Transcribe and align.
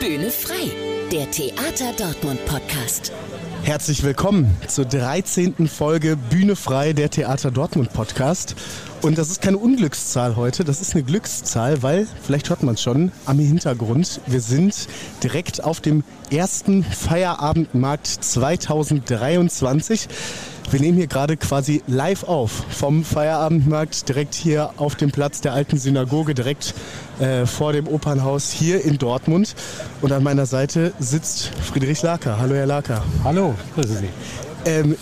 Bühne 0.00 0.30
frei, 0.30 0.70
der 1.10 1.28
Theater 1.28 1.92
Dortmund 1.98 2.38
Podcast. 2.46 3.10
Herzlich 3.64 4.04
willkommen 4.04 4.56
zur 4.68 4.84
13. 4.84 5.66
Folge 5.66 6.16
Bühne 6.16 6.54
frei, 6.54 6.92
der 6.92 7.10
Theater 7.10 7.50
Dortmund 7.50 7.92
Podcast. 7.92 8.54
Und 9.02 9.18
das 9.18 9.28
ist 9.28 9.42
keine 9.42 9.58
Unglückszahl 9.58 10.36
heute, 10.36 10.62
das 10.62 10.80
ist 10.80 10.94
eine 10.94 11.02
Glückszahl, 11.02 11.82
weil, 11.82 12.06
vielleicht 12.22 12.48
hört 12.48 12.62
man 12.62 12.74
es 12.74 12.82
schon, 12.82 13.10
am 13.26 13.40
Hintergrund, 13.40 14.20
wir 14.26 14.40
sind 14.40 14.86
direkt 15.24 15.64
auf 15.64 15.80
dem 15.80 16.04
ersten 16.30 16.84
Feierabendmarkt 16.84 18.06
2023. 18.06 20.06
Wir 20.70 20.80
nehmen 20.80 20.98
hier 20.98 21.06
gerade 21.06 21.38
quasi 21.38 21.82
live 21.86 22.24
auf 22.24 22.50
vom 22.68 23.02
Feierabendmarkt 23.02 24.06
direkt 24.06 24.34
hier 24.34 24.70
auf 24.76 24.96
dem 24.96 25.10
Platz 25.10 25.40
der 25.40 25.54
alten 25.54 25.78
Synagoge, 25.78 26.34
direkt 26.34 26.74
äh, 27.20 27.46
vor 27.46 27.72
dem 27.72 27.88
Opernhaus 27.88 28.50
hier 28.50 28.84
in 28.84 28.98
Dortmund. 28.98 29.54
Und 30.02 30.12
an 30.12 30.22
meiner 30.22 30.44
Seite 30.44 30.92
sitzt 30.98 31.50
Friedrich 31.62 32.02
Laker. 32.02 32.38
Hallo, 32.38 32.54
Herr 32.54 32.66
Laker. 32.66 33.02
Hallo, 33.24 33.54
grüße 33.76 33.96
Sie. 33.96 34.08
Ähm, 34.66 34.96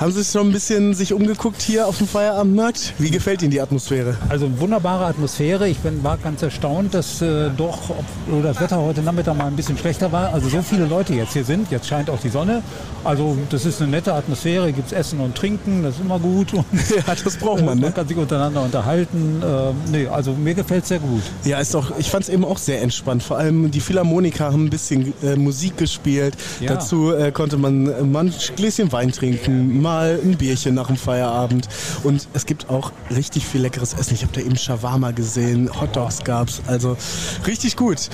haben 0.00 0.12
Sie 0.12 0.24
schon 0.24 0.48
ein 0.48 0.52
bisschen 0.52 0.94
sich 0.94 1.12
umgeguckt 1.12 1.60
hier 1.60 1.86
auf 1.86 1.98
dem 1.98 2.08
Feierabendmarkt? 2.08 2.94
Wie 2.96 3.10
gefällt 3.10 3.42
Ihnen 3.42 3.50
die 3.50 3.60
Atmosphäre? 3.60 4.16
Also 4.30 4.58
wunderbare 4.58 5.04
Atmosphäre. 5.04 5.68
Ich 5.68 5.78
bin, 5.80 6.02
war 6.02 6.16
ganz 6.16 6.40
erstaunt, 6.40 6.94
dass 6.94 7.20
äh, 7.20 7.50
doch 7.54 7.90
ob, 7.90 8.42
das 8.42 8.58
Wetter 8.62 8.80
heute 8.80 9.02
Nachmittag 9.02 9.36
mal 9.36 9.48
ein 9.48 9.56
bisschen 9.56 9.76
schlechter 9.76 10.10
war. 10.10 10.32
Also 10.32 10.48
so 10.48 10.62
viele 10.62 10.86
Leute 10.86 11.12
jetzt 11.12 11.34
hier 11.34 11.44
sind. 11.44 11.70
Jetzt 11.70 11.86
scheint 11.86 12.08
auch 12.08 12.18
die 12.18 12.30
Sonne. 12.30 12.62
Also 13.04 13.36
das 13.50 13.66
ist 13.66 13.82
eine 13.82 13.90
nette 13.90 14.14
Atmosphäre. 14.14 14.72
Gibt 14.72 14.86
es 14.86 14.92
Essen 14.94 15.20
und 15.20 15.34
Trinken. 15.34 15.82
Das 15.82 15.96
ist 15.96 16.00
immer 16.00 16.18
gut. 16.18 16.54
Und, 16.54 16.64
ja, 16.96 17.14
das 17.22 17.36
braucht 17.36 17.62
man. 17.62 17.76
Ne? 17.76 17.82
Man 17.82 17.94
kann 17.94 18.08
sich 18.08 18.16
untereinander 18.16 18.62
unterhalten. 18.62 19.42
Äh, 19.42 19.90
nee, 19.92 20.06
also 20.06 20.32
mir 20.32 20.54
gefällt 20.54 20.84
es 20.84 20.88
sehr 20.88 21.00
gut. 21.00 21.22
Ja, 21.44 21.58
ist 21.58 21.74
doch. 21.74 21.98
Ich 21.98 22.08
fand 22.08 22.22
es 22.22 22.30
eben 22.30 22.46
auch 22.46 22.56
sehr 22.56 22.80
entspannt. 22.80 23.22
Vor 23.22 23.36
allem 23.36 23.70
die 23.70 23.80
Philharmoniker 23.80 24.46
haben 24.46 24.64
ein 24.64 24.70
bisschen 24.70 25.12
äh, 25.22 25.36
Musik 25.36 25.76
gespielt. 25.76 26.38
Ja. 26.58 26.74
Dazu 26.74 27.12
äh, 27.12 27.32
konnte 27.32 27.58
man 27.58 27.86
äh, 27.86 28.02
mal 28.02 28.24
ein 28.24 28.34
Gläschen 28.56 28.90
Wein 28.92 29.12
trinken 29.12 29.82
mal 29.90 30.20
ein 30.22 30.36
Bierchen 30.36 30.76
nach 30.76 30.86
dem 30.86 30.96
Feierabend. 30.96 31.68
Und 32.04 32.28
es 32.32 32.46
gibt 32.46 32.70
auch 32.70 32.92
richtig 33.12 33.44
viel 33.44 33.62
leckeres 33.62 33.92
Essen. 33.94 34.14
Ich 34.14 34.22
habe 34.22 34.32
da 34.32 34.40
eben 34.40 34.56
Shawarma 34.56 35.10
gesehen, 35.10 35.68
Hotdogs 35.80 36.22
gab's. 36.22 36.62
Also 36.68 36.96
richtig 37.44 37.76
gut. 37.76 38.08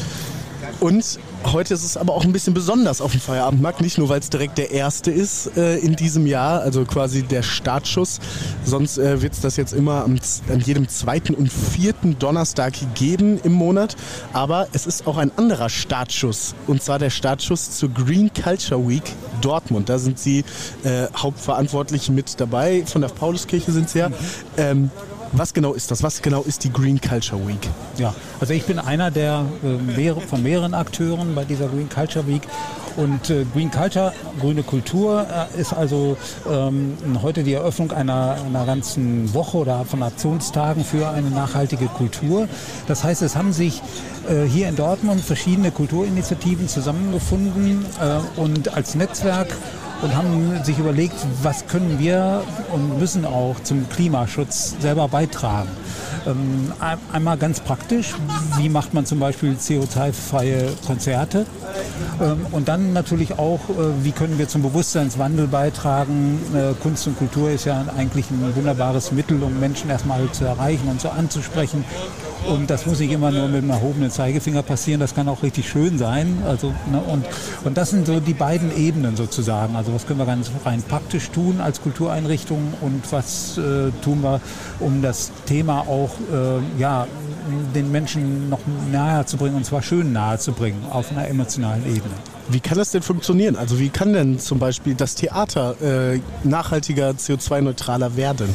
Und 0.81 1.19
heute 1.45 1.75
ist 1.75 1.85
es 1.85 1.97
aber 1.97 2.15
auch 2.15 2.25
ein 2.25 2.33
bisschen 2.33 2.55
besonders 2.55 3.01
auf 3.01 3.13
dem 3.13 3.21
Feierabendmarkt. 3.21 3.81
Nicht 3.81 3.99
nur, 3.99 4.09
weil 4.09 4.21
es 4.21 4.31
direkt 4.31 4.59
der 4.59 4.71
erste 4.71 5.11
ist 5.11 5.57
äh, 5.57 5.79
in 5.79 5.97
diesem 5.97 6.27
Jahr, 6.27 6.61
also 6.61 6.85
quasi 6.85 7.23
der 7.23 7.43
Startschuss. 7.43 8.21
Sonst 8.65 8.99
äh, 8.99 9.23
wird 9.23 9.33
es 9.33 9.41
das 9.41 9.57
jetzt 9.57 9.73
immer 9.73 10.05
am, 10.05 10.19
an 10.49 10.61
jedem 10.61 10.89
zweiten 10.89 11.35
und 11.35 11.53
vierten 11.53 12.19
Donnerstag 12.19 12.75
geben 12.95 13.39
im 13.43 13.53
Monat. 13.53 13.97
Aber 14.33 14.69
es 14.73 14.87
ist 14.87 15.07
auch 15.07 15.17
ein 15.17 15.31
anderer 15.37 15.69
Startschuss. 15.69 16.55
Und 16.67 16.83
zwar 16.83 16.99
der 16.99 17.11
Startschuss 17.11 17.71
zur 17.73 17.91
Green 17.91 18.31
Culture 18.33 18.89
Week 18.89 19.05
Dortmund. 19.41 19.89
Da 19.89 19.99
sind 19.99 20.19
Sie 20.19 20.45
äh, 20.85 21.07
hauptverantwortlich 21.17 22.11
mit 22.11 22.41
dabei. 22.41 22.85
Von 22.87 23.03
der 23.03 23.09
Pauluskirche 23.09 23.73
sind 23.73 23.91
Sie 23.91 24.01
ja. 24.01 24.11
Ähm, 24.57 24.91
was 25.39 25.53
genau 25.53 25.75
ist 25.75 25.91
das? 25.91 26.03
Was 26.03 26.23
genau 26.23 26.43
ist 26.43 26.65
die 26.65 26.73
Green 26.73 27.01
Culture 27.01 27.47
Week? 27.47 27.69
Ja, 27.99 28.15
also 28.41 28.53
ich 28.53 28.65
bin 28.65 28.79
einer 28.79 29.11
der 29.11 29.45
äh, 29.63 30.21
von 30.27 30.43
mehreren 30.43 30.75
Akteuren 30.75 31.35
bei 31.35 31.45
dieser 31.45 31.69
Green 31.69 31.89
Culture 31.89 32.27
Week. 32.27 32.43
Und 32.97 33.29
äh, 33.29 33.45
Green 33.53 33.71
Culture, 33.71 34.13
grüne 34.41 34.63
Kultur, 34.63 35.27
äh, 35.55 35.61
ist 35.61 35.75
also 35.75 36.17
ähm, 36.51 36.97
heute 37.23 37.43
die 37.43 37.53
Eröffnung 37.53 37.93
einer, 37.93 38.37
einer 38.47 38.65
ganzen 38.65 39.35
Woche 39.35 39.59
oder 39.59 39.85
von 39.85 40.03
Aktionstagen 40.03 40.83
für 40.83 41.09
eine 41.11 41.29
nachhaltige 41.31 41.87
Kultur. 41.87 42.49
Das 42.87 43.05
heißt, 43.05 43.21
es 43.21 43.37
haben 43.37 43.53
sich 43.53 43.83
äh, 44.29 44.45
hier 44.45 44.69
in 44.69 44.77
Dortmund 44.77 45.21
verschiedene 45.21 45.71
Kulturinitiativen 45.71 46.69
zusammengefunden 46.69 47.85
äh, 48.01 48.41
und 48.41 48.73
als 48.75 48.95
Netzwerk 48.95 49.49
und 50.03 50.15
haben 50.15 50.63
sich 50.63 50.79
überlegt, 50.79 51.17
was 51.43 51.67
können 51.67 51.99
wir 51.99 52.43
und 52.73 52.99
müssen 52.99 53.25
auch 53.25 53.57
zum 53.63 53.89
Klimaschutz 53.89 54.75
selber 54.81 55.09
beitragen. 55.09 55.69
Ähm, 56.27 56.73
einmal 57.13 57.37
ganz 57.37 57.61
praktisch, 57.61 58.15
wie 58.59 58.69
macht 58.69 58.95
man 58.95 59.07
zum 59.07 59.21
Beispiel 59.21 59.55
CO2-freie 59.55 60.73
Konzerte? 60.87 61.47
Ähm, 62.21 62.47
und 62.53 62.69
dann 62.69 62.93
natürlich 62.93 63.39
auch, 63.39 63.61
äh, 63.71 64.05
wie 64.05 64.13
können 64.13 64.39
wir 64.39 64.49
zum 64.49 64.63
Bewusstseinswandel 64.63 65.47
beitragen? 65.47 66.41
Äh, 66.55 66.75
Kunst 66.83 67.07
und 67.07 67.17
Kultur 67.17 67.51
ist 67.51 67.65
ja 67.65 67.85
eigentlich 67.97 68.31
ein 68.31 68.55
wunderbares 68.57 69.13
Mittel, 69.13 69.43
um 69.43 69.59
Menschen 69.61 69.89
erstmal 69.89 70.31
zu 70.33 70.45
erreichen 70.45 70.89
und 70.89 71.01
so 71.01 71.11
anzusprechen. 71.11 71.85
Und 72.49 72.71
das 72.71 72.87
muss 72.87 73.01
nicht 73.01 73.13
immer 73.13 73.31
nur 73.31 73.49
mit 73.49 73.63
einem 73.63 73.71
erhobenen 73.71 74.11
Zeigefinger 74.11 74.63
passieren, 74.63 75.01
das 75.01 75.15
kann 75.15 75.29
auch 75.29 75.43
richtig 75.43 75.69
schön 75.69 75.99
sein. 75.99 76.43
Also, 76.47 76.73
ne, 76.91 77.01
und, 77.01 77.27
und 77.65 77.77
das 77.77 77.91
sind 77.91 78.07
so 78.07 78.21
die 78.21 78.35
beiden 78.35 78.77
Ebenen 78.77 79.17
sozusagen. 79.17 79.75
Also 79.77 79.93
was 79.93 80.07
können 80.07 80.19
wir 80.19 80.27
ganz 80.27 80.51
rein 80.65 80.83
praktisch 80.83 81.31
tun 81.31 81.61
als 81.61 81.81
Kultureinrichtung 81.81 82.75
und 82.81 83.03
was 83.11 83.59
äh, 83.59 83.91
tun 84.03 84.23
wir, 84.23 84.41
um 84.81 85.03
das 85.03 85.33
Thema 85.47 85.81
auch 85.81 86.11
äh, 86.33 86.81
ja, 86.81 87.07
den 87.75 87.91
Menschen 87.91 88.49
noch 88.49 88.61
nahe 88.91 89.25
zu 89.27 89.37
bringen, 89.37 89.57
und 89.57 89.65
zwar 89.65 89.83
schön 89.83 90.13
nahe 90.13 90.39
zu 90.39 90.53
bringen, 90.53 90.85
auf 90.91 91.11
einer 91.11 91.29
emotionalen 91.29 91.85
Ebene. 91.85 92.15
Wie 92.49 92.61
kann 92.61 92.79
das 92.79 92.93
denn 92.93 93.03
funktionieren? 93.03 93.57
Also 93.57 93.79
wie 93.79 93.89
kann 93.89 94.13
denn 94.13 94.39
zum 94.39 94.59
Beispiel 94.59 94.95
das 94.95 95.17
Theater 95.17 95.75
äh, 95.83 96.21
nachhaltiger, 96.45 97.11
CO2-neutraler 97.11 98.17
werden? 98.17 98.55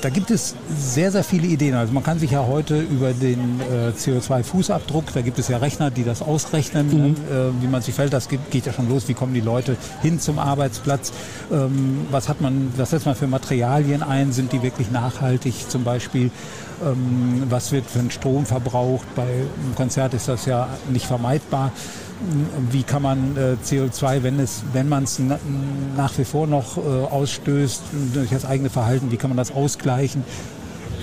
Da 0.00 0.08
gibt 0.08 0.30
es 0.30 0.54
sehr, 0.74 1.12
sehr 1.12 1.24
viele 1.24 1.46
Ideen. 1.46 1.74
Also 1.74 1.92
man 1.92 2.02
kann 2.02 2.18
sich 2.18 2.30
ja 2.30 2.46
heute 2.46 2.80
über 2.80 3.12
den 3.12 3.60
äh, 3.60 3.90
CO2-Fußabdruck, 3.90 5.12
da 5.12 5.20
gibt 5.20 5.38
es 5.38 5.48
ja 5.48 5.58
Rechner, 5.58 5.90
die 5.90 6.04
das 6.04 6.22
ausrechnen, 6.22 6.86
mhm. 6.88 7.14
äh, 7.30 7.62
wie 7.62 7.66
man 7.66 7.82
sich 7.82 7.94
fällt. 7.94 8.12
Das 8.12 8.28
geht, 8.28 8.50
geht, 8.50 8.66
ja 8.66 8.72
schon 8.72 8.88
los. 8.88 9.08
Wie 9.08 9.14
kommen 9.14 9.34
die 9.34 9.40
Leute 9.40 9.76
hin 10.00 10.18
zum 10.18 10.38
Arbeitsplatz? 10.38 11.12
Ähm, 11.52 12.06
was 12.10 12.28
hat 12.28 12.40
man, 12.40 12.72
was 12.76 12.90
setzt 12.90 13.04
man 13.04 13.14
für 13.14 13.26
Materialien 13.26 14.02
ein? 14.02 14.32
Sind 14.32 14.52
die 14.52 14.62
wirklich 14.62 14.90
nachhaltig 14.90 15.68
zum 15.68 15.84
Beispiel? 15.84 16.30
Ähm, 16.82 17.42
was 17.50 17.70
wird 17.72 17.84
für 17.84 17.98
ein 17.98 18.10
Strom 18.10 18.46
verbraucht? 18.46 19.06
Bei 19.14 19.22
einem 19.24 19.74
Konzert 19.76 20.14
ist 20.14 20.28
das 20.28 20.46
ja 20.46 20.68
nicht 20.88 21.06
vermeidbar 21.06 21.72
wie 22.70 22.82
kann 22.82 23.02
man 23.02 23.36
äh, 23.36 23.56
CO2, 23.64 24.22
wenn 24.22 24.38
es, 24.38 24.62
wenn 24.72 24.88
man 24.88 25.04
es 25.04 25.20
nach 25.96 26.16
wie 26.18 26.24
vor 26.24 26.46
noch 26.46 26.76
äh, 26.76 26.80
ausstößt 26.80 27.82
durch 28.14 28.30
das 28.30 28.44
eigene 28.44 28.70
Verhalten, 28.70 29.10
wie 29.10 29.16
kann 29.16 29.30
man 29.30 29.36
das 29.36 29.50
ausgleichen? 29.52 30.24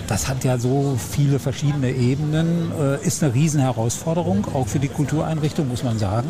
Das 0.07 0.28
hat 0.28 0.44
ja 0.44 0.57
so 0.57 0.97
viele 0.97 1.39
verschiedene 1.39 1.91
Ebenen, 1.91 2.72
äh, 2.79 3.05
ist 3.05 3.23
eine 3.23 3.33
Riesenherausforderung, 3.33 4.47
auch 4.53 4.67
für 4.67 4.79
die 4.79 4.88
Kultureinrichtung, 4.88 5.67
muss 5.67 5.83
man 5.83 6.00
sagen. 6.00 6.29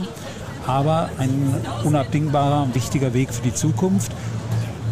Aber 0.65 1.09
ein 1.17 1.55
unabdingbarer, 1.83 2.67
wichtiger 2.73 3.13
Weg 3.13 3.33
für 3.33 3.43
die 3.43 3.53
Zukunft. 3.53 4.11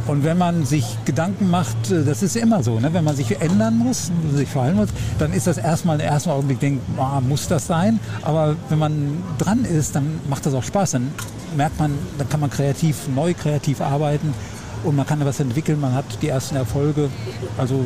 Und 0.07 0.23
wenn 0.23 0.37
man 0.37 0.65
sich 0.65 0.85
Gedanken 1.05 1.49
macht, 1.49 1.91
äh, 1.91 2.03
das 2.03 2.21
ist 2.21 2.35
immer 2.35 2.63
so, 2.63 2.79
ne? 2.79 2.93
wenn 2.93 3.03
man 3.03 3.15
sich 3.15 3.41
ändern 3.41 3.77
muss, 3.77 4.11
sich 4.33 4.49
verhalten 4.49 4.77
muss, 4.77 4.89
dann 5.17 5.33
ist 5.33 5.47
das 5.47 5.57
erstmal 5.57 5.99
im 5.99 6.05
ersten 6.05 6.29
Augenblick, 6.29 6.59
denkt, 6.59 6.83
ah, 6.97 7.21
muss 7.21 7.47
das 7.47 7.67
sein? 7.67 7.99
Aber 8.21 8.55
wenn 8.69 8.79
man 8.79 9.23
dran 9.37 9.65
ist, 9.65 9.95
dann 9.95 10.19
macht 10.29 10.45
das 10.45 10.53
auch 10.53 10.63
Spaß. 10.63 10.91
Dann 10.91 11.11
merkt 11.57 11.79
man, 11.79 11.91
dann 12.17 12.29
kann 12.29 12.39
man 12.39 12.49
kreativ, 12.49 13.07
neu 13.13 13.33
kreativ 13.33 13.81
arbeiten 13.81 14.33
und 14.83 14.95
man 14.95 15.05
kann 15.05 15.19
da 15.19 15.25
was 15.25 15.39
entwickeln, 15.39 15.79
man 15.79 15.93
hat 15.93 16.05
die 16.21 16.27
ersten 16.27 16.55
Erfolge. 16.55 17.09
Also 17.57 17.85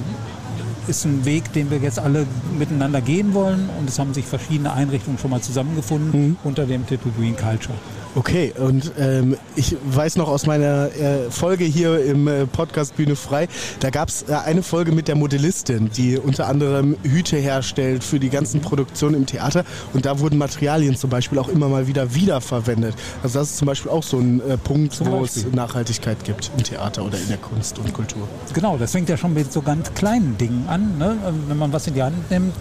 ist 0.87 1.05
ein 1.05 1.23
Weg, 1.23 1.53
den 1.53 1.69
wir 1.69 1.77
jetzt 1.77 1.99
alle 1.99 2.25
miteinander 2.57 2.99
gehen 2.99 3.33
wollen 3.33 3.69
und 3.79 3.87
es 3.87 3.99
haben 3.99 4.13
sich 4.13 4.25
verschiedene 4.25 4.73
Einrichtungen 4.73 5.19
schon 5.19 5.29
mal 5.29 5.41
zusammengefunden 5.41 6.29
mhm. 6.29 6.37
unter 6.43 6.65
dem 6.65 6.85
Titel 6.87 7.09
Green 7.17 7.35
Culture. 7.35 7.77
Okay, 8.15 8.51
und 8.57 8.91
ähm, 8.97 9.37
ich 9.55 9.75
weiß 9.83 10.15
noch 10.15 10.29
aus 10.29 10.47
meiner 10.47 10.87
äh, 10.95 11.29
Folge 11.29 11.63
hier 11.63 12.03
im 12.03 12.27
äh, 12.27 12.47
Podcast 12.47 12.95
Bühne 12.95 13.15
Frei, 13.15 13.47
da 13.81 13.91
gab 13.91 14.09
es 14.09 14.23
äh, 14.23 14.33
eine 14.33 14.63
Folge 14.63 14.91
mit 14.91 15.07
der 15.07 15.15
Modellistin, 15.15 15.91
die 15.95 16.17
unter 16.17 16.47
anderem 16.47 16.97
Hüte 17.03 17.37
herstellt 17.37 18.03
für 18.03 18.19
die 18.19 18.29
ganzen 18.29 18.61
Produktionen 18.61 19.13
im 19.15 19.25
Theater 19.27 19.63
und 19.93 20.07
da 20.07 20.19
wurden 20.19 20.39
Materialien 20.39 20.95
zum 20.95 21.11
Beispiel 21.11 21.37
auch 21.37 21.49
immer 21.49 21.69
mal 21.69 21.85
wieder 21.85 22.15
wiederverwendet. 22.15 22.95
Also 23.21 23.39
das 23.39 23.51
ist 23.51 23.57
zum 23.57 23.67
Beispiel 23.67 23.91
auch 23.91 24.03
so 24.03 24.17
ein 24.17 24.41
äh, 24.41 24.57
Punkt, 24.57 24.99
wo 25.05 25.23
es 25.23 25.45
Nachhaltigkeit 25.51 26.23
gibt 26.23 26.49
im 26.57 26.63
Theater 26.63 27.05
oder 27.05 27.19
in 27.19 27.27
der 27.27 27.37
Kunst 27.37 27.77
und 27.77 27.93
Kultur. 27.93 28.27
Genau, 28.53 28.75
das 28.77 28.91
fängt 28.91 29.09
ja 29.09 29.17
schon 29.17 29.35
mit 29.35 29.53
so 29.53 29.61
ganz 29.61 29.93
kleinen 29.93 30.35
Dingen 30.35 30.65
an. 30.67 30.97
Ne? 30.97 31.15
Wenn 31.47 31.57
man 31.57 31.71
was 31.71 31.85
in 31.85 31.93
die 31.93 32.01
Hand 32.01 32.31
nimmt, 32.31 32.55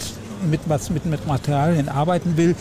mit 0.50 0.60
was 0.66 0.90
mit, 0.90 1.06
mit 1.06 1.26
Materialien 1.26 1.88
arbeiten 1.88 2.36
will, 2.36 2.54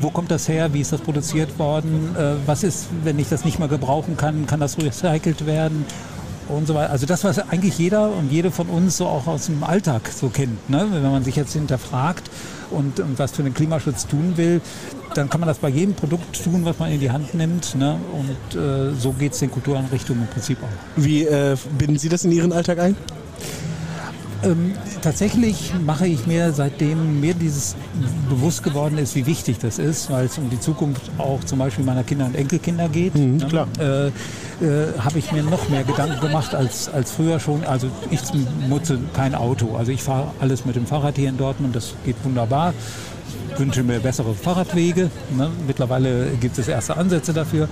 wo 0.00 0.10
kommt 0.10 0.30
das 0.30 0.48
her, 0.48 0.72
wie 0.72 0.80
ist 0.80 0.92
das 0.92 1.00
produziert 1.00 1.58
worden, 1.58 2.14
äh, 2.16 2.34
was 2.46 2.62
ist, 2.62 2.88
wenn 3.04 3.18
ich 3.18 3.28
das 3.28 3.44
nicht 3.44 3.58
mehr 3.58 3.68
gebrauchen 3.68 4.16
kann, 4.16 4.46
kann 4.46 4.60
das 4.60 4.78
recycelt 4.78 5.46
werden 5.46 5.84
und 6.48 6.66
so 6.66 6.74
weiter. 6.74 6.90
Also 6.90 7.06
das, 7.06 7.24
was 7.24 7.38
eigentlich 7.38 7.78
jeder 7.78 8.10
und 8.10 8.30
jede 8.30 8.50
von 8.50 8.68
uns 8.68 8.96
so 8.96 9.06
auch 9.06 9.26
aus 9.26 9.46
dem 9.46 9.62
Alltag 9.62 10.10
so 10.12 10.28
kennt. 10.28 10.68
Ne? 10.68 10.86
Wenn 10.90 11.02
man 11.02 11.24
sich 11.24 11.36
jetzt 11.36 11.52
hinterfragt 11.52 12.30
und, 12.70 13.00
und, 13.00 13.18
was 13.18 13.32
für 13.32 13.42
den 13.42 13.54
Klimaschutz 13.54 14.06
tun 14.06 14.32
will, 14.36 14.60
dann 15.14 15.28
kann 15.28 15.40
man 15.40 15.48
das 15.48 15.58
bei 15.58 15.68
jedem 15.68 15.94
Produkt 15.94 16.42
tun, 16.42 16.64
was 16.64 16.78
man 16.78 16.90
in 16.90 17.00
die 17.00 17.10
Hand 17.10 17.34
nimmt. 17.34 17.74
Ne? 17.74 17.98
Und 18.12 18.60
äh, 18.60 18.92
so 18.94 19.12
geht 19.12 19.32
es 19.32 19.38
den 19.40 19.50
Kultureinrichtungen 19.50 20.22
im 20.22 20.28
Prinzip 20.28 20.58
auch. 20.62 20.68
Wie 20.96 21.24
äh, 21.24 21.56
binden 21.78 21.98
Sie 21.98 22.08
das 22.08 22.24
in 22.24 22.32
Ihren 22.32 22.52
Alltag 22.52 22.78
ein? 22.78 22.96
Ähm, 24.42 24.72
tatsächlich 25.02 25.72
mache 25.84 26.06
ich 26.06 26.26
mir, 26.26 26.52
seitdem 26.52 27.20
mir 27.20 27.34
dieses 27.34 27.76
bewusst 28.28 28.62
geworden 28.62 28.96
ist, 28.98 29.14
wie 29.14 29.26
wichtig 29.26 29.58
das 29.58 29.78
ist, 29.78 30.10
weil 30.10 30.26
es 30.26 30.38
um 30.38 30.48
die 30.48 30.60
Zukunft 30.60 31.02
auch 31.18 31.44
zum 31.44 31.58
Beispiel 31.58 31.84
meiner 31.84 32.04
Kinder 32.04 32.26
und 32.26 32.34
Enkelkinder 32.34 32.88
geht, 32.88 33.14
mhm, 33.14 33.36
ne? 33.36 33.46
klar. 33.46 33.68
Äh, 33.78 34.08
äh, 34.08 34.92
habe 34.98 35.18
ich 35.18 35.32
mir 35.32 35.42
noch 35.42 35.68
mehr 35.68 35.84
Gedanken 35.84 36.20
gemacht 36.20 36.54
als, 36.54 36.88
als 36.88 37.10
früher 37.12 37.40
schon. 37.40 37.64
Also 37.64 37.88
ich 38.10 38.20
nutze 38.68 38.98
kein 39.14 39.34
Auto. 39.34 39.76
Also 39.76 39.92
ich 39.92 40.02
fahre 40.02 40.32
alles 40.40 40.64
mit 40.64 40.76
dem 40.76 40.86
Fahrrad 40.86 41.16
hier 41.16 41.30
in 41.30 41.36
Dortmund, 41.36 41.74
das 41.74 41.94
geht 42.04 42.16
wunderbar 42.24 42.74
wünsche 43.56 43.82
mir 43.82 44.00
bessere 44.00 44.34
Fahrradwege. 44.34 45.10
Ne? 45.36 45.50
Mittlerweile 45.66 46.26
gibt 46.40 46.58
es 46.58 46.68
erste 46.68 46.96
Ansätze 46.96 47.32
dafür. 47.32 47.68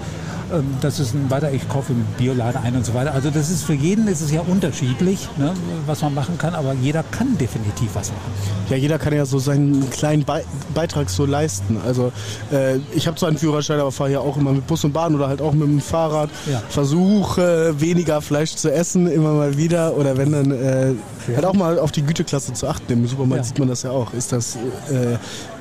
Ähm, 0.53 0.65
das 0.81 1.01
ist 1.01 1.15
ein 1.15 1.31
weiter, 1.31 1.53
ich 1.53 1.69
kaufe 1.69 1.93
im 1.93 2.05
Bioladen 2.17 2.63
ein 2.63 2.77
und 2.77 2.85
so 2.85 2.95
weiter. 2.95 3.13
Also 3.13 3.31
das 3.31 3.51
ist 3.51 3.65
für 3.65 3.75
jeden 3.75 4.09
ist 4.09 4.21
es 4.21 4.31
ja 4.31 4.41
unterschiedlich, 4.41 5.29
ne, 5.37 5.53
was 5.87 6.03
man 6.03 6.15
machen 6.15 6.39
kann, 6.39 6.55
aber 6.55 6.73
jeder 6.73 7.03
kann 7.03 7.37
definitiv 7.39 7.91
was 7.95 8.11
machen. 8.11 8.33
Ja, 8.71 8.77
jeder 8.77 8.99
kann 8.99 9.15
ja 9.15 9.25
so 9.25 9.39
seinen 9.39 9.89
kleinen 9.91 10.25
Be 10.25 10.43
Beitrag 10.75 11.11
so 11.11 11.25
leisten. 11.25 11.79
Also 11.85 12.13
äh, 12.53 12.77
ich 12.95 13.07
habe 13.07 13.17
zwar 13.17 13.29
einen 13.29 13.39
Führerschein, 13.39 13.81
aber 13.81 13.93
fahre 13.93 14.13
ja 14.13 14.21
auch 14.21 14.37
immer 14.37 14.53
mit 14.53 14.67
Bus 14.67 14.85
und 14.85 14.93
Bahn 14.93 15.15
oder 15.15 15.29
halt 15.29 15.41
auch 15.41 15.53
mit 15.53 15.69
dem 15.69 15.81
Fahrrad. 15.81 16.31
Ja. 16.51 16.63
Versuche 16.69 17.75
weniger 17.79 18.21
Fleisch 18.21 18.55
zu 18.55 18.73
essen, 18.73 19.11
immer 19.11 19.33
mal 19.33 19.57
wieder. 19.57 19.97
Oder 19.97 20.17
wenn 20.17 20.33
dann 20.33 20.51
äh, 20.53 20.95
halt 21.35 21.45
auch 21.45 21.55
mal 21.55 21.79
auf 21.79 21.93
die 21.93 22.03
Güteklasse 22.03 22.53
zu 22.53 22.67
achten. 22.69 22.93
Im 22.93 23.07
Supermarkt 23.07 23.45
ja. 23.45 23.49
sieht 23.49 23.59
man 23.59 23.69
das 23.69 23.83
ja 23.83 23.91
auch. 23.91 24.13
Ist 24.13 24.33
das 24.33 24.57
äh, 24.57 25.17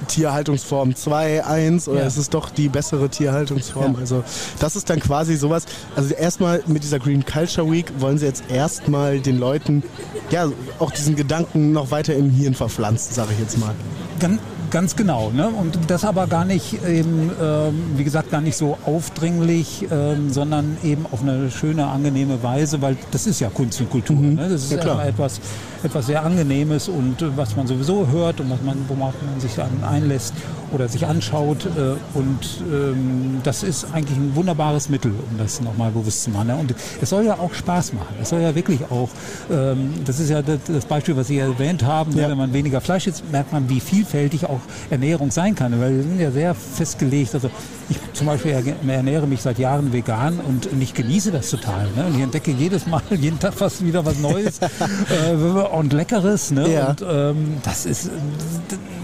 Tierhaltungsform 0.08 0.96
2, 0.96 1.46
1 1.46 1.88
oder 1.88 2.02
ja. 2.02 2.08
ist 2.08 2.18
es 2.18 2.30
doch 2.30 2.50
die 2.50 2.70
bessere 2.70 3.10
Tierhaltungsform? 3.10 3.96
Also 3.96 4.24
das 4.60 4.76
ist 4.76 4.90
dann 4.90 5.00
quasi 5.00 5.36
sowas. 5.36 5.66
Also 5.96 6.14
erstmal 6.14 6.64
mit 6.68 6.84
dieser 6.84 7.00
Green 7.00 7.26
Culture 7.26 7.70
Week 7.70 7.92
wollen 8.00 8.18
sie 8.18 8.26
jetzt 8.26 8.44
erstmal 8.50 9.20
den 9.20 9.38
Leuten 9.38 9.84
ja 10.30 10.50
auch 10.80 10.92
diesen 10.92 11.16
Gedanken 11.16 11.72
noch 11.72 11.92
weiter 11.92 12.16
im 12.16 12.30
Hirn 12.30 12.54
verpflanzen, 12.54 13.14
sage 13.14 13.34
ich 13.34 13.40
jetzt 13.40 13.58
mal. 13.58 13.74
Ganz, 14.20 14.40
ganz 14.72 14.96
genau. 14.96 15.32
Ne? 15.32 15.48
Und 15.48 15.78
das 15.88 16.06
aber 16.06 16.28
gar 16.28 16.46
nicht 16.46 16.86
eben, 16.86 17.32
ähm, 17.42 17.82
wie 17.96 18.04
gesagt, 18.04 18.32
gar 18.32 18.42
nicht 18.42 18.58
so 18.58 18.78
aufdringlich, 18.86 19.88
ähm, 19.92 20.32
sondern 20.32 20.78
eben 20.84 21.06
auf 21.12 21.22
eine 21.22 21.50
schöne, 21.52 21.88
angenehme 21.88 22.42
Weise, 22.44 22.82
weil 22.82 22.98
das 23.12 23.28
ist 23.28 23.40
ja 23.40 23.50
Kunst 23.50 23.80
und 23.82 23.90
Kultur. 23.90 24.16
Mhm. 24.16 24.36
Ne? 24.36 24.50
Das 24.50 24.64
ist 24.64 24.72
ja, 24.72 25.04
etwas, 25.04 25.40
etwas 25.84 26.08
sehr 26.08 26.24
Angenehmes 26.24 26.90
und 26.90 27.22
äh, 27.22 27.36
was 27.36 27.56
man 27.56 27.68
sowieso 27.68 28.08
hört 28.08 28.40
und 28.40 28.50
was 28.50 28.62
man, 28.62 28.78
worauf 28.88 29.14
man 29.26 29.40
sich 29.40 29.56
dann 29.56 29.84
einlässt 29.84 30.34
oder 30.72 30.88
sich 30.88 31.06
anschaut. 31.06 31.66
Äh, 31.66 32.18
und 32.18 32.40
ähm, 32.72 33.40
das 33.44 33.64
ist 33.64 33.88
eigentlich 33.94 34.18
ein 34.18 34.36
wunderbares 34.36 34.90
Mittel, 34.90 35.12
um 35.12 35.38
das 35.38 35.62
nochmal 35.62 35.92
bewusst 35.92 36.24
zu 36.24 36.30
machen. 36.30 36.48
Ne? 36.48 36.56
Und 36.56 36.74
es 37.02 37.10
soll 37.10 37.26
ja 37.26 37.36
auch 37.36 37.54
Spaß 37.54 37.94
machen. 37.94 38.16
Es 38.22 38.30
soll 38.30 38.42
ja 38.42 38.54
wirklich 38.56 38.82
auch, 38.90 39.10
ähm, 39.52 39.94
das 40.06 40.20
ist 40.20 40.30
ja 40.30 40.42
das, 40.42 40.60
das, 40.68 40.86
Beispiel, 40.86 41.16
was 41.16 41.28
Sie 41.28 41.38
erwähnt 41.38 41.84
haben, 41.84 42.14
ne? 42.14 42.24
ja. 42.24 42.30
wenn 42.30 42.38
man 42.38 42.54
weniger 42.54 42.82
Fleisch 42.82 43.08
isst, 43.08 43.24
merkt 43.32 43.52
man, 43.52 43.70
wie 43.70 43.80
vielfältig 43.80 44.46
auch 44.46 44.57
Ernährung 44.90 45.32
sein 45.32 45.56
kann. 45.56 45.80
Weil 45.80 45.96
wir 45.96 46.04
sind 46.04 46.20
ja 46.20 46.32
sehr 46.32 46.56
festgelegt. 46.56 47.34
Also 47.34 47.50
ich 47.90 47.98
zum 48.14 48.28
Beispiel 48.28 48.52
ernähre 48.88 49.28
mich 49.28 49.42
seit 49.42 49.60
Jahren 49.60 49.94
vegan 49.94 50.40
und 50.40 50.68
ich 50.80 50.94
genieße 50.94 51.32
das 51.32 51.50
total. 51.50 51.88
Ne? 51.96 52.06
Und 52.08 52.16
ich 52.16 52.22
entdecke 52.22 52.52
jedes 52.52 52.88
Mal, 52.88 53.02
jeden 53.12 53.40
Tag 53.40 53.54
fast 53.54 53.84
wieder 53.84 54.06
was 54.06 54.20
Neues 54.20 54.60
äh, 55.30 55.34
und 55.34 55.94
Leckeres. 55.94 56.52
Ne? 56.52 56.72
Ja. 56.74 56.90
Und 56.90 57.06
ähm, 57.08 57.58
das 57.64 57.86
ist, 57.86 58.10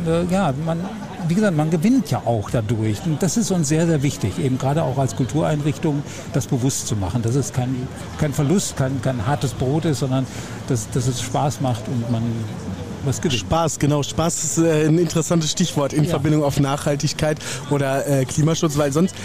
äh, 0.07 0.25
ja, 0.31 0.53
man, 0.65 0.79
wie 1.27 1.35
gesagt, 1.35 1.55
man 1.55 1.69
gewinnt 1.69 2.11
ja 2.11 2.21
auch 2.25 2.49
dadurch. 2.49 3.05
Und 3.05 3.23
das 3.23 3.37
ist 3.37 3.51
uns 3.51 3.67
sehr, 3.69 3.87
sehr 3.87 4.03
wichtig, 4.03 4.39
eben 4.39 4.57
gerade 4.57 4.83
auch 4.83 4.97
als 4.97 5.15
Kultureinrichtung, 5.15 6.03
das 6.33 6.47
bewusst 6.47 6.87
zu 6.87 6.95
machen, 6.95 7.21
dass 7.21 7.35
es 7.35 7.53
kein, 7.53 7.87
kein 8.17 8.33
Verlust, 8.33 8.77
kein, 8.77 9.01
kein 9.01 9.25
hartes 9.25 9.53
Brot 9.53 9.85
ist, 9.85 9.99
sondern 9.99 10.25
dass, 10.67 10.89
dass 10.91 11.07
es 11.07 11.21
Spaß 11.21 11.61
macht 11.61 11.87
und 11.87 12.11
man 12.11 12.23
was 13.05 13.21
gewinnt. 13.21 13.39
Spaß, 13.39 13.79
genau. 13.79 14.03
Spaß 14.03 14.43
ist 14.43 14.57
äh, 14.57 14.87
ein 14.87 14.97
interessantes 14.97 15.51
Stichwort 15.51 15.93
in 15.93 16.03
ja. 16.03 16.09
Verbindung 16.09 16.43
auf 16.43 16.59
Nachhaltigkeit 16.59 17.37
oder 17.69 18.07
äh, 18.07 18.25
Klimaschutz, 18.25 18.77
weil 18.77 18.91
sonst, 18.91 19.15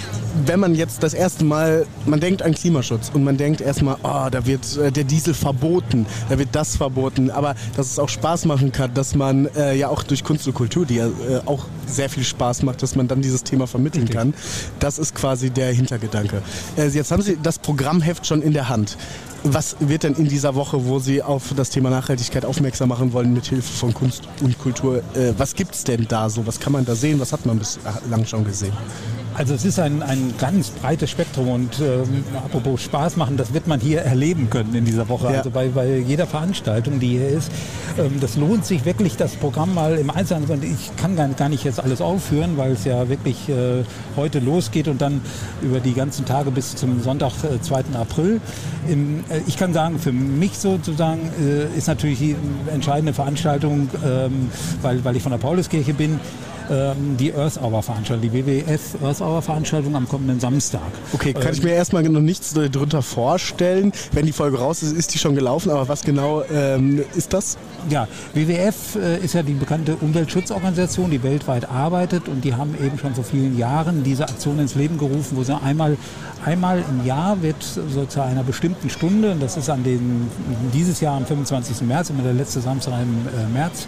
wenn 0.47 0.61
man 0.61 0.75
jetzt 0.75 1.03
das 1.03 1.15
erste 1.15 1.45
Mal, 1.45 1.87
man 2.07 2.21
denkt 2.21 2.43
an 2.43 2.55
Klimaschutz 2.55 3.11
und 3.13 3.25
man 3.25 3.37
denkt 3.37 3.61
erstmal, 3.61 3.97
oh, 4.03 4.29
da 4.31 4.47
wird 4.47 4.77
äh, 4.77 4.91
der 4.91 5.05
Diesel 5.05 5.35
verboten, 5.35 6.07
da 6.29 6.39
wird 6.39 6.51
das 6.53 6.77
verboten, 6.77 7.31
aber 7.31 7.55
dass 7.77 7.91
es 7.91 7.99
auch 7.99 8.09
Spaß 8.09 8.45
machen 8.45 8.73
kann, 8.73 8.93
dass 8.95 9.15
man 9.15 9.47
äh, 9.57 9.75
ja 9.75 9.89
auch 9.89 10.03
durch 10.03 10.25
Kunst 10.25 10.47
und 10.47 10.55
Kultur, 10.55 10.87
die 10.87 10.97
ja 10.97 11.07
äh, 11.07 11.41
auch 11.47 11.67
sehr 11.89 12.09
viel 12.09 12.25
Spaß 12.25 12.63
macht, 12.63 12.83
dass 12.83 12.97
man 12.97 13.09
dann 13.09 13.23
dieses 13.23 13.45
Thema 13.45 13.67
vermitteln 13.67 14.03
Richtig. 14.03 14.17
kann, 14.17 14.35
das 14.79 14.99
ist 14.99 15.15
quasi 15.15 15.51
der 15.51 15.73
Hintergedanke. 15.73 16.43
Äh, 16.77 16.89
jetzt 16.89 17.11
haben 17.11 17.23
Sie 17.23 17.39
das 17.43 17.59
Programmheft 17.59 18.27
schon 18.27 18.43
in 18.43 18.53
der 18.53 18.69
Hand. 18.69 18.97
Was 19.45 19.77
wird 19.79 20.03
denn 20.03 20.15
in 20.15 20.29
dieser 20.29 20.57
Woche, 20.57 20.87
wo 20.87 20.99
Sie 20.99 21.23
auf 21.23 21.55
das 21.55 21.71
Thema 21.71 21.91
Nachhaltigkeit 21.91 22.45
aufmerksam 22.45 22.89
machen 22.89 23.13
wollen, 23.13 23.33
mit 23.33 23.47
Hilfe 23.47 23.73
von 23.73 23.95
Kunst 23.95 24.29
und 24.43 24.59
Kultur, 24.59 24.99
äh, 25.15 25.33
was 25.39 25.55
gibt 25.55 25.75
es 25.75 25.85
denn 25.85 26.07
da 26.09 26.29
so? 26.29 26.47
Was 26.47 26.59
kann 26.59 26.73
man 26.73 26.85
da 26.85 26.95
sehen? 26.95 27.21
Was 27.21 27.33
hat 27.33 27.47
man 27.47 27.59
bislang 27.59 28.27
schon 28.27 28.45
gesehen? 28.45 28.73
Also 29.39 29.55
es 29.55 29.65
ist 29.65 29.79
ein, 29.79 30.03
ein 30.03 30.35
ganz 30.41 30.71
breites 30.71 31.11
Spektrum 31.11 31.49
und 31.49 31.79
ähm, 31.79 32.25
apropos 32.35 32.83
Spaß 32.83 33.15
machen, 33.15 33.37
das 33.37 33.55
wird 33.55 33.69
man 33.69 33.79
hier 33.79 34.01
erleben 34.01 34.51
können 34.51 34.75
in 34.75 34.85
dieser 34.85 35.09
Woche. 35.09 35.27
Ja. 35.31 35.39
Also 35.39 35.51
bei, 35.51 35.69
bei 35.69 35.99
jeder 35.99 36.27
Veranstaltung, 36.27 36.99
die 36.99 37.11
hier 37.19 37.29
ist. 37.29 37.53
Ähm, 37.97 38.19
das 38.21 38.37
lohnt 38.37 38.67
sich 38.67 38.85
wirklich, 38.85 39.17
das 39.17 39.37
Programm 39.37 39.75
mal 39.75 39.97
im 39.97 40.11
Einzelnen. 40.11 40.61
Ich 40.65 40.91
kann 40.97 41.15
gar, 41.15 41.29
gar 41.29 41.49
nicht 41.49 41.63
jetzt 41.63 41.78
alles 41.81 42.01
aufführen, 42.01 42.57
weil 42.57 42.73
es 42.73 42.85
ja 42.85 43.09
wirklich 43.09 43.49
äh, 43.49 43.85
heute 44.17 44.39
losgeht 44.39 44.89
und 44.89 45.01
dann 45.01 45.21
über 45.63 45.81
die 45.81 45.95
ganzen 45.95 46.25
Tage 46.25 46.51
bis 46.51 46.77
zum 46.77 47.03
Sonntag, 47.03 47.33
äh, 47.45 47.61
2. 47.61 47.85
April. 47.95 48.41
Im, 48.89 49.21
äh, 49.29 49.41
ich 49.47 49.57
kann 49.57 49.73
sagen, 49.73 49.99
für 49.99 50.13
mich 50.13 50.59
sozusagen 50.59 51.31
äh, 51.41 51.77
ist 51.77 51.89
natürlich 51.89 52.19
die 52.19 52.37
entscheidende 52.73 53.13
Veranstaltung, 53.13 53.89
ähm, 54.05 54.51
weil, 54.83 55.05
weil 55.05 55.17
ich 55.17 55.23
von 55.23 55.33
der 55.33 55.39
Pauluskirche 55.39 55.95
bin, 55.95 56.21
ähm, 56.71 57.17
die 57.19 57.35
Earth 57.35 57.61
Hour 57.63 57.83
Veranstaltung, 57.83 58.31
die 58.31 58.33
WWF 58.33 59.03
Earth 59.03 59.21
Hour 59.21 59.43
Veranstaltung 59.43 59.95
am 59.97 60.09
kommenden 60.09 60.41
Samstag. 60.41 60.81
Okay, 61.13 61.33
kann 61.33 61.45
ähm, 61.45 61.53
ich 61.53 61.63
mir 61.63 61.73
erstmal 61.73 62.03
noch 62.03 62.21
nichts 62.21 62.55
darunter 62.55 63.03
vorstellen. 63.03 63.93
Wenn 64.13 64.27
die 64.27 64.33
Folge 64.33 64.59
raus 64.59 64.83
ist, 64.83 64.93
ist 64.93 65.15
die 65.15 65.19
schon 65.19 65.35
gelaufen, 65.35 65.71
aber 65.71 65.89
was 65.89 66.03
genau 66.03 66.43
ähm, 66.53 67.03
ist 67.15 67.33
das? 67.33 67.59
Ja, 67.89 68.09
WWF 68.35 68.97
äh, 68.97 69.19
ist 69.19 69.35
ja 69.35 69.43
die 69.43 69.55
bekannte 69.55 69.97
Umweltschutzorganisation, 69.97 71.11
die 71.11 71.23
weltweit 71.23 71.69
arbeitet 71.71 72.29
und 72.29 72.45
die 72.45 72.55
haben 72.55 72.75
eben 72.85 72.99
schon 72.99 73.15
vor 73.15 73.25
vielen 73.25 73.57
Jahren 73.57 74.03
diese 74.05 74.25
Aktion 74.25 74.59
ins 74.59 74.75
Leben 74.75 74.99
gerufen, 74.99 75.37
wo 75.37 75.43
sie 75.43 75.55
einmal 75.61 75.97
Einmal 76.45 76.85
im 76.89 77.05
Jahr 77.05 77.43
wird 77.43 77.63
so 77.63 78.05
zu 78.07 78.23
einer 78.23 78.45
bestimmten 78.45 78.89
Stunde, 78.91 79.33
und 79.33 79.43
das 79.43 79.57
ist 79.57 79.69
an 79.69 79.83
den, 79.83 80.31
dieses 80.73 81.01
Jahr 81.01 81.17
am 81.17 81.27
25. 81.27 81.83
März, 81.83 82.11
immer 82.11 82.23
der 82.23 82.33
letzte 82.33 82.61
Samstag 82.61 82.95
im 83.03 83.27
äh, 83.27 83.53
März, 83.53 83.87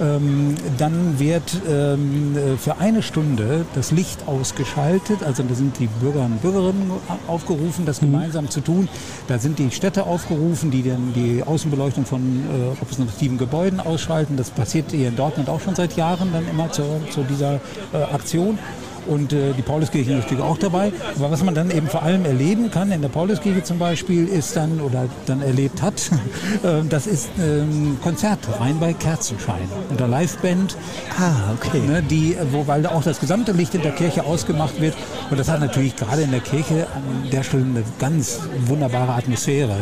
ähm, 0.00 0.54
dann 0.78 1.18
wird 1.18 1.60
ähm, 1.68 2.36
für 2.58 2.78
eine 2.78 3.02
Stunde 3.02 3.66
das 3.74 3.90
Licht 3.90 4.26
ausgeschaltet. 4.26 5.22
Also 5.22 5.42
da 5.42 5.54
sind 5.54 5.78
die 5.78 5.86
Bürger 5.86 6.24
und 6.24 6.42
Bürgerinnen 6.42 6.90
aufgerufen, 7.26 7.84
das 7.84 8.02
mhm. 8.02 8.12
gemeinsam 8.12 8.50
zu 8.50 8.60
tun. 8.60 8.88
Da 9.28 9.38
sind 9.38 9.58
die 9.58 9.70
Städte 9.70 10.04
aufgerufen, 10.04 10.70
die 10.70 10.82
dann 10.82 11.12
die 11.14 11.42
Außenbeleuchtung 11.42 12.06
von 12.06 12.20
äh, 12.20 12.78
repräsentativen 12.80 13.38
Gebäuden 13.38 13.80
ausschalten. 13.80 14.36
Das 14.36 14.50
passiert 14.50 14.90
hier 14.90 15.08
in 15.08 15.16
Dortmund 15.16 15.48
auch 15.48 15.60
schon 15.60 15.74
seit 15.74 15.96
Jahren 15.96 16.32
dann 16.32 16.48
immer 16.48 16.70
zu, 16.70 16.82
zu 17.10 17.22
dieser 17.22 17.60
äh, 17.92 18.02
Aktion 18.12 18.58
und 19.06 19.32
äh, 19.32 19.52
die 19.52 19.62
Pauluskirche 19.62 20.12
natürlich 20.12 20.42
auch 20.42 20.58
dabei. 20.58 20.92
Aber 21.16 21.30
was 21.30 21.42
man 21.42 21.54
dann 21.54 21.70
eben 21.70 21.88
vor 21.88 22.02
allem 22.02 22.24
erleben 22.24 22.70
kann, 22.70 22.92
in 22.92 23.02
der 23.02 23.08
Pauluskirche 23.08 23.62
zum 23.62 23.78
Beispiel, 23.78 24.26
ist 24.28 24.56
dann, 24.56 24.80
oder 24.80 25.06
dann 25.26 25.42
erlebt 25.42 25.82
hat, 25.82 26.10
äh, 26.62 26.82
das 26.88 27.06
ist 27.06 27.28
ähm, 27.38 27.98
Konzerte 28.02 28.58
rein 28.60 28.78
bei 28.78 28.92
Kerzenschein. 28.92 29.68
Und 29.90 30.00
der 30.00 30.08
Liveband, 30.08 30.76
ah, 31.18 31.52
okay. 31.54 31.80
Ne, 31.80 32.02
die, 32.02 32.36
wo, 32.52 32.66
weil 32.66 32.86
auch 32.86 33.02
das 33.02 33.20
gesamte 33.20 33.52
Licht 33.52 33.74
in 33.74 33.82
der 33.82 33.92
Kirche 33.92 34.24
ausgemacht 34.24 34.80
wird. 34.80 34.94
Und 35.30 35.38
das 35.38 35.48
hat 35.48 35.60
natürlich 35.60 35.96
gerade 35.96 36.22
in 36.22 36.30
der 36.30 36.40
Kirche 36.40 36.86
an 36.94 37.30
der 37.30 37.42
Stelle 37.42 37.64
eine 37.64 37.84
ganz 37.98 38.40
wunderbare 38.66 39.12
Atmosphäre. 39.12 39.76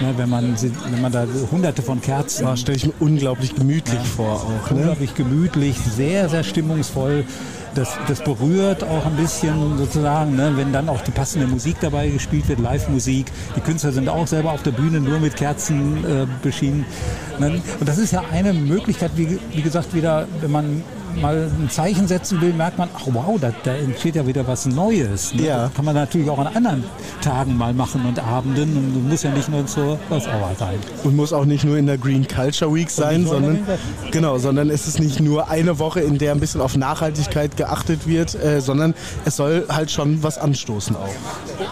Ne, 0.00 0.14
wenn, 0.16 0.28
man, 0.28 0.56
wenn 0.90 1.02
man 1.02 1.12
da 1.12 1.26
hunderte 1.50 1.82
von 1.82 2.00
Kerzen. 2.00 2.46
Ja, 2.46 2.56
stelle 2.56 2.76
ich 2.76 2.86
mir 2.86 2.92
unglaublich 3.00 3.54
gemütlich 3.54 3.94
ja, 3.94 4.04
vor 4.04 4.34
auch. 4.34 4.70
Ne? 4.70 4.78
Unglaublich 4.78 5.14
gemütlich, 5.14 5.76
sehr, 5.78 6.28
sehr 6.28 6.44
stimmungsvoll 6.44 7.24
das, 7.74 7.96
das 8.06 8.22
berührt 8.22 8.84
auch 8.84 9.06
ein 9.06 9.16
bisschen 9.16 9.78
sozusagen, 9.78 10.36
ne, 10.36 10.52
wenn 10.56 10.72
dann 10.72 10.88
auch 10.88 11.00
die 11.02 11.10
passende 11.10 11.46
Musik 11.46 11.76
dabei 11.80 12.08
gespielt 12.08 12.48
wird, 12.48 12.60
Live-Musik. 12.60 13.26
Die 13.56 13.60
Künstler 13.60 13.92
sind 13.92 14.08
auch 14.08 14.26
selber 14.26 14.52
auf 14.52 14.62
der 14.62 14.72
Bühne 14.72 15.00
nur 15.00 15.18
mit 15.20 15.36
Kerzen 15.36 16.04
äh, 16.04 16.26
beschienen. 16.42 16.84
Ne? 17.38 17.60
Und 17.80 17.88
das 17.88 17.98
ist 17.98 18.12
ja 18.12 18.22
eine 18.32 18.52
Möglichkeit, 18.52 19.12
wie, 19.16 19.38
wie 19.52 19.62
gesagt, 19.62 19.94
wieder, 19.94 20.26
wenn 20.40 20.50
man 20.50 20.82
mal 21.20 21.50
ein 21.58 21.70
Zeichen 21.70 22.06
setzen 22.06 22.40
will, 22.40 22.52
merkt 22.52 22.78
man, 22.78 22.88
ach 22.94 23.06
wow, 23.06 23.38
da, 23.40 23.52
da 23.64 23.74
entsteht 23.74 24.16
ja 24.16 24.26
wieder 24.26 24.46
was 24.46 24.66
Neues. 24.66 25.34
Ne? 25.34 25.46
Ja. 25.46 25.64
Das 25.64 25.74
kann 25.74 25.84
man 25.84 25.94
natürlich 25.94 26.28
auch 26.30 26.38
an 26.38 26.48
anderen 26.48 26.84
Tagen 27.20 27.56
mal 27.56 27.72
machen 27.74 28.04
und 28.06 28.18
Abenden 28.18 28.76
und 28.76 29.08
muss 29.08 29.22
ja 29.22 29.30
nicht 29.30 29.48
nur 29.48 29.66
zur 29.66 29.98
Hour 30.10 30.52
sein. 30.58 30.78
Und 31.04 31.16
muss 31.16 31.32
auch 31.32 31.44
nicht 31.44 31.64
nur 31.64 31.76
in 31.76 31.86
der 31.86 31.98
Green 31.98 32.26
Culture 32.26 32.72
Week 32.74 32.90
sein, 32.90 33.26
sondern 33.26 33.66
genau, 34.10 34.38
sondern 34.38 34.70
es 34.70 34.86
ist 34.86 35.00
nicht 35.00 35.20
nur 35.20 35.48
eine 35.48 35.78
Woche, 35.78 36.00
in 36.00 36.18
der 36.18 36.32
ein 36.32 36.40
bisschen 36.40 36.60
auf 36.60 36.76
Nachhaltigkeit 36.76 37.56
geachtet 37.56 38.06
wird, 38.06 38.34
äh, 38.34 38.60
sondern 38.60 38.94
es 39.24 39.36
soll 39.36 39.66
halt 39.68 39.90
schon 39.90 40.22
was 40.22 40.38
anstoßen 40.38 40.96
auch. 40.96 41.08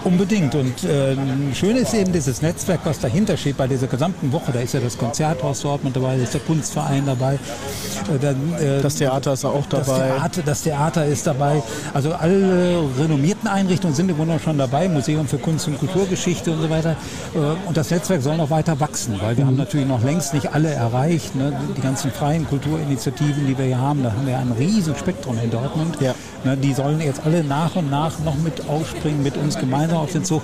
Unbedingt. 0.04 0.54
Und 0.54 0.84
äh, 0.84 1.16
schön 1.54 1.76
ist 1.76 1.94
eben 1.94 2.12
dieses 2.12 2.42
Netzwerk, 2.42 2.80
was 2.84 2.98
dahinter 2.98 3.36
steht 3.36 3.56
bei 3.56 3.66
dieser 3.66 3.86
gesamten 3.86 4.32
Woche. 4.32 4.52
Da 4.52 4.60
ist 4.60 4.74
ja 4.74 4.80
das 4.80 4.96
Konzerthaus 4.96 5.62
Dortmund 5.62 5.96
dabei, 5.96 6.16
da 6.16 6.22
ist 6.22 6.32
der 6.32 6.40
Kunstverein 6.42 7.04
dabei. 7.06 7.34
Äh, 7.34 8.18
dann, 8.20 8.54
äh, 8.54 8.80
das 8.80 8.94
Theater 8.94 9.25
ist 9.32 9.44
auch 9.44 9.66
dabei. 9.66 9.84
Das 9.86 9.96
Theater, 9.96 10.42
das 10.44 10.62
Theater 10.62 11.06
ist 11.06 11.26
dabei. 11.26 11.62
Also 11.94 12.12
alle 12.14 12.84
renommierten 12.98 13.48
Einrichtungen 13.48 13.94
sind 13.94 14.10
im 14.10 14.16
Grunde 14.16 14.38
schon 14.38 14.58
dabei. 14.58 14.88
Museum 14.88 15.26
für 15.26 15.38
Kunst 15.38 15.66
und 15.68 15.78
Kulturgeschichte 15.78 16.52
und 16.52 16.62
so 16.62 16.70
weiter. 16.70 16.96
Äh, 17.34 17.38
und 17.68 17.76
das 17.76 17.90
Netzwerk 17.90 18.22
soll 18.22 18.36
noch 18.36 18.50
weiter 18.50 18.78
wachsen, 18.80 19.18
weil 19.20 19.36
wir 19.36 19.44
mhm. 19.44 19.48
haben 19.48 19.56
natürlich 19.56 19.86
noch 19.86 20.02
längst 20.02 20.34
nicht 20.34 20.52
alle 20.52 20.70
erreicht. 20.70 21.34
Ne? 21.34 21.52
Die 21.76 21.80
ganzen 21.80 22.10
freien 22.10 22.46
Kulturinitiativen, 22.46 23.46
die 23.46 23.56
wir 23.56 23.66
hier 23.66 23.78
haben, 23.78 24.02
da 24.02 24.12
haben 24.12 24.26
wir 24.26 24.38
ein 24.38 24.52
riesen 24.52 24.96
Spektrum 24.96 25.38
in 25.42 25.50
Dortmund. 25.50 25.98
Ja. 26.00 26.14
Ne? 26.44 26.56
Die 26.56 26.72
sollen 26.72 27.00
jetzt 27.00 27.20
alle 27.24 27.42
nach 27.42 27.76
und 27.76 27.90
nach 27.90 28.18
noch 28.20 28.36
mit 28.36 28.68
aufspringen, 28.68 29.22
mit 29.22 29.36
uns 29.36 29.58
gemeinsam 29.58 29.98
auf 29.98 30.12
den 30.12 30.24
Zug. 30.24 30.42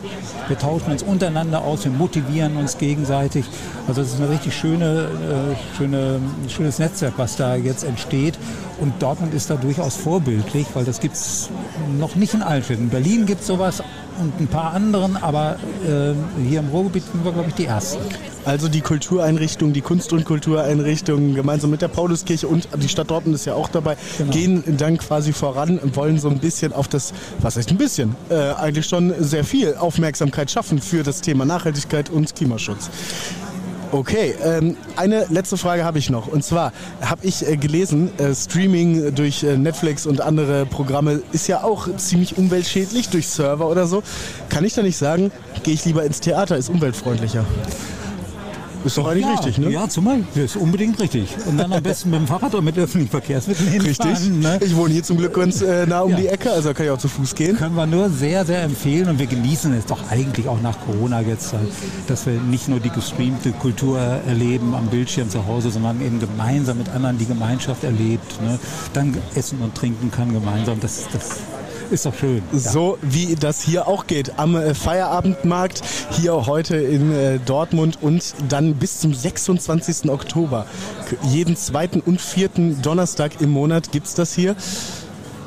Wir 0.49 0.59
tauschen 0.59 0.93
uns 0.93 1.03
untereinander 1.03 1.62
aus, 1.62 1.85
wir 1.85 1.93
motivieren 1.93 2.57
uns 2.57 2.79
gegenseitig. 2.79 3.45
Also 3.87 4.03
es 4.03 4.15
ist 4.15 4.21
ein 4.21 4.29
richtig 4.29 4.55
schöne, 4.57 5.09
äh, 5.55 5.77
schöne, 5.77 6.21
schönes 6.49 6.79
Netzwerk, 6.79 7.15
was 7.17 7.37
da 7.37 7.55
jetzt 7.55 7.85
entsteht. 7.85 8.39
Und 8.83 9.01
Dortmund 9.01 9.33
ist 9.33 9.49
da 9.49 9.55
durchaus 9.55 9.95
vorbildlich, 9.95 10.67
weil 10.75 10.85
das 10.85 10.99
gibt 10.99 11.15
es 11.15 11.51
noch 12.01 12.17
nicht 12.17 12.35
in 12.35 12.43
allen 12.43 12.65
Städten. 12.65 12.83
In 12.83 12.89
Berlin 12.89 13.27
gibt 13.27 13.43
es 13.43 13.47
sowas 13.47 13.81
und 14.21 14.41
ein 14.41 14.49
paar 14.49 14.75
anderen, 14.75 15.17
aber 15.17 15.57
äh, 15.87 16.15
hier 16.43 16.59
im 16.59 16.69
Ruhrgebiet 16.71 17.05
sind 17.05 17.25
wir, 17.25 17.31
glaube 17.31 17.51
ich, 17.51 17.55
die 17.55 17.67
Ersten. 17.67 18.01
Also 18.45 18.69
die 18.69 18.81
Kultureinrichtungen, 18.81 19.73
die 19.73 19.83
Kunst- 19.83 20.12
und 20.12 20.25
Kultureinrichtungen 20.25 21.37
gemeinsam 21.37 21.71
mit 21.71 21.81
der 21.81 21.87
Pauluskirche 21.87 22.49
und 22.49 22.67
die 22.75 22.89
Stadt 22.89 23.09
Dortmund 23.09 23.37
ist 23.37 23.45
ja 23.45 23.55
auch 23.55 23.69
dabei, 23.69 23.97
genau. 24.19 24.33
gehen 24.33 24.65
dann 24.79 24.99
quasi 24.99 25.33
voran 25.33 25.79
und 25.79 25.95
wollen 25.95 26.19
so 26.19 26.29
ein 26.29 26.41
bisschen 26.41 26.73
auf 26.73 26.89
das, 26.89 27.15
was 27.39 27.55
heißt 27.55 27.71
ein 27.71 27.79
bisschen, 27.79 28.17
äh, 28.31 28.35
eigentlich 28.35 28.87
schon 28.87 29.15
sehr 29.21 29.45
viel 29.45 29.77
Aufmerksamkeit 29.77 30.51
schaffen 30.51 30.81
für 30.81 31.05
das 31.05 31.21
Thema 31.21 31.45
Nachhaltigkeit 31.45 32.11
und 32.11 32.35
Klimaschutz. 32.35 32.91
Okay, 33.93 34.35
ähm, 34.43 34.79
eine 34.97 35.27
letzte 35.29 35.59
Frage 35.59 35.85
habe 35.85 35.99
ich 35.99 36.09
noch. 36.09 36.27
Und 36.27 36.43
zwar 36.43 36.73
habe 37.03 37.27
ich 37.27 37.47
äh, 37.47 37.59
gelesen, 37.59 38.11
äh, 38.19 38.35
Streaming 38.35 39.15
durch 39.15 39.45
äh, 39.45 39.59
Netflix 39.59 40.07
und 40.07 40.23
andere 40.23 40.65
Programme 40.65 41.21
ist 41.33 41.47
ja 41.47 41.63
auch 41.63 41.95
ziemlich 41.99 42.39
umweltschädlich 42.39 43.11
durch 43.11 43.29
Server 43.29 43.69
oder 43.69 43.87
so. 43.87 44.03
Kann 44.49 44.65
ich 44.65 44.73
da 44.73 44.83
nicht 44.83 44.97
sagen, 44.97 45.31
gehe 45.63 45.75
ich 45.75 45.85
lieber 45.85 46.05
ins 46.05 46.21
Theater, 46.21 46.57
ist 46.57 46.71
umweltfreundlicher? 46.71 47.45
Ist 48.85 48.99
doch 48.99 49.07
eigentlich 49.07 49.25
ja, 49.25 49.35
richtig, 49.35 49.59
ne? 49.59 49.71
Ja, 49.71 49.89
zum 49.89 50.05
Beispiel. 50.05 50.45
Ist 50.45 50.57
unbedingt 50.57 51.01
richtig. 51.01 51.37
Und 51.47 51.59
dann 51.59 51.73
am 51.73 51.83
besten 51.83 52.11
mit 52.11 52.21
dem 52.21 52.27
Fahrrad 52.27 52.55
oder 52.55 52.62
mit 52.62 52.77
öffentlichen 52.79 53.11
Verkehrsmitteln 53.11 53.69
hinfahren. 53.71 54.12
Richtig. 54.12 54.31
Ne? 54.31 54.59
Ich 54.62 54.77
wohne 54.77 54.93
hier 54.93 55.03
zum 55.03 55.17
Glück 55.19 55.35
ganz 55.35 55.62
äh, 55.62 55.87
nah 55.87 56.01
um 56.01 56.11
ja. 56.11 56.17
die 56.17 56.27
Ecke, 56.29 56.51
also 56.51 56.73
kann 56.75 56.87
ich 56.87 56.93
auch 56.93 56.99
zu 56.99 57.09
Fuß 57.09 57.35
gehen. 57.35 57.57
Können 57.57 57.75
wir 57.75 57.87
nur 57.87 58.11
sehr, 58.11 58.45
sehr 58.45 58.62
empfehlen 58.62 59.09
und 59.09 59.19
wir 59.19 59.27
genießen 59.27 59.73
es 59.75 59.87
doch 59.87 60.11
eigentlich 60.11 60.49
auch 60.49 60.61
nach 60.61 60.77
Corona 60.85 61.21
jetzt, 61.21 61.55
dass 62.07 62.27
wir 62.27 62.35
nicht 62.35 62.69
nur 62.69 62.81
die 62.81 62.91
gestreamte 62.91 63.53
Kultur 63.53 63.99
erleben 63.99 64.75
am 64.75 64.87
Bildschirm 64.87 65.31
zu 65.31 65.47
Hause, 65.47 65.71
sondern 65.71 66.01
eben 66.01 66.21
gemeinsam 66.21 66.79
mit 66.79 66.89
anderen 66.89 67.19
die 67.19 67.27
Gemeinschaft 67.27 67.85
erlebt. 67.85 68.41
Ne? 68.43 68.59
Dann 68.93 69.17
essen 69.35 69.61
und 69.61 69.75
trinken 69.75 70.11
kann 70.11 70.33
gemeinsam. 70.33 70.81
Das, 70.81 71.05
das 71.12 71.41
ist 71.93 72.07
doch 72.07 72.15
schön. 72.15 72.43
So 72.53 72.99
wie 73.03 73.37
das 73.37 73.63
hier 73.63 73.87
auch 73.87 74.07
geht. 74.07 74.39
Am 74.39 74.57
äh, 74.57 74.75
Feierabendmarkt 74.75 75.83
hier 76.13 76.47
heute 76.47 76.77
in 76.77 77.13
äh, 77.13 77.39
Dortmund 77.39 77.99
und 78.01 78.35
dann 78.49 78.75
bis 78.75 79.01
zum 79.01 79.15
26. 79.15 80.11
Oktober. 80.11 80.67
Jeden 81.23 81.55
zweiten 81.57 82.01
und 82.01 82.21
vierten 82.21 82.81
Donnerstag 82.83 83.41
im 83.41 83.51
Monat 83.51 83.93
gibt 83.93 84.07
es 84.07 84.15
das 84.15 84.35
hier. 84.35 84.57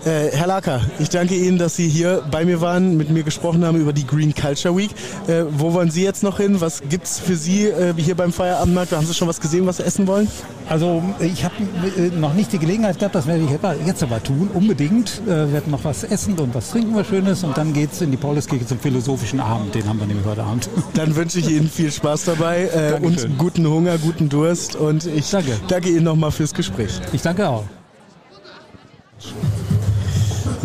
Äh, 0.05 0.29
Herr 0.33 0.45
Laker, 0.45 0.81
ich 0.99 1.09
danke 1.09 1.33
Ihnen, 1.33 1.57
dass 1.57 1.75
Sie 1.75 1.89
hier 1.89 2.23
bei 2.29 2.45
mir 2.45 2.61
waren, 2.61 2.95
mit 2.95 3.09
mir 3.09 3.23
gesprochen 3.23 3.65
haben 3.65 3.79
über 3.81 3.91
die 3.91 4.05
Green 4.05 4.35
Culture 4.35 4.77
Week. 4.77 4.91
Äh, 5.27 5.45
wo 5.49 5.73
wollen 5.73 5.89
Sie 5.89 6.03
jetzt 6.03 6.21
noch 6.21 6.37
hin? 6.37 6.61
Was 6.61 6.83
gibt 6.87 7.05
es 7.05 7.19
für 7.19 7.35
Sie 7.35 7.65
äh, 7.65 7.93
hier 7.97 8.13
beim 8.13 8.31
Feierabendmarkt? 8.31 8.91
Haben 8.91 9.07
Sie 9.07 9.15
schon 9.15 9.27
was 9.27 9.41
gesehen, 9.41 9.65
was 9.65 9.77
Sie 9.77 9.83
essen 9.83 10.05
wollen? 10.05 10.27
Also 10.69 11.01
ich 11.19 11.43
habe 11.43 11.55
äh, 11.97 12.09
noch 12.09 12.35
nicht 12.35 12.53
die 12.53 12.59
Gelegenheit 12.59 12.99
gehabt, 12.99 13.15
das 13.15 13.25
werde 13.25 13.43
ich 13.45 13.87
jetzt 13.87 14.03
aber 14.03 14.21
tun, 14.21 14.49
unbedingt. 14.53 15.23
Wir 15.25 15.33
äh, 15.33 15.53
werden 15.53 15.71
noch 15.71 15.83
was 15.83 16.03
essen 16.03 16.37
und 16.37 16.53
was 16.53 16.69
trinken 16.69 16.95
was 16.95 17.07
Schönes 17.07 17.43
und 17.43 17.57
dann 17.57 17.73
geht 17.73 17.91
es 17.91 18.01
in 18.01 18.11
die 18.11 18.17
Pauluskirche 18.17 18.67
zum 18.67 18.79
philosophischen 18.79 19.39
Abend. 19.39 19.73
Den 19.73 19.89
haben 19.89 19.99
wir 19.99 20.05
nämlich 20.05 20.25
heute 20.25 20.43
Abend. 20.43 20.69
Dann 20.93 21.15
wünsche 21.15 21.39
ich 21.39 21.49
Ihnen 21.49 21.69
viel 21.69 21.91
Spaß 21.91 22.25
dabei 22.25 22.69
äh, 22.73 23.03
und 23.03 23.37
guten 23.39 23.67
Hunger, 23.67 23.97
guten 23.97 24.29
Durst 24.29 24.75
und 24.75 25.07
ich 25.07 25.29
danke, 25.31 25.59
danke 25.67 25.89
Ihnen 25.89 26.03
nochmal 26.03 26.31
fürs 26.31 26.53
Gespräch. 26.53 27.01
Ich 27.11 27.23
danke 27.23 27.49
auch. 27.49 27.63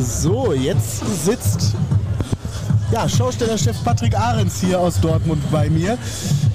So, 0.02 0.52
jetzt 0.54 1.02
sitzt 1.24 1.74
ja, 2.90 3.08
Schaustellerchef 3.08 3.84
Patrick 3.84 4.18
Ahrens 4.18 4.60
hier 4.60 4.80
aus 4.80 5.00
Dortmund 5.00 5.42
bei 5.52 5.70
mir. 5.70 5.96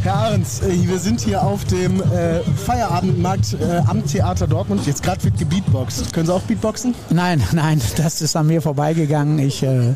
Herr 0.02 0.16
Ahrens, 0.16 0.62
äh, 0.62 0.88
wir 0.88 1.00
sind 1.00 1.22
hier 1.22 1.42
auf 1.42 1.64
dem 1.66 2.02
äh, 2.02 2.42
Feierabendmarkt 2.66 3.54
äh, 3.54 3.82
am 3.88 4.06
Theater 4.06 4.48
Dortmund. 4.48 4.86
Jetzt 4.86 5.02
gerade 5.04 5.24
wird 5.24 5.38
gebeatboxt. 5.38 6.12
Können 6.12 6.26
Sie 6.26 6.34
auch 6.34 6.42
Beatboxen? 6.42 6.94
Nein, 7.10 7.42
nein, 7.54 7.82
das 7.98 8.22
ist 8.22 8.36
an 8.36 8.48
mir 8.48 8.62
vorbeigegangen. 8.62 9.40
Ich 9.40 9.64
äh, 9.64 9.94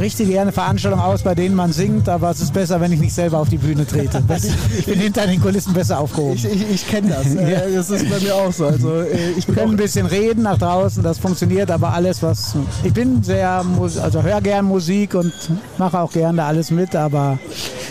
richte 0.00 0.24
gerne 0.24 0.50
Veranstaltungen 0.50 1.02
aus, 1.04 1.22
bei 1.22 1.34
denen 1.34 1.54
man 1.54 1.72
singt, 1.72 2.08
aber 2.08 2.30
es 2.30 2.40
ist 2.40 2.52
besser, 2.52 2.80
wenn 2.80 2.92
ich 2.92 3.00
nicht 3.00 3.14
selber 3.14 3.38
auf 3.38 3.48
die 3.48 3.58
Bühne 3.58 3.86
trete. 3.86 4.22
ich 4.78 4.86
bin 4.86 4.98
hinter 4.98 5.26
den 5.26 5.40
Kulissen 5.40 5.72
besser 5.74 6.00
aufgehoben. 6.00 6.34
Ich, 6.36 6.44
ich, 6.44 6.70
ich 6.70 6.88
kenne 6.88 7.10
das. 7.10 7.20
Äh, 7.40 7.52
ja. 7.52 7.60
Das 7.74 7.90
ist 7.90 8.10
bei 8.10 8.18
mir 8.18 8.34
auch 8.34 8.52
so. 8.52 8.66
Also, 8.66 9.02
äh, 9.02 9.30
ich 9.36 9.46
kann 9.46 9.70
ein 9.70 9.76
bisschen 9.76 10.06
reden 10.06 10.42
nach 10.42 10.58
draußen, 10.58 11.02
das 11.02 11.18
funktioniert, 11.18 11.70
aber 11.70 11.92
alles, 11.92 12.22
was. 12.22 12.54
Ich 12.82 12.92
bin 12.92 13.22
sehr, 13.22 13.64
also 14.02 14.22
höre 14.22 14.40
gern 14.40 14.64
Musik 14.64 15.14
und 15.14 15.32
mache 15.78 15.98
auch 16.00 16.12
gerne 16.12 16.44
alles 16.44 16.70
mit, 16.70 16.96
aber 16.96 17.38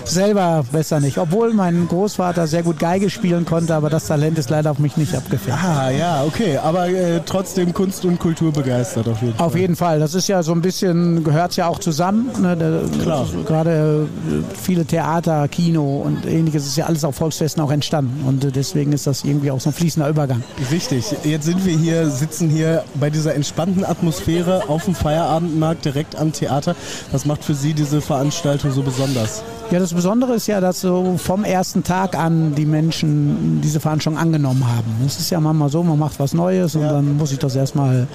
selber 0.10 0.64
besser 0.72 1.00
nicht. 1.00 1.18
Obwohl 1.18 1.54
mein 1.54 1.88
Großvater 1.88 2.48
sehr 2.48 2.64
gut 2.64 2.80
Geige 2.80 3.10
spielen 3.10 3.46
konnte, 3.46 3.76
aber 3.76 3.90
das 3.90 4.08
Talent 4.08 4.38
ist 4.38 4.50
leider 4.50 4.72
auf 4.72 4.80
mich 4.80 4.98
nicht 4.98 5.16
abgefärbt. 5.16 5.60
Ah, 5.64 5.90
ja, 5.90 6.24
okay. 6.24 6.58
Aber 6.58 6.88
äh, 6.88 7.22
trotzdem 7.26 7.74
Kunst 7.74 8.06
und 8.06 8.20
Kultur 8.20 8.52
begeistert 8.52 9.08
auf 9.08 9.22
jeden 9.22 9.36
Fall. 9.36 9.46
Auf 9.46 9.56
jeden 9.56 9.76
Fall. 9.76 10.00
Das 10.00 10.14
ist 10.14 10.28
ja 10.28 10.44
so 10.44 10.52
ein 10.52 10.62
bisschen, 10.62 11.24
gehört 11.24 11.56
ja 11.56 11.68
auch 11.68 11.80
zusammen. 11.80 12.30
Ne? 12.42 12.90
Klar. 13.02 13.28
Gerade 13.46 14.08
äh, 14.28 14.58
viele 14.62 14.86
Theater, 14.86 15.48
Kino 15.48 16.02
und 16.06 16.26
ähnliches 16.26 16.66
ist 16.66 16.78
ja 16.78 16.86
alles 16.86 17.04
auf 17.04 17.16
Volksfesten 17.16 17.62
auch 17.64 17.72
entstanden. 17.72 18.24
Und 18.28 18.44
äh, 18.44 18.52
deswegen 18.52 18.92
ist 18.94 19.08
das 19.08 19.24
irgendwie 19.24 19.52
auch 19.52 19.60
so 19.60 19.70
ein 19.70 19.74
fließender 19.74 20.10
Übergang. 20.10 20.44
Richtig. 20.72 21.06
Jetzt 21.24 21.46
sind 21.46 21.66
wir 21.66 21.78
hier, 21.78 22.10
sitzen 22.10 22.50
hier 22.50 22.84
bei 22.96 23.10
dieser 23.10 23.36
entspannten 23.36 23.86
Atmosphäre 23.86 24.64
auf 24.68 24.86
dem 24.86 24.96
Feierabendmarkt 24.96 25.86
direkt 25.86 26.16
am 26.16 26.34
Theater. 26.34 26.76
Was 27.12 27.26
macht 27.26 27.44
für 27.44 27.54
Sie 27.54 27.74
diese 27.74 28.02
Veranstaltung 28.02 28.72
so 28.72 28.82
besonders? 28.82 29.44
Ja, 29.72 29.78
das 29.78 29.94
Besondere 29.94 30.34
ist 30.34 30.48
ja, 30.48 30.60
dass 30.60 30.82
so 30.82 31.16
vom 31.18 31.44
ersten 31.44 31.84
Tag 31.84 32.18
an 32.18 32.56
die 32.56 32.66
Menschen 32.66 33.62
diese 33.62 33.80
Veranstaltung 33.80 34.20
angenommen 34.20 34.66
haben. 34.68 34.96
Es 35.06 35.20
ist 35.20 35.30
ja 35.30 35.40
manchmal 35.40 35.70
so, 35.70 35.84
man 35.84 36.00
macht 36.00 36.20
was 36.20 36.34
Neues 36.34 36.74
und 36.74 36.82
ja. 36.82 36.94
dann 36.94 37.18
muss 37.18 37.32
ich 37.32 37.38
das 37.38 37.56
erstmal 37.56 38.08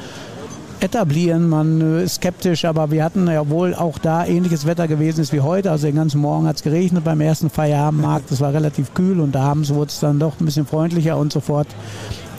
etablieren. 0.80 1.48
Man 1.48 1.80
äh, 1.80 2.04
ist 2.04 2.16
skeptisch, 2.16 2.64
aber 2.64 2.90
wir 2.90 3.04
hatten 3.04 3.28
ja 3.28 3.48
wohl 3.48 3.72
auch 3.72 3.98
da 3.98 4.26
ähnliches 4.26 4.66
Wetter 4.66 4.88
gewesen 4.88 5.20
ist 5.20 5.32
wie 5.32 5.42
heute. 5.42 5.70
Also 5.70 5.86
den 5.86 5.94
ganzen 5.94 6.20
Morgen 6.20 6.48
hat 6.48 6.56
es 6.56 6.62
geregnet 6.64 7.04
beim 7.04 7.20
ersten 7.20 7.50
Feierabendmarkt. 7.50 8.32
Es 8.32 8.40
war 8.40 8.52
relativ 8.52 8.92
kühl 8.92 9.20
und 9.20 9.36
abends 9.36 9.72
wurde 9.72 9.90
es 9.90 10.00
dann 10.00 10.18
doch 10.18 10.40
ein 10.40 10.46
bisschen 10.46 10.66
freundlicher 10.66 11.16
und 11.16 11.32
sofort 11.32 11.68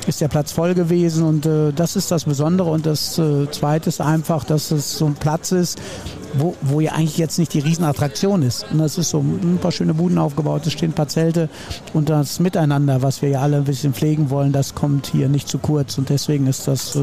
ist 0.07 0.19
der 0.19 0.27
Platz 0.27 0.51
voll 0.51 0.75
gewesen 0.75 1.23
und 1.23 1.45
äh, 1.45 1.71
das 1.73 1.95
ist 1.95 2.11
das 2.11 2.25
Besondere 2.25 2.69
und 2.69 2.85
das 2.85 3.17
äh, 3.17 3.49
Zweite 3.49 3.87
ist 3.87 4.01
einfach, 4.01 4.43
dass 4.43 4.71
es 4.71 4.97
so 4.97 5.05
ein 5.05 5.15
Platz 5.15 5.53
ist, 5.53 5.81
wo, 6.37 6.55
wo 6.61 6.79
ja 6.79 6.93
eigentlich 6.93 7.17
jetzt 7.17 7.39
nicht 7.39 7.53
die 7.53 7.59
Riesenattraktion 7.59 8.41
ist. 8.41 8.65
Und 8.71 8.79
es 8.79 8.97
ist 8.97 9.09
so 9.09 9.19
ein 9.19 9.59
paar 9.61 9.71
schöne 9.71 9.93
Buden 9.93 10.17
aufgebaut, 10.17 10.65
es 10.65 10.73
stehen 10.73 10.91
ein 10.91 10.93
paar 10.93 11.07
Zelte 11.07 11.49
und 11.93 12.09
das 12.09 12.39
Miteinander, 12.39 13.01
was 13.01 13.21
wir 13.21 13.29
ja 13.29 13.41
alle 13.41 13.57
ein 13.57 13.63
bisschen 13.63 13.93
pflegen 13.93 14.29
wollen, 14.29 14.51
das 14.51 14.75
kommt 14.75 15.07
hier 15.07 15.29
nicht 15.29 15.47
zu 15.47 15.57
kurz 15.57 15.97
und 15.97 16.09
deswegen 16.09 16.47
ist 16.47 16.67
das 16.67 16.95
äh, 16.95 16.99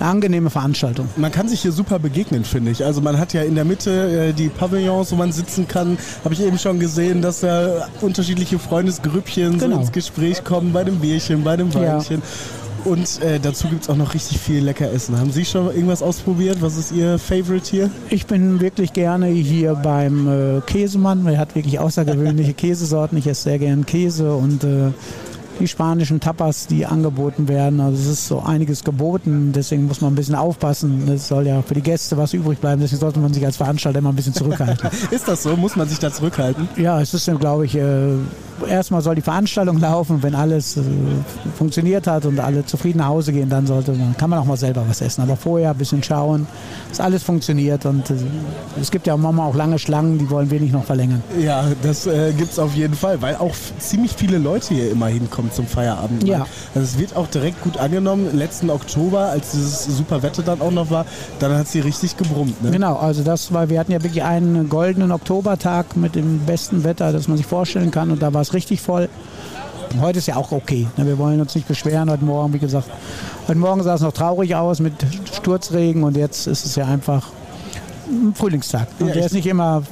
eine 0.00 0.10
angenehme 0.10 0.50
Veranstaltung. 0.50 1.08
Man 1.16 1.30
kann 1.30 1.48
sich 1.48 1.62
hier 1.62 1.72
super 1.72 1.98
begegnen, 1.98 2.44
finde 2.44 2.70
ich. 2.70 2.84
Also 2.84 3.00
man 3.00 3.18
hat 3.18 3.32
ja 3.32 3.42
in 3.42 3.54
der 3.54 3.64
Mitte 3.64 3.90
äh, 4.28 4.32
die 4.32 4.48
Pavillons, 4.48 5.12
wo 5.12 5.16
man 5.16 5.32
sitzen 5.32 5.68
kann. 5.68 5.98
Habe 6.24 6.34
ich 6.34 6.42
eben 6.42 6.58
schon 6.58 6.80
gesehen, 6.80 7.22
dass 7.22 7.40
da 7.40 7.88
unterschiedliche 8.00 8.58
Freundesgrüppchen 8.58 9.58
genau. 9.58 9.76
so 9.76 9.80
ins 9.80 9.92
Gespräch 9.92 10.44
kommen 10.44 10.72
bei 10.72 10.84
dem 10.84 10.98
Bierchen, 10.98 11.44
bei 11.44 11.56
dem 11.56 11.72
Weinchen. 11.74 12.18
Ja. 12.18 12.22
Und 12.84 13.22
äh, 13.22 13.40
dazu 13.40 13.68
gibt 13.68 13.82
es 13.82 13.88
auch 13.88 13.96
noch 13.96 14.12
richtig 14.12 14.38
viel 14.38 14.62
lecker 14.62 14.92
Essen. 14.92 15.18
Haben 15.18 15.30
Sie 15.30 15.44
schon 15.44 15.66
irgendwas 15.66 16.02
ausprobiert? 16.02 16.60
Was 16.60 16.76
ist 16.76 16.92
Ihr 16.92 17.18
Favorite 17.18 17.70
hier? 17.70 17.90
Ich 18.10 18.26
bin 18.26 18.60
wirklich 18.60 18.92
gerne 18.92 19.28
hier 19.28 19.74
beim 19.74 20.28
äh, 20.28 20.60
Käsemann. 20.60 21.26
Er 21.26 21.38
hat 21.38 21.54
wirklich 21.54 21.78
außergewöhnliche 21.78 22.52
Käsesorten. 22.52 23.16
Ich 23.16 23.26
esse 23.26 23.44
sehr 23.44 23.58
gerne 23.58 23.84
Käse 23.84 24.34
und 24.34 24.64
äh, 24.64 24.90
die 25.60 25.68
spanischen 25.68 26.20
Tapas, 26.20 26.66
die 26.66 26.86
angeboten 26.86 27.48
werden. 27.48 27.80
Also 27.80 27.98
es 27.98 28.06
ist 28.06 28.28
so 28.28 28.40
einiges 28.40 28.84
geboten, 28.84 29.52
deswegen 29.54 29.86
muss 29.86 30.00
man 30.00 30.12
ein 30.12 30.16
bisschen 30.16 30.34
aufpassen. 30.34 31.08
Es 31.08 31.28
soll 31.28 31.46
ja 31.46 31.62
für 31.62 31.74
die 31.74 31.82
Gäste 31.82 32.16
was 32.16 32.32
übrig 32.32 32.58
bleiben, 32.58 32.80
deswegen 32.80 33.00
sollte 33.00 33.20
man 33.20 33.32
sich 33.32 33.44
als 33.44 33.56
Veranstalter 33.56 33.98
immer 33.98 34.10
ein 34.10 34.16
bisschen 34.16 34.34
zurückhalten. 34.34 34.90
ist 35.10 35.28
das 35.28 35.42
so? 35.42 35.56
Muss 35.56 35.76
man 35.76 35.88
sich 35.88 35.98
da 35.98 36.12
zurückhalten? 36.12 36.68
Ja, 36.76 37.00
es 37.00 37.14
ist, 37.14 37.30
glaube 37.38 37.66
ich, 37.66 37.76
äh, 37.76 38.14
erstmal 38.68 39.02
soll 39.02 39.14
die 39.14 39.22
Veranstaltung 39.22 39.78
laufen. 39.78 40.22
Wenn 40.22 40.34
alles 40.34 40.76
äh, 40.76 40.82
funktioniert 41.56 42.06
hat 42.06 42.26
und 42.26 42.38
alle 42.40 42.64
zufrieden 42.64 42.98
nach 42.98 43.08
Hause 43.08 43.32
gehen, 43.32 43.48
dann 43.48 43.66
sollte 43.66 43.92
man, 43.92 44.16
kann 44.16 44.30
man 44.30 44.38
auch 44.38 44.44
mal 44.44 44.56
selber 44.56 44.84
was 44.88 45.00
essen. 45.00 45.22
Aber 45.22 45.36
vorher 45.36 45.70
ein 45.70 45.78
bisschen 45.78 46.02
schauen, 46.02 46.46
dass 46.94 47.04
alles 47.04 47.22
funktioniert. 47.24 47.86
Und 47.86 48.08
äh, 48.10 48.14
es 48.80 48.90
gibt 48.90 49.06
ja 49.06 49.16
manchmal 49.16 49.48
auch 49.48 49.54
lange 49.54 49.78
Schlangen, 49.78 50.18
die 50.18 50.30
wollen 50.30 50.50
wir 50.50 50.60
nicht 50.60 50.72
noch 50.72 50.84
verlängern. 50.84 51.22
Ja, 51.40 51.64
das 51.82 52.06
äh, 52.06 52.32
gibt 52.32 52.52
es 52.52 52.58
auf 52.58 52.74
jeden 52.74 52.94
Fall, 52.94 53.20
weil 53.20 53.36
auch 53.36 53.54
ziemlich 53.78 54.12
viele 54.16 54.38
Leute 54.38 54.74
hier 54.74 54.90
immer 54.90 55.06
hinkommen 55.06 55.50
zum 55.52 55.66
Feierabend. 55.66 56.26
Ja. 56.26 56.46
Also 56.74 56.86
es 56.86 56.98
wird 56.98 57.16
auch 57.16 57.26
direkt 57.26 57.62
gut 57.62 57.78
angenommen. 57.78 58.36
Letzten 58.36 58.70
Oktober, 58.70 59.30
als 59.30 59.50
dieses 59.50 59.84
super 59.84 60.22
Wetter 60.22 60.42
dann 60.42 60.60
auch 60.60 60.70
noch 60.70 60.90
war, 60.90 61.04
dann 61.40 61.56
hat 61.56 61.66
sie 61.66 61.80
richtig 61.80 62.16
gebrummt. 62.16 62.62
Ne? 62.62 62.70
Genau, 62.70 62.96
also 62.96 63.22
das 63.22 63.52
war, 63.52 63.68
wir 63.68 63.80
hatten 63.80 63.92
ja 63.92 64.02
wirklich 64.02 64.22
einen 64.22 64.68
goldenen 64.68 65.10
Oktobertag 65.10 65.96
mit 65.96 66.14
dem 66.14 66.40
besten 66.40 66.84
Wetter, 66.84 67.12
das 67.12 67.26
man 67.26 67.36
sich 67.36 67.46
vorstellen 67.46 67.90
kann. 67.90 68.10
Und 68.10 68.22
da 68.22 68.32
war 68.32 68.42
es 68.42 68.54
richtig 68.54 68.80
voll. 68.80 69.08
Heute 70.00 70.18
ist 70.18 70.26
ja 70.26 70.36
auch 70.36 70.52
okay. 70.52 70.86
Ne? 70.96 71.06
Wir 71.06 71.18
wollen 71.18 71.40
uns 71.40 71.54
nicht 71.54 71.68
beschweren. 71.68 72.10
Heute 72.10 72.24
Morgen, 72.24 72.52
wie 72.52 72.58
gesagt, 72.58 72.88
heute 73.46 73.58
Morgen 73.58 73.82
sah 73.82 73.94
es 73.94 74.00
noch 74.00 74.12
traurig 74.12 74.54
aus 74.54 74.80
mit 74.80 74.94
Sturzregen 75.32 76.04
und 76.04 76.16
jetzt 76.16 76.46
ist 76.46 76.66
es 76.66 76.76
ja 76.76 76.86
einfach 76.86 77.28
ein 78.08 78.34
Frühlingstag. 78.34 78.88
Und 78.98 79.08
ja, 79.08 79.14
der 79.14 79.26
ist 79.26 79.34
nicht 79.34 79.46
immer 79.46 79.82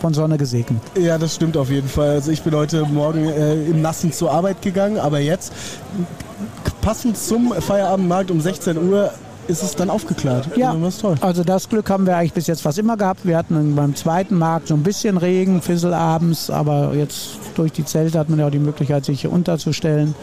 von 0.00 0.14
Sonne 0.14 0.36
gesegnet. 0.36 0.82
Ja, 0.98 1.16
das 1.16 1.36
stimmt 1.36 1.56
auf 1.56 1.70
jeden 1.70 1.88
Fall. 1.88 2.10
Also 2.10 2.32
ich 2.32 2.42
bin 2.42 2.54
heute 2.54 2.84
Morgen 2.84 3.28
äh, 3.28 3.54
im 3.54 3.80
Nassen 3.80 4.12
zur 4.12 4.32
Arbeit 4.32 4.60
gegangen, 4.60 4.98
aber 4.98 5.20
jetzt 5.20 5.52
passend 6.80 7.16
zum 7.16 7.52
Feierabendmarkt 7.52 8.30
um 8.30 8.40
16 8.40 8.76
Uhr 8.76 9.12
ist 9.48 9.62
es 9.62 9.74
dann 9.74 9.90
aufgeklärt. 9.90 10.56
Ja, 10.56 10.74
das 10.74 10.98
toll. 10.98 11.16
also 11.20 11.44
das 11.44 11.68
Glück 11.68 11.90
haben 11.90 12.06
wir 12.06 12.16
eigentlich 12.16 12.32
bis 12.32 12.46
jetzt 12.46 12.62
fast 12.62 12.78
immer 12.78 12.96
gehabt. 12.96 13.24
Wir 13.24 13.36
hatten 13.36 13.74
beim 13.74 13.94
zweiten 13.94 14.36
Markt 14.36 14.68
so 14.68 14.74
ein 14.74 14.82
bisschen 14.82 15.16
Regen, 15.16 15.62
Fissel 15.62 15.94
abends, 15.94 16.50
aber 16.50 16.94
jetzt 16.94 17.38
durch 17.54 17.72
die 17.72 17.84
Zelte 17.84 18.18
hat 18.18 18.28
man 18.28 18.38
ja 18.38 18.46
auch 18.46 18.50
die 18.50 18.58
Möglichkeit, 18.58 19.04
sich 19.04 19.22
hier 19.22 19.32
unterzustellen. 19.32 20.14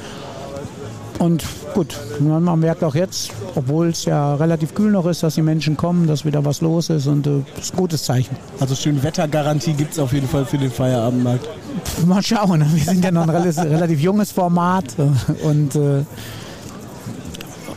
Und 1.20 1.44
gut, 1.74 1.98
man 2.22 2.60
merkt 2.60 2.82
auch 2.82 2.96
jetzt, 2.96 3.32
obwohl 3.56 3.90
es 3.90 4.06
ja 4.06 4.36
relativ 4.36 4.74
kühl 4.74 4.90
noch 4.90 5.06
ist, 5.06 5.22
dass 5.22 5.36
die 5.36 5.42
Menschen 5.42 5.76
kommen, 5.76 6.08
dass 6.08 6.24
wieder 6.24 6.46
was 6.46 6.62
los 6.62 6.90
ist 6.90 7.08
und 7.08 7.28
äh, 7.28 7.42
das 7.56 7.66
ist 7.66 7.74
ein 7.74 7.78
gutes 7.78 8.04
Zeichen. 8.04 8.38
Also 8.62 8.74
schön 8.74 9.04
Wettergarantie 9.04 9.74
gibt 9.74 9.92
es 9.92 10.00
auf 10.00 10.14
jeden 10.14 10.30
Fall 10.30 10.46
für 10.46 10.58
den 10.58 10.72
Feierabendmarkt. 10.72 11.46
Mal 12.06 12.24
schauen, 12.24 12.66
wir 12.74 12.84
sind 12.86 13.04
ja 13.04 13.12
noch 13.12 13.28
ein 13.28 13.30
relativ 13.30 14.00
junges 14.02 14.32
Format 14.32 14.86
und 15.44 15.76
äh, 15.76 16.06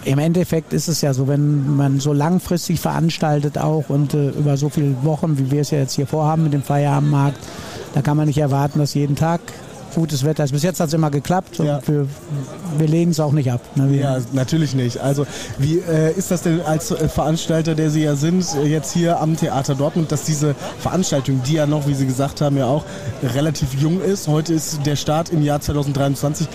im 0.04 0.18
Endeffekt 0.18 0.72
ist 0.72 0.88
es 0.88 1.00
ja 1.00 1.14
so, 1.14 1.28
wenn 1.28 1.76
man 1.76 2.00
so 2.00 2.12
langfristig 2.12 2.80
veranstaltet 2.80 3.58
auch 3.58 3.88
und 3.88 4.14
äh, 4.14 4.30
über 4.30 4.56
so 4.56 4.68
viele 4.68 4.94
Wochen, 5.04 5.38
wie 5.38 5.50
wir 5.50 5.60
es 5.60 5.70
ja 5.70 5.78
jetzt 5.78 5.94
hier 5.94 6.06
vorhaben 6.06 6.44
mit 6.44 6.52
dem 6.52 6.62
Feierabendmarkt, 6.62 7.38
da 7.94 8.02
kann 8.02 8.16
man 8.16 8.26
nicht 8.26 8.38
erwarten, 8.38 8.78
dass 8.78 8.94
jeden 8.94 9.16
Tag 9.16 9.40
gutes 9.94 10.24
Wetter 10.24 10.44
ist. 10.44 10.52
Bis 10.52 10.62
jetzt 10.62 10.80
hat 10.80 10.88
es 10.88 10.94
immer 10.94 11.10
geklappt 11.10 11.60
und 11.60 11.66
ja. 11.66 11.80
wir, 11.86 12.06
wir 12.78 12.88
lehnen 12.88 13.12
es 13.12 13.20
auch 13.20 13.32
nicht 13.32 13.50
ab. 13.50 13.60
Ne? 13.74 13.94
Ja, 13.96 14.18
natürlich 14.32 14.74
nicht. 14.74 14.98
Also 14.98 15.26
wie 15.58 15.78
äh, 15.78 16.12
ist 16.12 16.30
das 16.30 16.42
denn 16.42 16.60
als 16.62 16.90
äh, 16.90 17.08
Veranstalter, 17.08 17.74
der 17.74 17.90
Sie 17.90 18.02
ja 18.02 18.16
sind, 18.16 18.44
äh, 18.56 18.66
jetzt 18.66 18.92
hier 18.92 19.20
am 19.20 19.36
Theater 19.36 19.74
Dortmund, 19.74 20.10
dass 20.10 20.24
diese 20.24 20.54
Veranstaltung, 20.78 21.42
die 21.46 21.54
ja 21.54 21.66
noch, 21.66 21.86
wie 21.86 21.94
Sie 21.94 22.06
gesagt 22.06 22.40
haben, 22.40 22.56
ja 22.56 22.66
auch 22.66 22.84
relativ 23.22 23.74
jung 23.74 24.00
ist, 24.00 24.28
heute 24.28 24.54
ist 24.54 24.84
der 24.86 24.96
Start 24.96 25.30
im 25.30 25.42
Jahr 25.42 25.60
2023, 25.60 26.48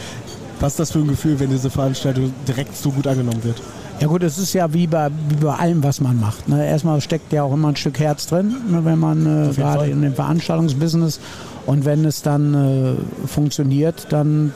was 0.59 0.73
ist 0.73 0.79
das 0.79 0.91
für 0.91 0.99
ein 0.99 1.07
Gefühl, 1.07 1.39
wenn 1.39 1.49
diese 1.49 1.69
Veranstaltung 1.69 2.33
direkt 2.47 2.75
so 2.75 2.91
gut 2.91 3.07
angenommen 3.07 3.43
wird? 3.43 3.61
Ja 3.99 4.07
gut, 4.07 4.21
es 4.21 4.37
ist 4.37 4.53
ja 4.53 4.71
wie 4.73 4.85
bei, 4.85 5.09
wie 5.29 5.43
bei 5.43 5.53
allem, 5.55 5.83
was 5.83 6.01
man 6.01 6.19
macht. 6.19 6.47
Ne? 6.47 6.65
Erstmal 6.65 7.01
steckt 7.01 7.33
ja 7.33 7.43
auch 7.43 7.53
immer 7.53 7.69
ein 7.69 7.75
Stück 7.75 7.99
Herz 7.99 8.27
drin, 8.27 8.55
ne? 8.69 8.85
wenn 8.85 8.99
man 8.99 9.49
äh, 9.49 9.53
gerade 9.53 9.87
in 9.87 10.01
dem 10.03 10.13
Veranstaltungsbusiness 10.13 11.19
und 11.65 11.83
wenn 11.83 12.05
es 12.05 12.21
dann 12.21 12.53
äh, 12.53 13.27
funktioniert, 13.27 14.07
dann 14.09 14.53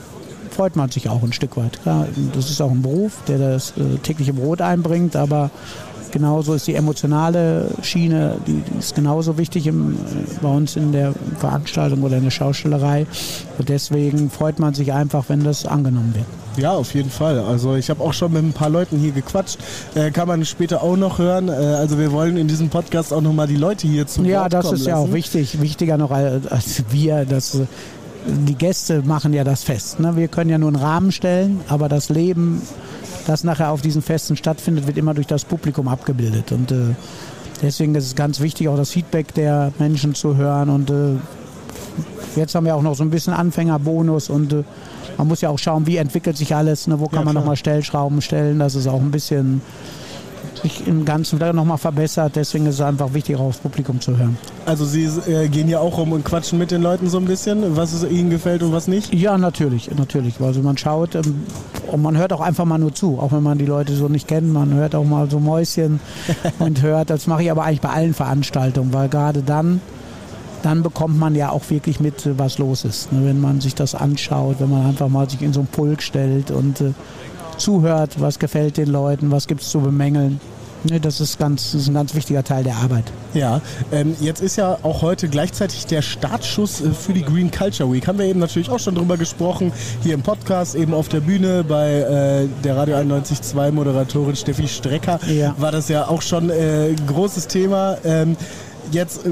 freut 0.50 0.76
man 0.76 0.90
sich 0.90 1.08
auch 1.08 1.22
ein 1.22 1.32
Stück 1.32 1.56
weit. 1.56 1.82
Klar, 1.82 2.06
das 2.34 2.50
ist 2.50 2.60
auch 2.60 2.70
ein 2.70 2.82
Beruf, 2.82 3.18
der 3.26 3.38
das 3.38 3.72
äh, 3.76 3.98
tägliche 3.98 4.32
Brot 4.32 4.60
einbringt, 4.60 5.16
aber 5.16 5.50
Genauso 6.12 6.54
ist 6.54 6.66
die 6.66 6.74
emotionale 6.74 7.68
Schiene, 7.82 8.36
die, 8.46 8.62
ist 8.78 8.94
genauso 8.94 9.38
wichtig 9.38 9.66
im, 9.66 9.96
bei 10.40 10.48
uns 10.48 10.76
in 10.76 10.92
der 10.92 11.14
Veranstaltung 11.38 12.02
oder 12.02 12.18
in 12.18 12.24
der 12.24 12.30
Schaustellerei. 12.30 13.06
Und 13.58 13.68
deswegen 13.68 14.30
freut 14.30 14.58
man 14.58 14.74
sich 14.74 14.92
einfach, 14.92 15.24
wenn 15.28 15.42
das 15.42 15.66
angenommen 15.66 16.14
wird. 16.14 16.26
Ja, 16.62 16.72
auf 16.72 16.94
jeden 16.94 17.08
Fall. 17.10 17.38
Also 17.40 17.76
ich 17.76 17.88
habe 17.88 18.02
auch 18.02 18.12
schon 18.12 18.32
mit 18.34 18.44
ein 18.44 18.52
paar 18.52 18.68
Leuten 18.68 18.98
hier 18.98 19.12
gequatscht. 19.12 19.58
Äh, 19.94 20.10
kann 20.10 20.28
man 20.28 20.44
später 20.44 20.82
auch 20.82 20.96
noch 20.96 21.18
hören. 21.18 21.48
Äh, 21.48 21.52
also 21.52 21.98
wir 21.98 22.12
wollen 22.12 22.36
in 22.36 22.46
diesem 22.46 22.68
Podcast 22.68 23.12
auch 23.12 23.22
nochmal 23.22 23.46
die 23.46 23.56
Leute 23.56 23.88
hier 23.88 24.06
zu 24.06 24.22
Ja, 24.22 24.50
das 24.50 24.66
ist 24.66 24.70
lassen. 24.72 24.88
ja 24.88 24.96
auch 24.96 25.12
wichtig. 25.12 25.60
Wichtiger 25.62 25.96
noch 25.96 26.10
als 26.10 26.84
wir, 26.90 27.24
dass 27.24 27.58
die 28.26 28.54
Gäste 28.54 29.02
machen 29.02 29.32
ja 29.32 29.44
das 29.44 29.64
fest. 29.64 29.98
Ne? 29.98 30.14
Wir 30.14 30.28
können 30.28 30.50
ja 30.50 30.58
nur 30.58 30.68
einen 30.68 30.76
Rahmen 30.76 31.10
stellen, 31.10 31.60
aber 31.68 31.88
das 31.88 32.08
Leben 32.08 32.60
das 33.26 33.44
nachher 33.44 33.70
auf 33.70 33.82
diesen 33.82 34.02
Festen 34.02 34.36
stattfindet, 34.36 34.86
wird 34.86 34.98
immer 34.98 35.14
durch 35.14 35.26
das 35.26 35.44
Publikum 35.44 35.88
abgebildet. 35.88 36.52
Und 36.52 36.72
äh, 36.72 36.94
deswegen 37.60 37.94
ist 37.94 38.06
es 38.06 38.14
ganz 38.14 38.40
wichtig, 38.40 38.68
auch 38.68 38.76
das 38.76 38.90
Feedback 38.90 39.34
der 39.34 39.72
Menschen 39.78 40.14
zu 40.14 40.36
hören. 40.36 40.68
Und 40.68 40.90
äh, 40.90 41.16
jetzt 42.36 42.54
haben 42.54 42.66
wir 42.66 42.74
auch 42.74 42.82
noch 42.82 42.94
so 42.94 43.04
ein 43.04 43.10
bisschen 43.10 43.32
Anfängerbonus 43.32 44.30
und 44.30 44.52
äh, 44.52 44.64
man 45.18 45.28
muss 45.28 45.40
ja 45.40 45.50
auch 45.50 45.58
schauen, 45.58 45.86
wie 45.86 45.98
entwickelt 45.98 46.36
sich 46.36 46.54
alles, 46.54 46.86
ne? 46.86 46.98
wo 46.98 47.06
kann 47.06 47.20
ja, 47.20 47.24
man 47.26 47.34
nochmal 47.34 47.56
Stellschrauben 47.56 48.22
stellen, 48.22 48.58
dass 48.58 48.74
es 48.74 48.86
auch 48.86 49.00
ein 49.00 49.10
bisschen 49.10 49.60
sich 50.62 50.86
im 50.86 51.04
Ganzen 51.04 51.38
nochmal 51.54 51.78
verbessert. 51.78 52.36
Deswegen 52.36 52.66
ist 52.66 52.76
es 52.76 52.80
einfach 52.80 53.12
wichtig, 53.14 53.36
auch 53.36 53.40
aufs 53.40 53.58
Publikum 53.58 54.00
zu 54.00 54.16
hören. 54.16 54.36
Also 54.66 54.84
Sie 54.84 55.04
äh, 55.04 55.48
gehen 55.48 55.68
ja 55.68 55.80
auch 55.80 55.98
rum 55.98 56.12
und 56.12 56.24
quatschen 56.24 56.58
mit 56.58 56.70
den 56.70 56.82
Leuten 56.82 57.08
so 57.08 57.18
ein 57.18 57.24
bisschen, 57.24 57.76
was 57.76 57.92
es 57.92 58.08
Ihnen 58.08 58.30
gefällt 58.30 58.62
und 58.62 58.72
was 58.72 58.88
nicht? 58.88 59.12
Ja, 59.12 59.38
natürlich, 59.38 59.90
natürlich. 59.90 60.40
Also 60.40 60.60
man 60.60 60.76
schaut 60.76 61.14
ähm, 61.14 61.42
und 61.90 62.02
man 62.02 62.16
hört 62.16 62.32
auch 62.32 62.40
einfach 62.40 62.64
mal 62.64 62.78
nur 62.78 62.94
zu, 62.94 63.18
auch 63.18 63.32
wenn 63.32 63.42
man 63.42 63.58
die 63.58 63.66
Leute 63.66 63.94
so 63.94 64.08
nicht 64.08 64.28
kennt. 64.28 64.52
Man 64.52 64.72
hört 64.74 64.94
auch 64.94 65.04
mal 65.04 65.30
so 65.30 65.40
Mäuschen 65.40 66.00
und 66.58 66.82
hört. 66.82 67.10
Das 67.10 67.26
mache 67.26 67.42
ich 67.42 67.50
aber 67.50 67.64
eigentlich 67.64 67.80
bei 67.80 67.90
allen 67.90 68.14
Veranstaltungen, 68.14 68.92
weil 68.92 69.08
gerade 69.08 69.42
dann 69.42 69.80
dann 70.62 70.82
bekommt 70.82 71.18
man 71.18 71.34
ja 71.34 71.50
auch 71.50 71.68
wirklich 71.70 72.00
mit, 72.00 72.38
was 72.38 72.58
los 72.58 72.84
ist. 72.84 73.12
Ne? 73.12 73.24
Wenn 73.24 73.40
man 73.40 73.60
sich 73.60 73.74
das 73.74 73.94
anschaut, 73.94 74.56
wenn 74.60 74.70
man 74.70 74.86
einfach 74.86 75.08
mal 75.08 75.28
sich 75.28 75.42
in 75.42 75.52
so 75.52 75.60
einen 75.60 75.66
Pulk 75.66 76.02
stellt 76.02 76.50
und 76.50 76.80
äh, 76.80 76.92
zuhört, 77.62 78.20
was 78.20 78.38
gefällt 78.38 78.76
den 78.76 78.88
Leuten, 78.88 79.30
was 79.30 79.46
gibt 79.46 79.62
es 79.62 79.70
zu 79.70 79.80
bemängeln. 79.80 80.40
Ne, 80.84 80.98
das, 80.98 81.20
ist 81.20 81.38
ganz, 81.38 81.72
das 81.72 81.82
ist 81.82 81.88
ein 81.88 81.94
ganz 81.94 82.12
wichtiger 82.14 82.42
Teil 82.42 82.64
der 82.64 82.74
Arbeit. 82.74 83.04
Ja, 83.34 83.60
ähm, 83.92 84.16
jetzt 84.20 84.42
ist 84.42 84.56
ja 84.56 84.78
auch 84.82 85.02
heute 85.02 85.28
gleichzeitig 85.28 85.86
der 85.86 86.02
Startschuss 86.02 86.80
äh, 86.80 86.90
für 86.90 87.12
die 87.12 87.22
Green 87.22 87.52
Culture 87.52 87.92
Week. 87.92 88.04
Haben 88.08 88.18
wir 88.18 88.26
eben 88.26 88.40
natürlich 88.40 88.68
auch 88.68 88.80
schon 88.80 88.96
drüber 88.96 89.16
gesprochen, 89.16 89.72
hier 90.02 90.14
im 90.14 90.22
Podcast, 90.22 90.74
eben 90.74 90.92
auf 90.92 91.08
der 91.08 91.20
Bühne 91.20 91.62
bei 91.62 92.00
äh, 92.00 92.48
der 92.64 92.76
Radio 92.76 92.96
91.2 92.96 93.70
Moderatorin 93.70 94.34
Steffi 94.34 94.66
Strecker 94.66 95.20
ja. 95.28 95.54
war 95.56 95.70
das 95.70 95.88
ja 95.88 96.08
auch 96.08 96.20
schon 96.20 96.50
äh, 96.50 96.96
großes 97.06 97.46
Thema. 97.46 97.98
Ähm, 98.04 98.36
jetzt 98.90 99.24
äh, 99.24 99.30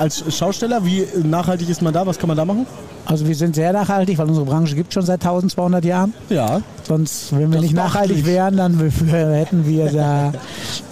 als 0.00 0.24
Schausteller, 0.34 0.84
wie 0.84 1.06
nachhaltig 1.22 1.68
ist 1.68 1.82
man 1.82 1.92
da? 1.92 2.06
Was 2.06 2.18
kann 2.18 2.28
man 2.28 2.36
da 2.36 2.44
machen? 2.44 2.66
Also 3.04 3.26
wir 3.26 3.34
sind 3.34 3.54
sehr 3.54 3.72
nachhaltig, 3.72 4.18
weil 4.18 4.28
unsere 4.28 4.46
Branche 4.46 4.74
gibt 4.74 4.94
schon 4.94 5.04
seit 5.04 5.20
1200 5.20 5.84
Jahren. 5.84 6.14
Ja. 6.28 6.62
Sonst, 6.86 7.32
wenn 7.32 7.50
wir 7.50 7.56
das 7.56 7.62
nicht 7.62 7.74
nachhaltig 7.74 8.24
wären, 8.24 8.56
dann 8.56 8.78
hätten 8.78 9.66
wir 9.66 9.86
da 9.92 10.32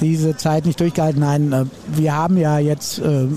diese 0.00 0.36
Zeit 0.36 0.66
nicht 0.66 0.78
durchgehalten. 0.80 1.20
Nein, 1.20 1.52
äh, 1.52 1.64
wir 1.96 2.14
haben 2.14 2.36
ja 2.36 2.58
jetzt 2.58 2.98
äh, 2.98 3.28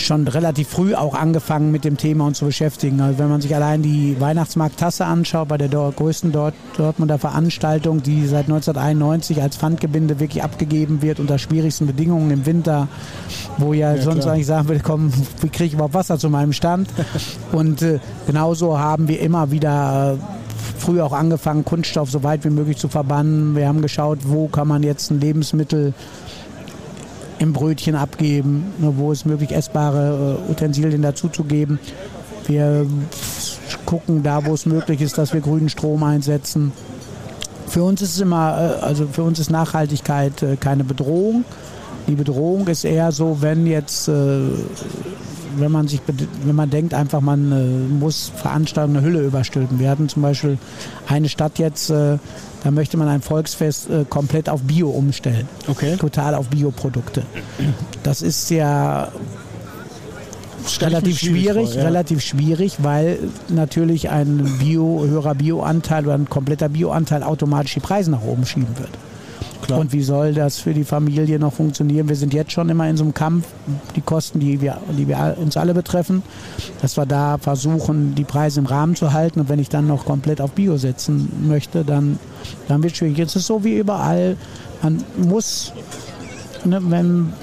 schon 0.00 0.26
relativ 0.26 0.68
früh 0.68 0.94
auch 0.94 1.14
angefangen 1.14 1.70
mit 1.70 1.84
dem 1.84 1.96
Thema 1.96 2.26
uns 2.26 2.38
zu 2.38 2.46
beschäftigen. 2.46 3.00
Also 3.00 3.18
wenn 3.18 3.28
man 3.28 3.40
sich 3.40 3.54
allein 3.54 3.82
die 3.82 4.16
Weihnachtsmarkttasse 4.20 5.04
anschaut, 5.04 5.48
bei 5.48 5.58
der 5.58 5.68
größten 5.68 6.32
Dort 6.32 6.54
Dortmunder 6.76 7.18
Veranstaltung, 7.18 8.02
die 8.02 8.26
seit 8.26 8.44
1991 8.46 9.42
als 9.42 9.56
Pfandgebinde 9.56 10.20
wirklich 10.20 10.42
abgegeben 10.42 11.02
wird 11.02 11.20
unter 11.20 11.38
schwierigsten 11.38 11.86
Bedingungen 11.86 12.30
im 12.30 12.46
Winter, 12.46 12.88
wo 13.58 13.72
ja, 13.72 13.94
ja 13.94 14.02
sonst 14.02 14.22
klar. 14.22 14.34
eigentlich 14.34 14.46
sagen 14.46 14.68
würde, 14.68 14.82
komm, 14.82 15.12
wie 15.40 15.48
kriege 15.48 15.64
ich 15.66 15.74
überhaupt 15.74 15.94
Wasser 15.94 16.18
zu 16.18 16.30
meinem 16.30 16.52
Stand? 16.52 16.88
Und 17.52 17.82
äh, 17.82 17.98
genauso 18.26 18.78
haben 18.78 19.08
wir 19.08 19.20
immer 19.20 19.50
wieder 19.50 20.16
äh, 20.18 20.78
früh 20.78 21.00
auch 21.00 21.12
angefangen, 21.12 21.64
Kunststoff 21.64 22.10
so 22.10 22.22
weit 22.22 22.44
wie 22.44 22.50
möglich 22.50 22.78
zu 22.78 22.88
verbannen. 22.88 23.56
Wir 23.56 23.68
haben 23.68 23.82
geschaut, 23.82 24.20
wo 24.24 24.48
kann 24.48 24.68
man 24.68 24.82
jetzt 24.82 25.10
ein 25.10 25.20
Lebensmittel 25.20 25.92
im 27.38 27.52
Brötchen 27.52 27.94
abgeben, 27.94 28.72
wo 28.78 29.12
es 29.12 29.24
möglich 29.24 29.52
essbare 29.52 30.38
äh, 30.48 30.50
Utensilien 30.50 31.02
dazuzugeben. 31.02 31.78
Wir 32.46 32.86
gucken 33.84 34.22
da, 34.22 34.44
wo 34.44 34.54
es 34.54 34.66
möglich 34.66 35.00
ist, 35.00 35.18
dass 35.18 35.32
wir 35.32 35.40
grünen 35.40 35.68
Strom 35.68 36.02
einsetzen. 36.02 36.72
Für 37.68 37.82
uns 37.84 38.02
ist 38.02 38.20
immer, 38.20 38.78
äh, 38.80 38.84
also 38.84 39.06
für 39.06 39.22
uns 39.22 39.38
ist 39.38 39.50
Nachhaltigkeit 39.50 40.42
äh, 40.42 40.56
keine 40.56 40.84
Bedrohung. 40.84 41.44
Die 42.06 42.14
Bedrohung 42.14 42.66
ist 42.68 42.84
eher 42.84 43.12
so, 43.12 43.42
wenn 43.42 43.66
jetzt 43.66 44.08
wenn 45.60 45.72
man 45.72 45.88
sich, 45.88 46.00
wenn 46.44 46.54
man 46.54 46.70
denkt, 46.70 46.94
einfach 46.94 47.20
man 47.20 47.52
äh, 47.52 47.92
muss 47.92 48.32
Veranstaltungen 48.34 48.98
eine 48.98 49.06
Hülle 49.06 49.20
überstülpen. 49.20 49.78
Wir 49.78 49.90
hatten 49.90 50.08
zum 50.08 50.22
Beispiel 50.22 50.58
eine 51.06 51.28
Stadt 51.28 51.58
jetzt, 51.58 51.90
äh, 51.90 52.18
da 52.64 52.70
möchte 52.70 52.96
man 52.96 53.08
ein 53.08 53.22
Volksfest 53.22 53.90
äh, 53.90 54.04
komplett 54.08 54.48
auf 54.48 54.62
Bio 54.62 54.90
umstellen. 54.90 55.48
Okay. 55.66 55.96
Total 55.96 56.34
auf 56.34 56.48
Bioprodukte. 56.48 57.22
Das 58.02 58.22
ist 58.22 58.50
ja 58.50 59.08
relativ 60.80 61.18
schwierig, 61.18 61.70
vor, 61.70 61.78
ja. 61.78 61.84
relativ 61.84 62.22
schwierig, 62.22 62.76
weil 62.82 63.18
natürlich 63.48 64.10
ein 64.10 64.58
Bio, 64.58 65.04
höherer 65.06 65.34
Bioanteil 65.34 66.04
oder 66.04 66.14
ein 66.14 66.28
kompletter 66.28 66.68
Bioanteil 66.68 67.22
automatisch 67.22 67.74
die 67.74 67.80
Preise 67.80 68.10
nach 68.10 68.22
oben 68.22 68.44
schieben 68.44 68.78
wird. 68.78 68.90
Klar. 69.68 69.80
Und 69.80 69.92
wie 69.92 70.02
soll 70.02 70.32
das 70.32 70.58
für 70.58 70.72
die 70.72 70.82
Familie 70.82 71.38
noch 71.38 71.52
funktionieren? 71.52 72.08
Wir 72.08 72.16
sind 72.16 72.32
jetzt 72.32 72.52
schon 72.52 72.70
immer 72.70 72.88
in 72.88 72.96
so 72.96 73.04
einem 73.04 73.12
Kampf, 73.12 73.46
die 73.96 74.00
Kosten, 74.00 74.40
die 74.40 74.62
wir, 74.62 74.78
die 74.96 75.06
wir 75.06 75.36
uns 75.38 75.58
alle 75.58 75.74
betreffen, 75.74 76.22
dass 76.80 76.96
wir 76.96 77.04
da 77.04 77.36
versuchen, 77.36 78.14
die 78.14 78.24
Preise 78.24 78.60
im 78.60 78.66
Rahmen 78.66 78.96
zu 78.96 79.12
halten. 79.12 79.40
Und 79.40 79.50
wenn 79.50 79.58
ich 79.58 79.68
dann 79.68 79.86
noch 79.86 80.06
komplett 80.06 80.40
auf 80.40 80.52
Bio 80.52 80.78
setzen 80.78 81.28
möchte, 81.46 81.84
dann, 81.84 82.18
dann 82.66 82.82
wird 82.82 82.94
es 82.94 82.98
schwierig. 82.98 83.18
Jetzt 83.18 83.36
ist 83.36 83.42
es 83.42 83.46
so 83.46 83.62
wie 83.62 83.76
überall. 83.76 84.38
Man 84.82 85.04
muss, 85.18 85.74
ne, 86.64 86.80
wenn 86.84 87.34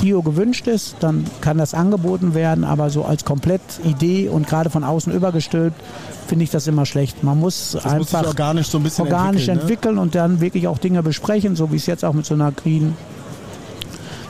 Bio 0.00 0.22
gewünscht 0.22 0.66
ist, 0.66 0.96
dann 1.00 1.24
kann 1.40 1.58
das 1.58 1.74
angeboten 1.74 2.34
werden, 2.34 2.64
aber 2.64 2.90
so 2.90 3.04
als 3.04 3.24
komplett 3.24 3.60
Idee 3.84 4.28
und 4.28 4.46
gerade 4.46 4.70
von 4.70 4.84
außen 4.84 5.12
übergestülpt, 5.12 5.80
finde 6.26 6.44
ich 6.44 6.50
das 6.50 6.66
immer 6.66 6.86
schlecht. 6.86 7.22
Man 7.22 7.38
muss 7.38 7.72
das 7.72 7.84
einfach 7.84 8.22
muss 8.22 8.28
organisch, 8.28 8.68
so 8.68 8.78
ein 8.78 8.84
bisschen 8.84 9.06
organisch 9.06 9.48
entwickeln, 9.48 9.56
ne? 9.56 9.60
entwickeln 9.62 9.98
und 9.98 10.14
dann 10.14 10.40
wirklich 10.40 10.68
auch 10.68 10.78
Dinge 10.78 11.02
besprechen, 11.02 11.56
so 11.56 11.70
wie 11.72 11.76
es 11.76 11.86
jetzt 11.86 12.04
auch 12.04 12.14
mit 12.14 12.24
so 12.24 12.34
einer 12.34 12.52
Green 12.52 12.96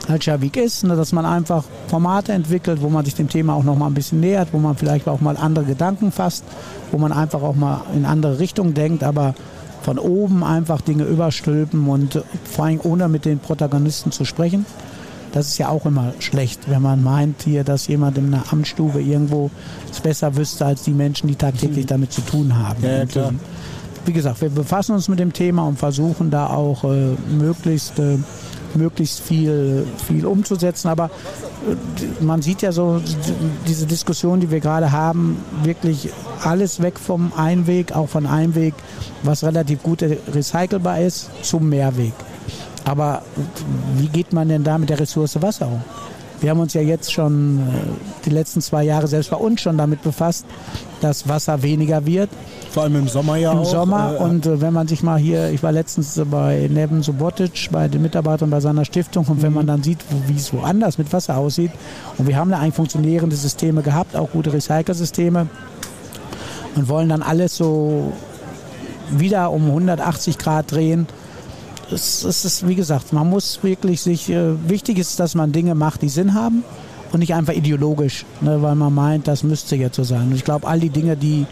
Week 0.09 0.57
ist, 0.57 0.83
ne, 0.83 0.95
dass 0.95 1.13
man 1.13 1.25
einfach 1.25 1.63
Formate 1.87 2.33
entwickelt, 2.33 2.81
wo 2.81 2.89
man 2.89 3.05
sich 3.05 3.15
dem 3.15 3.29
Thema 3.29 3.53
auch 3.53 3.63
noch 3.63 3.77
mal 3.77 3.87
ein 3.87 3.93
bisschen 3.93 4.19
nähert, 4.19 4.49
wo 4.51 4.57
man 4.57 4.75
vielleicht 4.75 5.07
auch 5.07 5.21
mal 5.21 5.37
andere 5.37 5.63
Gedanken 5.63 6.11
fasst, 6.11 6.43
wo 6.91 6.97
man 6.97 7.13
einfach 7.13 7.41
auch 7.41 7.55
mal 7.55 7.81
in 7.95 8.05
andere 8.05 8.39
Richtungen 8.39 8.73
denkt, 8.73 9.03
aber 9.03 9.35
von 9.83 9.97
oben 9.97 10.43
einfach 10.43 10.81
Dinge 10.81 11.05
überstülpen 11.05 11.87
und 11.87 12.23
vor 12.43 12.65
allem 12.65 12.81
ohne 12.83 13.07
mit 13.07 13.25
den 13.25 13.39
Protagonisten 13.39 14.11
zu 14.11 14.25
sprechen. 14.25 14.65
Das 15.31 15.47
ist 15.47 15.57
ja 15.57 15.69
auch 15.69 15.85
immer 15.85 16.13
schlecht, 16.19 16.69
wenn 16.69 16.81
man 16.81 17.03
meint 17.03 17.43
hier, 17.43 17.63
dass 17.63 17.87
jemand 17.87 18.17
in 18.17 18.33
einer 18.33 18.43
Amtsstube 18.51 19.01
irgendwo 19.01 19.49
es 19.89 20.01
besser 20.01 20.35
wüsste 20.35 20.65
als 20.65 20.83
die 20.83 20.91
Menschen, 20.91 21.27
die 21.27 21.35
tagtäglich 21.35 21.85
damit 21.85 22.11
zu 22.11 22.21
tun 22.21 22.57
haben. 22.57 22.83
Ja, 22.83 23.05
klar. 23.05 23.29
Ähm, 23.29 23.39
wie 24.05 24.13
gesagt, 24.13 24.41
wir 24.41 24.49
befassen 24.49 24.93
uns 24.93 25.07
mit 25.07 25.19
dem 25.19 25.31
Thema 25.31 25.67
und 25.67 25.77
versuchen 25.77 26.31
da 26.31 26.47
auch 26.47 26.83
äh, 26.83 27.15
möglichst, 27.29 27.99
äh, 27.99 28.17
möglichst 28.73 29.19
viel, 29.19 29.85
viel 30.07 30.25
umzusetzen. 30.25 30.87
Aber 30.87 31.05
äh, 31.05 32.23
man 32.23 32.41
sieht 32.41 32.61
ja 32.61 32.71
so 32.71 33.01
diese 33.67 33.85
Diskussion, 33.85 34.39
die 34.39 34.49
wir 34.49 34.59
gerade 34.59 34.91
haben, 34.91 35.37
wirklich 35.63 36.09
alles 36.43 36.81
weg 36.81 36.99
vom 36.99 37.31
Einweg, 37.35 37.93
auch 37.93 38.09
von 38.09 38.25
Einweg, 38.25 38.73
was 39.23 39.43
relativ 39.43 39.83
gut 39.83 40.03
recycelbar 40.03 41.01
ist, 41.01 41.29
zum 41.43 41.69
Mehrweg. 41.69 42.13
Aber 42.85 43.21
wie 43.97 44.07
geht 44.07 44.33
man 44.33 44.49
denn 44.49 44.63
da 44.63 44.77
mit 44.77 44.89
der 44.89 44.99
Ressource 44.99 45.41
Wasser 45.41 45.67
um? 45.67 45.81
Wir 46.41 46.49
haben 46.49 46.59
uns 46.59 46.73
ja 46.73 46.81
jetzt 46.81 47.13
schon 47.13 47.59
äh, 47.59 47.61
die 48.25 48.31
letzten 48.31 48.61
zwei 48.61 48.83
Jahre 48.83 49.07
selbst 49.07 49.29
bei 49.29 49.37
uns 49.37 49.61
schon 49.61 49.77
damit 49.77 50.01
befasst, 50.01 50.43
dass 50.99 51.29
Wasser 51.29 51.61
weniger 51.61 52.07
wird. 52.07 52.31
Vor 52.71 52.83
allem 52.83 52.95
im 52.95 53.07
Sommer 53.07 53.35
ja 53.35 53.51
Im 53.51 53.59
auch. 53.59 53.65
Sommer. 53.65 54.15
Äh, 54.15 54.23
und 54.23 54.47
äh, 54.47 54.59
wenn 54.59 54.73
man 54.73 54.87
sich 54.87 55.03
mal 55.03 55.19
hier, 55.19 55.51
ich 55.51 55.61
war 55.61 55.71
letztens 55.71 56.19
bei 56.31 56.67
Neven 56.71 57.03
Subotic, 57.03 57.69
bei 57.71 57.87
den 57.87 58.01
Mitarbeitern 58.01 58.49
bei 58.49 58.59
seiner 58.59 58.85
Stiftung, 58.85 59.25
und 59.27 59.43
wenn 59.43 59.53
man 59.53 59.65
mhm. 59.65 59.67
dann 59.67 59.83
sieht, 59.83 59.99
wie 60.25 60.35
es 60.35 60.51
woanders 60.51 60.97
mit 60.97 61.13
Wasser 61.13 61.37
aussieht, 61.37 61.71
und 62.17 62.27
wir 62.27 62.35
haben 62.37 62.49
da 62.49 62.57
eigentlich 62.57 62.75
funktionierende 62.75 63.35
Systeme 63.35 63.83
gehabt, 63.83 64.15
auch 64.15 64.31
gute 64.31 64.51
Recycelsysteme, 64.51 65.47
und 66.75 66.89
wollen 66.89 67.09
dann 67.09 67.21
alles 67.21 67.55
so 67.55 68.13
wieder 69.11 69.51
um 69.51 69.67
180 69.67 70.39
Grad 70.39 70.71
drehen 70.71 71.05
es, 71.91 72.23
es 72.23 72.45
ist, 72.45 72.67
wie 72.67 72.75
gesagt, 72.75 73.13
man 73.13 73.29
muss 73.29 73.63
wirklich 73.63 74.01
sich, 74.01 74.29
äh, 74.29 74.69
wichtig 74.69 74.97
ist, 74.97 75.19
dass 75.19 75.35
man 75.35 75.51
Dinge 75.51 75.75
macht, 75.75 76.01
die 76.01 76.09
Sinn 76.09 76.33
haben 76.33 76.63
und 77.11 77.19
nicht 77.19 77.33
einfach 77.33 77.53
ideologisch, 77.53 78.25
ne, 78.41 78.61
weil 78.61 78.75
man 78.75 78.93
meint, 78.93 79.27
das 79.27 79.43
müsste 79.43 79.75
jetzt 79.75 79.95
so 79.95 80.03
sein. 80.03 80.27
Und 80.27 80.35
ich 80.35 80.45
glaube, 80.45 80.67
all 80.67 80.79
die 80.79 80.89
Dinge, 80.89 81.17
die, 81.17 81.45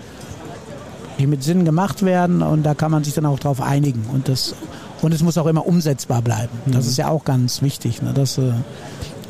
die 1.17 1.27
mit 1.27 1.43
Sinn 1.43 1.65
gemacht 1.65 2.03
werden, 2.03 2.41
und 2.41 2.63
da 2.63 2.73
kann 2.73 2.91
man 2.91 3.03
sich 3.03 3.13
dann 3.13 3.25
auch 3.25 3.39
darauf 3.39 3.61
einigen. 3.61 4.05
Und, 4.13 4.29
das, 4.29 4.55
und 5.01 5.13
es 5.13 5.21
muss 5.21 5.37
auch 5.37 5.47
immer 5.47 5.65
umsetzbar 5.65 6.21
bleiben. 6.21 6.57
Das 6.65 6.85
mhm. 6.85 6.91
ist 6.91 6.97
ja 6.97 7.09
auch 7.09 7.25
ganz 7.25 7.61
wichtig. 7.61 8.01
Ne, 8.01 8.13
dass, 8.13 8.37
äh, 8.37 8.53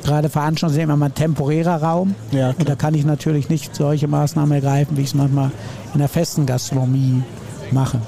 gerade 0.03 0.29
Veranstaltungen 0.29 0.75
sind 0.75 0.83
immer 0.83 0.97
mal 0.97 1.07
ein 1.07 1.15
temporärer 1.15 1.81
Raum. 1.81 2.15
Ja, 2.31 2.53
und 2.57 2.67
da 2.67 2.75
kann 2.75 2.93
ich 2.93 3.05
natürlich 3.05 3.49
nicht 3.49 3.75
solche 3.75 4.07
Maßnahmen 4.07 4.51
ergreifen, 4.51 4.97
wie 4.97 5.01
ich 5.01 5.07
es 5.07 5.13
manchmal 5.15 5.51
in 5.93 5.99
der 5.99 6.09
festen 6.09 6.45
Gastronomie 6.45 7.23
mache. 7.71 7.99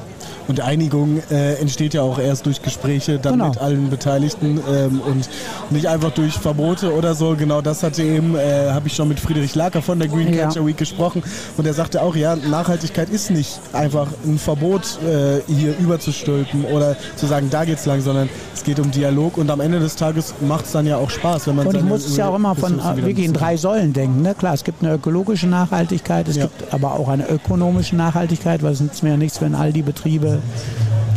Und 0.52 0.60
Einigung 0.60 1.24
äh, 1.32 1.54
entsteht 1.62 1.94
ja 1.94 2.02
auch 2.02 2.20
erst 2.20 2.46
durch 2.46 2.62
Gespräche 2.62 3.20
dann 3.20 3.36
genau. 3.36 3.48
mit 3.48 3.58
allen 3.60 3.90
Beteiligten 3.90 4.60
ähm, 4.70 5.00
und 5.00 5.30
nicht 5.70 5.88
einfach 5.88 6.12
durch 6.12 6.34
Verbote 6.34 6.94
oder 6.94 7.16
so. 7.16 7.38
Genau 7.38 7.62
das 7.62 7.84
hatte 7.84 8.04
eben, 8.04 8.36
äh, 8.36 8.70
habe 8.72 8.88
ich 8.88 8.94
schon 8.94 9.08
mit 9.08 9.22
Friedrich 9.22 9.56
Laker 9.56 9.82
von 9.82 9.98
der 9.98 10.10
Green 10.10 10.34
ja. 10.34 10.44
Culture 10.44 10.68
Week 10.68 10.76
gesprochen 10.76 11.24
und 11.56 11.66
er 11.66 11.74
sagte 11.74 12.02
auch, 12.02 12.18
ja, 12.18 12.36
Nachhaltigkeit 12.36 13.10
ist 13.10 13.32
nicht 13.32 13.62
einfach 13.72 14.08
ein 14.26 14.38
Verbot 14.38 15.00
äh, 15.02 15.40
hier 15.50 15.74
überzustülpen 15.80 16.66
oder 16.66 16.98
zu 17.16 17.28
sagen, 17.28 17.48
da 17.50 17.64
geht's 17.64 17.86
lang, 17.86 18.02
sondern 18.02 18.28
es 18.54 18.66
geht 18.66 18.82
um 18.82 18.92
Dialog 18.92 19.38
und 19.38 19.50
am 19.50 19.62
Ende 19.62 19.80
des 19.80 19.96
Tages 19.96 20.34
macht 20.42 20.66
es 20.66 20.74
dann 20.74 20.86
ja 20.86 20.98
auch 20.98 21.10
Spaß, 21.10 21.48
wenn 21.48 21.56
man 21.56 21.68
Und 21.68 21.78
ich 21.78 21.84
muss 21.84 22.06
es 22.06 22.18
ja 22.18 22.28
auch 22.28 22.36
immer 22.36 22.56
von 22.56 22.78
wirklich 22.98 23.26
in 23.26 23.32
drei 23.32 23.56
Säulen 23.56 23.94
denken. 23.94 24.22
Ne? 24.22 24.36
Klar, 24.36 24.54
es 24.54 24.66
gibt 24.66 24.84
eine 24.84 24.96
ökologische 24.96 25.48
Nachhaltigkeit, 25.48 26.28
es 26.28 26.36
ja. 26.36 26.48
gibt 26.48 26.74
aber 26.74 27.00
auch 27.00 27.08
eine 27.08 27.30
ökonomische 27.30 27.96
Nachhaltigkeit, 27.96 28.62
weil 28.64 28.74
es 28.74 28.82
nützt 28.82 29.02
mir 29.02 29.12
ja 29.12 29.18
nichts, 29.18 29.40
wenn 29.40 29.56
all 29.56 29.72
die 29.72 29.82
Betriebe 29.82 30.40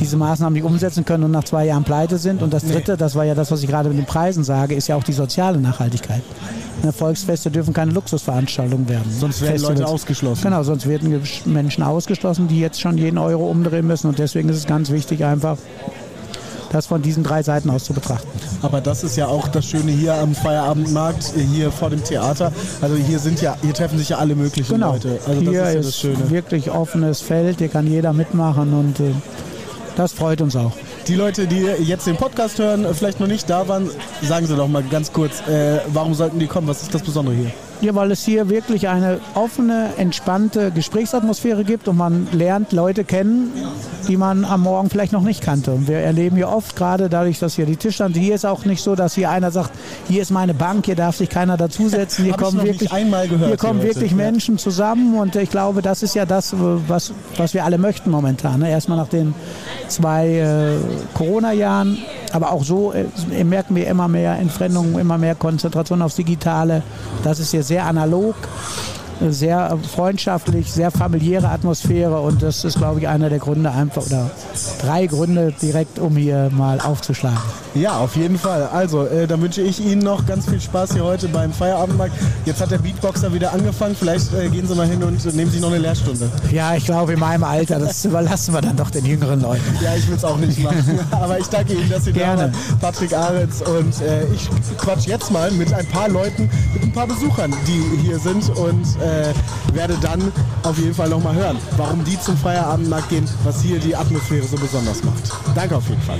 diese 0.00 0.16
Maßnahmen 0.16 0.54
nicht 0.54 0.64
umsetzen 0.64 1.04
können 1.04 1.24
und 1.24 1.30
nach 1.30 1.44
zwei 1.44 1.66
Jahren 1.66 1.84
pleite 1.84 2.18
sind. 2.18 2.42
Und 2.42 2.52
das 2.52 2.64
Dritte, 2.64 2.96
das 2.96 3.14
war 3.14 3.24
ja 3.24 3.34
das, 3.34 3.50
was 3.50 3.62
ich 3.62 3.68
gerade 3.68 3.88
mit 3.88 3.98
den 3.98 4.06
Preisen 4.06 4.44
sage, 4.44 4.74
ist 4.74 4.88
ja 4.88 4.96
auch 4.96 5.04
die 5.04 5.12
soziale 5.12 5.58
Nachhaltigkeit. 5.58 6.22
Ne, 6.82 6.92
Volksfeste 6.92 7.50
dürfen 7.50 7.72
keine 7.72 7.92
Luxusveranstaltungen 7.92 8.88
werden. 8.88 9.10
Sonst 9.10 9.40
werden 9.40 9.52
Festivals. 9.52 9.78
Leute 9.78 9.90
ausgeschlossen. 9.90 10.42
Genau, 10.42 10.62
sonst 10.62 10.87
werden 10.87 11.22
Menschen 11.46 11.82
ausgeschlossen, 11.82 12.48
die 12.48 12.60
jetzt 12.60 12.80
schon 12.80 12.98
jeden 12.98 13.18
Euro 13.18 13.48
umdrehen 13.48 13.87
müssen. 13.87 14.08
Und 14.08 14.18
deswegen 14.18 14.48
ist 14.48 14.56
es 14.56 14.66
ganz 14.66 14.90
wichtig, 14.90 15.24
einfach 15.24 15.56
das 16.74 16.87
von 16.87 17.00
diesen 17.02 17.22
drei 17.22 17.42
Seiten 17.42 17.70
aus 17.70 17.84
zu 17.84 17.92
betrachten. 17.92 18.28
Aber 18.62 18.80
das 18.80 19.04
ist 19.04 19.16
ja 19.16 19.28
auch 19.28 19.46
das 19.48 19.64
Schöne 19.64 19.92
hier 19.92 20.14
am 20.14 20.34
Feierabendmarkt, 20.34 21.32
hier 21.52 21.70
vor 21.70 21.90
dem 21.90 22.02
Theater. 22.02 22.52
Also 22.80 22.96
hier 22.96 23.20
sind 23.20 23.40
ja, 23.40 23.56
hier 23.62 23.74
treffen 23.74 23.96
sich 23.96 24.08
ja 24.08 24.18
alle 24.18 24.34
möglichen 24.34 24.74
genau. 24.74 24.92
Leute. 24.92 25.20
Also 25.26 25.40
hier 25.40 25.52
das 25.52 25.68
ist, 25.68 25.74
ja 25.74 25.80
das 25.80 25.98
Schöne. 25.98 26.24
ist 26.24 26.30
wirklich 26.30 26.70
offenes 26.70 27.20
Feld, 27.20 27.58
hier 27.58 27.68
kann 27.68 27.87
jeder 27.87 28.12
mitmachen 28.12 28.74
und 28.74 28.98
äh, 28.98 29.12
das 29.96 30.12
freut 30.12 30.40
uns 30.40 30.56
auch. 30.56 30.72
Die 31.06 31.14
Leute, 31.14 31.46
die 31.46 31.60
jetzt 31.60 32.06
den 32.06 32.16
Podcast 32.16 32.58
hören, 32.58 32.87
vielleicht 32.92 33.20
noch 33.20 33.28
nicht 33.28 33.48
da 33.48 33.68
waren, 33.68 33.88
sagen 34.22 34.46
Sie 34.46 34.56
doch 34.56 34.66
mal 34.66 34.82
ganz 34.82 35.12
kurz, 35.12 35.46
äh, 35.46 35.78
warum 35.92 36.14
sollten 36.14 36.40
die 36.40 36.46
kommen? 36.48 36.66
Was 36.66 36.82
ist 36.82 36.92
das 36.92 37.02
Besondere 37.02 37.37
hier? 37.37 37.50
Ja, 37.85 37.94
weil 37.94 38.11
es 38.12 38.25
hier 38.25 38.49
wirklich 38.49 38.88
eine 38.88 39.20
offene, 39.35 39.90
entspannte 39.99 40.70
Gesprächsatmosphäre 40.70 41.64
gibt 41.64 41.87
und 41.87 41.99
man 41.99 42.27
lernt 42.33 42.73
Leute 42.73 43.05
kennen, 43.05 43.53
die 44.09 44.16
man 44.16 44.47
am 44.47 44.62
Morgen 44.62 44.88
vielleicht 44.88 45.12
noch 45.12 45.20
nicht 45.20 45.42
kannte. 45.42 45.73
Und 45.73 45.87
wir 45.87 45.99
erleben 45.99 46.37
hier 46.37 46.49
oft, 46.49 46.77
gerade 46.77 47.11
dadurch, 47.11 47.40
dass 47.40 47.57
hier 47.57 47.66
die 47.66 47.77
Tischstand, 47.77 48.16
hier 48.16 48.37
ist 48.37 48.47
auch 48.47 48.64
nicht 48.64 48.83
so, 48.83 48.94
dass 48.94 49.14
hier 49.14 49.29
einer 49.29 49.51
sagt, 49.51 49.70
hier 50.09 50.23
ist 50.23 50.31
meine 50.31 50.55
Bank, 50.55 50.87
hier 50.87 50.97
darf 50.97 51.16
sich 51.16 51.29
keiner 51.29 51.59
dazusetzen. 51.59 52.25
Hier 52.25 52.33
kommen 52.38 52.62
wirklich, 52.62 52.88
gehört, 52.88 53.29
hier 53.29 53.57
kommen 53.59 53.83
wirklich. 53.83 54.14
Menschen 54.14 54.57
zusammen 54.57 55.18
und 55.18 55.37
ich 55.37 55.51
glaube, 55.51 55.83
das 55.83 56.03
ist 56.03 56.14
ja 56.14 56.25
das, 56.25 56.55
was, 56.57 57.12
was 57.37 57.53
wir 57.53 57.66
alle 57.66 57.77
möchten 57.77 58.11
momentan. 58.11 58.61
Ne? 58.61 58.70
Erstmal 58.70 58.97
nach 58.97 59.09
den 59.09 59.35
zwei 59.88 60.38
äh, 60.38 60.77
Corona-Jahren, 61.12 61.99
aber 62.35 62.51
auch 62.51 62.64
so 62.64 62.92
äh, 62.92 63.44
merken 63.44 63.77
wir 63.77 63.87
immer 63.87 64.09
mehr 64.09 64.37
Entfremdung, 64.38 64.99
immer 64.99 65.18
mehr 65.18 65.37
Konzentration 65.37 66.03
aufs 66.03 66.16
Digitale. 66.16 66.83
Das 67.23 67.38
ist 67.38 67.53
hier 67.53 67.62
sehr 67.62 67.87
analog 67.87 68.35
sehr 69.32 69.76
freundschaftlich, 69.94 70.72
sehr 70.72 70.90
familiäre 70.90 71.48
Atmosphäre 71.48 72.20
und 72.20 72.42
das 72.42 72.64
ist, 72.64 72.78
glaube 72.78 73.00
ich, 73.00 73.08
einer 73.08 73.30
der 73.30 73.38
Gründe 73.38 73.70
einfach 73.70 74.06
oder 74.06 74.30
drei 74.80 75.06
Gründe 75.06 75.52
direkt, 75.60 75.98
um 75.98 76.16
hier 76.16 76.50
mal 76.52 76.80
aufzuschlagen. 76.80 77.38
Ja, 77.74 77.98
auf 77.98 78.14
jeden 78.14 78.38
Fall. 78.38 78.68
Also, 78.72 79.06
äh, 79.06 79.26
dann 79.26 79.42
wünsche 79.42 79.60
ich 79.60 79.84
Ihnen 79.84 80.02
noch 80.02 80.24
ganz 80.26 80.48
viel 80.48 80.60
Spaß 80.60 80.92
hier 80.92 81.04
heute 81.04 81.26
beim 81.28 81.52
Feierabendmarkt. 81.52 82.14
Jetzt 82.44 82.60
hat 82.60 82.70
der 82.70 82.78
Beatboxer 82.78 83.32
wieder 83.32 83.52
angefangen. 83.52 83.96
Vielleicht 83.98 84.32
äh, 84.32 84.48
gehen 84.48 84.68
Sie 84.68 84.74
mal 84.76 84.87
hin 84.87 85.02
und 85.02 85.24
nehmen 85.34 85.50
sich 85.50 85.60
noch 85.60 85.70
eine 85.70 85.78
Lehrstunde. 85.78 86.30
Ja, 86.52 86.74
ich 86.76 86.84
glaube, 86.84 87.14
in 87.14 87.18
meinem 87.18 87.42
Alter, 87.42 87.80
das 87.80 88.04
überlassen 88.04 88.54
wir 88.54 88.60
dann 88.60 88.76
doch 88.76 88.90
den 88.90 89.04
jüngeren 89.04 89.40
Leuten. 89.40 89.64
Ja, 89.82 89.96
ich 89.96 90.06
will 90.06 90.16
es 90.16 90.24
auch 90.24 90.37
nicht 90.37 90.62
machen. 90.62 91.00
Aber 91.10 91.38
ich 91.38 91.46
danke 91.48 91.72
Ihnen, 91.72 91.90
dass 91.90 92.04
Sie 92.04 92.12
Gerne. 92.12 92.52
da 92.52 92.58
waren. 92.70 92.78
Patrick 92.80 93.12
Aretz 93.12 93.60
und 93.60 94.00
äh, 94.02 94.24
ich 94.32 94.48
quatsch 94.78 95.06
jetzt 95.06 95.32
mal 95.32 95.50
mit 95.50 95.72
ein 95.72 95.87
paar 95.87 96.08
Leuten, 96.08 96.48
mit 96.74 96.82
ein 96.84 96.92
paar 96.92 97.08
Besuchern, 97.08 97.52
die 97.66 98.02
hier 98.02 98.20
sind 98.20 98.50
und 98.50 98.84
äh, 99.00 99.13
werde 99.72 99.96
dann 100.00 100.33
auf 100.62 100.79
jeden 100.79 100.94
Fall 100.94 101.09
nochmal 101.09 101.35
hören, 101.35 101.59
warum 101.77 102.05
die 102.05 102.18
zum 102.18 102.37
Feierabendmarkt 102.37 103.09
gehen, 103.09 103.29
was 103.44 103.62
hier 103.62 103.79
die 103.79 103.94
Atmosphäre 103.94 104.46
so 104.46 104.57
besonders 104.57 105.03
macht. 105.05 105.22
Danke 105.55 105.77
auf 105.77 105.88
jeden 105.88 106.03
Fall. 106.03 106.18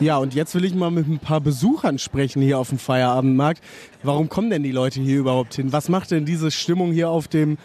Ja, 0.00 0.18
und 0.18 0.34
jetzt 0.34 0.54
will 0.54 0.64
ich 0.64 0.74
mal 0.74 0.90
mit 0.90 1.06
ein 1.06 1.20
paar 1.20 1.40
Besuchern 1.40 1.98
sprechen 1.98 2.42
hier 2.42 2.58
auf 2.58 2.68
dem 2.68 2.78
Feierabendmarkt. 2.78 3.62
Warum 4.02 4.28
kommen 4.28 4.50
denn 4.50 4.62
die 4.62 4.72
Leute 4.72 5.00
hier 5.00 5.18
überhaupt 5.18 5.54
hin? 5.54 5.72
Was 5.72 5.88
macht 5.88 6.10
denn 6.10 6.24
diese 6.24 6.50
Stimmung 6.50 6.92
hier 6.92 7.08
auf 7.08 7.28
dem 7.28 7.58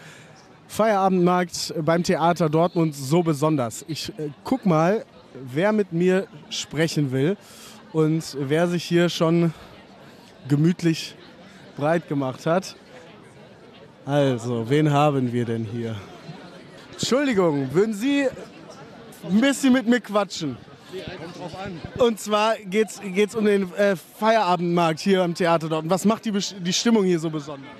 Feierabendmarkt 0.68 1.74
beim 1.84 2.04
Theater 2.04 2.48
Dortmund 2.48 2.94
so 2.94 3.22
besonders? 3.22 3.84
Ich 3.88 4.10
äh, 4.10 4.30
guck 4.44 4.64
mal, 4.64 5.04
wer 5.52 5.72
mit 5.72 5.92
mir 5.92 6.28
sprechen 6.50 7.10
will 7.10 7.36
und 7.92 8.36
wer 8.38 8.68
sich 8.68 8.84
hier 8.84 9.08
schon 9.08 9.52
gemütlich 10.48 11.16
breit 11.80 12.08
gemacht 12.08 12.46
hat. 12.46 12.76
Also, 14.06 14.68
wen 14.68 14.92
haben 14.92 15.32
wir 15.32 15.44
denn 15.44 15.64
hier? 15.64 15.96
Entschuldigung, 16.92 17.72
würden 17.72 17.94
Sie 17.94 18.26
ein 19.24 19.40
bisschen 19.40 19.72
mit 19.72 19.86
mir 19.86 20.00
quatschen? 20.00 20.56
Kommt 20.90 21.38
drauf 21.38 21.64
an. 21.64 21.80
Und 22.04 22.20
zwar 22.20 22.56
geht 22.56 22.88
es 22.90 23.34
um 23.34 23.44
den 23.44 23.72
äh, 23.74 23.96
Feierabendmarkt 23.96 25.00
hier 25.00 25.22
am 25.22 25.34
Theater 25.34 25.68
dort. 25.68 25.88
Was 25.88 26.04
macht 26.04 26.24
die, 26.24 26.32
die 26.32 26.72
Stimmung 26.72 27.04
hier 27.04 27.18
so 27.18 27.30
besonders? 27.30 27.70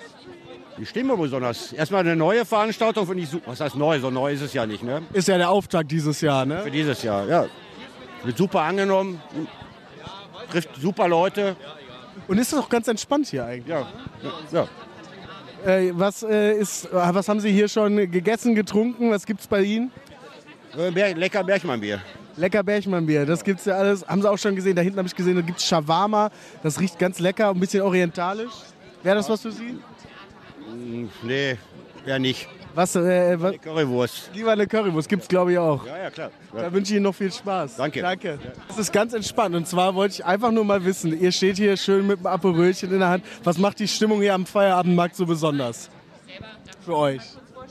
Die 0.78 0.86
Stimmung 0.86 1.20
besonders. 1.20 1.72
Erstmal 1.72 2.00
eine 2.00 2.16
neue 2.16 2.44
Veranstaltung 2.44 3.06
finde 3.06 3.22
ich 3.24 3.28
super. 3.28 3.50
Was 3.50 3.60
heißt 3.60 3.76
neu? 3.76 3.98
So 4.00 4.10
neu 4.10 4.32
ist 4.32 4.40
es 4.40 4.54
ja 4.54 4.64
nicht, 4.64 4.82
ne? 4.82 5.02
Ist 5.12 5.28
ja 5.28 5.36
der 5.36 5.50
Auftakt 5.50 5.90
dieses 5.90 6.20
Jahr, 6.20 6.46
ne? 6.46 6.62
Für 6.62 6.70
dieses 6.70 7.02
Jahr, 7.02 7.26
ja. 7.28 7.46
Wird 8.24 8.38
super 8.38 8.62
angenommen, 8.62 9.20
trifft 10.50 10.70
super 10.80 11.08
Leute. 11.08 11.56
Und 12.28 12.38
ist 12.38 12.52
doch 12.52 12.68
ganz 12.68 12.88
entspannt 12.88 13.26
hier 13.28 13.44
eigentlich. 13.44 13.68
Ja, 13.68 13.86
ja. 14.52 14.68
Äh, 15.64 15.92
was, 15.94 16.22
äh, 16.22 16.54
ist, 16.54 16.88
was 16.92 17.28
haben 17.28 17.40
Sie 17.40 17.52
hier 17.52 17.68
schon 17.68 17.96
gegessen, 18.10 18.54
getrunken? 18.54 19.10
Was 19.10 19.26
gibt 19.26 19.40
es 19.40 19.46
bei 19.46 19.62
Ihnen? 19.62 19.90
Äh, 20.76 21.12
lecker 21.12 21.44
Bergmannbier. 21.44 22.00
Lecker 22.36 22.62
Bergmannbier, 22.62 23.26
das 23.26 23.44
gibt's 23.44 23.64
ja 23.64 23.74
alles. 23.74 24.06
Haben 24.06 24.22
Sie 24.22 24.30
auch 24.30 24.38
schon 24.38 24.54
gesehen? 24.54 24.76
Da 24.76 24.82
hinten 24.82 24.98
habe 24.98 25.08
ich 25.08 25.14
gesehen, 25.14 25.36
da 25.36 25.42
gibt 25.42 25.58
es 25.58 25.66
Shawarma. 25.66 26.30
Das 26.62 26.80
riecht 26.80 26.98
ganz 26.98 27.18
lecker, 27.18 27.50
ein 27.50 27.60
bisschen 27.60 27.82
orientalisch. 27.82 28.52
Wäre 29.02 29.16
das 29.16 29.28
was 29.28 29.42
für 29.42 29.52
Sie? 29.52 29.78
Mm, 30.74 31.08
nee, 31.22 31.56
eher 32.06 32.18
nicht. 32.18 32.48
Was, 32.74 32.94
äh, 32.96 33.40
was? 33.40 33.50
Eine 33.50 33.58
Currywurst. 33.58 34.30
Lieber 34.34 34.52
eine 34.52 34.66
Currywurst, 34.66 35.08
gibt 35.08 35.22
es 35.22 35.28
glaube 35.28 35.52
ich 35.52 35.58
auch. 35.58 35.84
Ja, 35.86 35.98
ja, 35.98 36.10
klar. 36.10 36.30
Ja. 36.54 36.62
Da 36.62 36.72
wünsche 36.72 36.92
ich 36.92 36.96
Ihnen 36.96 37.04
noch 37.04 37.14
viel 37.14 37.32
Spaß. 37.32 37.76
Danke. 37.76 38.00
Danke. 38.00 38.38
Das 38.68 38.78
ist 38.78 38.92
ganz 38.92 39.12
entspannt. 39.12 39.54
Und 39.54 39.66
zwar 39.66 39.94
wollte 39.94 40.14
ich 40.14 40.24
einfach 40.24 40.50
nur 40.50 40.64
mal 40.64 40.84
wissen, 40.84 41.18
ihr 41.20 41.32
steht 41.32 41.56
hier 41.56 41.76
schön 41.76 42.06
mit 42.06 42.20
dem 42.20 42.26
Aperölchen 42.26 42.92
in 42.92 43.00
der 43.00 43.08
Hand. 43.08 43.24
Was 43.44 43.58
macht 43.58 43.78
die 43.80 43.88
Stimmung 43.88 44.20
hier 44.20 44.34
am 44.34 44.46
Feierabendmarkt 44.46 45.16
so 45.16 45.26
besonders? 45.26 45.90
Für 46.84 46.96
euch? 46.96 47.22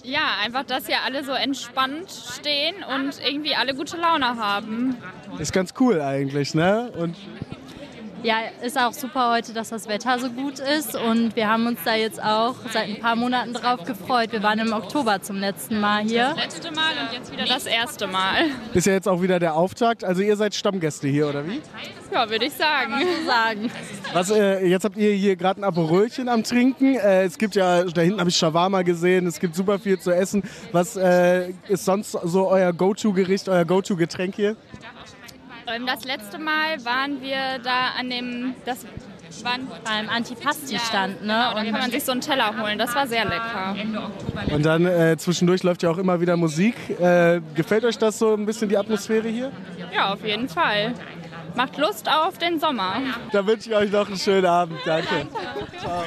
Ja, 0.04 0.38
einfach, 0.44 0.64
dass 0.64 0.88
hier 0.88 0.98
alle 1.06 1.24
so 1.24 1.32
entspannt 1.32 2.10
stehen 2.10 2.76
und 2.98 3.20
irgendwie 3.26 3.56
alle 3.56 3.76
gute 3.76 3.98
Laune 3.98 4.38
haben. 4.38 4.98
Ist 5.38 5.54
ganz 5.54 5.74
cool 5.80 6.02
eigentlich, 6.02 6.54
ne? 6.54 6.92
Und 6.98 7.16
ja, 8.24 8.36
ist 8.62 8.78
auch 8.78 8.94
super 8.94 9.32
heute, 9.34 9.54
dass 9.54 9.70
das 9.70 9.88
Wetter 9.88 10.20
so 10.20 10.30
gut 10.30 10.60
ist 10.60 10.96
und 10.96 11.36
wir 11.36 11.50
haben 11.50 11.68
uns 11.68 11.80
da 11.86 11.96
jetzt 11.96 12.22
auch 12.22 12.56
seit 12.72 12.88
ein 12.88 13.00
paar 13.00 13.16
Monaten 13.16 13.54
drauf 13.54 13.84
gefreut. 13.84 14.32
Wir 14.32 14.44
waren 14.44 14.60
im 14.60 14.74
Oktober 14.74 15.22
zum 15.22 15.38
letzten 15.38 15.80
Mal 15.80 16.04
hier. 16.04 16.34
Das 16.36 16.56
letzte 16.56 16.72
Mal 16.72 16.92
und 17.02 17.14
jetzt 17.14 17.32
wieder 17.32 17.46
das 17.46 17.66
erste 17.66 18.08
Mal. 18.08 18.46
Ist 18.74 18.88
ja 18.88 18.94
jetzt 18.94 19.08
auch 19.08 19.22
wieder 19.22 19.40
der 19.40 19.56
Auftakt. 19.56 20.04
Also 20.04 20.22
ihr 20.22 20.36
seid 20.36 20.56
Stammgäste 20.56 21.08
hier, 21.08 21.30
oder 21.30 21.48
wie? 21.48 21.62
Ja, 22.12 22.30
würde 22.30 22.46
ich 22.46 22.54
sagen. 22.54 22.94
Sagen. 23.26 23.72
Was, 24.14 24.32
äh, 24.32 24.66
jetzt 24.66 24.84
habt 24.84 24.98
ihr 24.98 25.12
hier 25.12 25.36
gerade 25.36 25.62
ein 25.62 25.64
Aperölchen 25.64 26.28
am 26.28 26.44
Trinken. 26.44 26.96
Äh, 26.96 27.24
es 27.24 27.38
gibt 27.38 27.56
ja, 27.56 27.84
da 27.84 28.02
hinten 28.02 28.20
habe 28.20 28.30
ich 28.30 28.36
Shawarma 28.36 28.82
gesehen, 28.82 29.28
es 29.28 29.40
gibt 29.40 29.56
super 29.56 29.80
viel 29.80 30.00
zu 30.00 30.12
essen. 30.12 30.44
Was 30.72 30.96
äh, 30.98 31.52
ist 31.68 31.86
sonst 31.86 32.12
so 32.12 32.50
euer 32.50 32.74
Go-To-Gericht, 32.74 33.48
euer 33.50 33.66
Go-To-Getränk 33.66 34.36
hier? 34.36 34.56
Ähm, 35.74 35.86
das 35.86 36.06
letzte 36.06 36.38
Mal 36.40 36.84
waren 36.84 37.22
wir 37.22 37.60
da 37.64 37.92
an 38.00 38.10
dem, 38.10 38.56
das 38.66 38.86
waren 39.44 39.68
beim 39.86 40.10
Antipasti-Stand, 40.10 41.22
ne? 41.22 41.28
Genau, 41.28 41.54
da 41.54 41.64
kann 41.64 41.72
man 41.72 41.92
sich 41.92 42.04
so 42.04 42.12
einen 42.12 42.22
Teller 42.22 42.60
holen. 42.60 42.80
Das 42.80 42.96
war 42.96 43.08
sehr 43.08 43.26
lecker. 43.26 43.76
Und 44.52 44.66
dann 44.66 44.86
äh, 44.86 45.18
zwischendurch 45.18 45.64
läuft 45.64 45.84
ja 45.84 45.90
auch 45.92 45.98
immer 45.98 46.20
wieder 46.20 46.36
Musik. 46.36 46.76
Äh, 47.00 47.42
gefällt 47.56 47.86
euch 47.86 47.98
das 47.98 48.18
so 48.20 48.34
ein 48.34 48.46
bisschen 48.46 48.70
die 48.70 48.78
Atmosphäre 48.78 49.28
hier? 49.28 49.52
Ja, 49.94 50.14
auf 50.14 50.26
jeden 50.26 50.50
Fall. 50.50 50.94
Macht 51.56 51.78
Lust 51.78 52.10
auf 52.10 52.38
den 52.38 52.60
Sommer. 52.60 52.96
Da 53.32 53.46
wünsche 53.46 53.70
ich 53.70 53.76
euch 53.76 53.92
noch 53.92 54.08
einen 54.08 54.18
schönen 54.18 54.46
Abend. 54.46 54.80
Danke. 54.86 55.28
Ciao. 55.80 56.04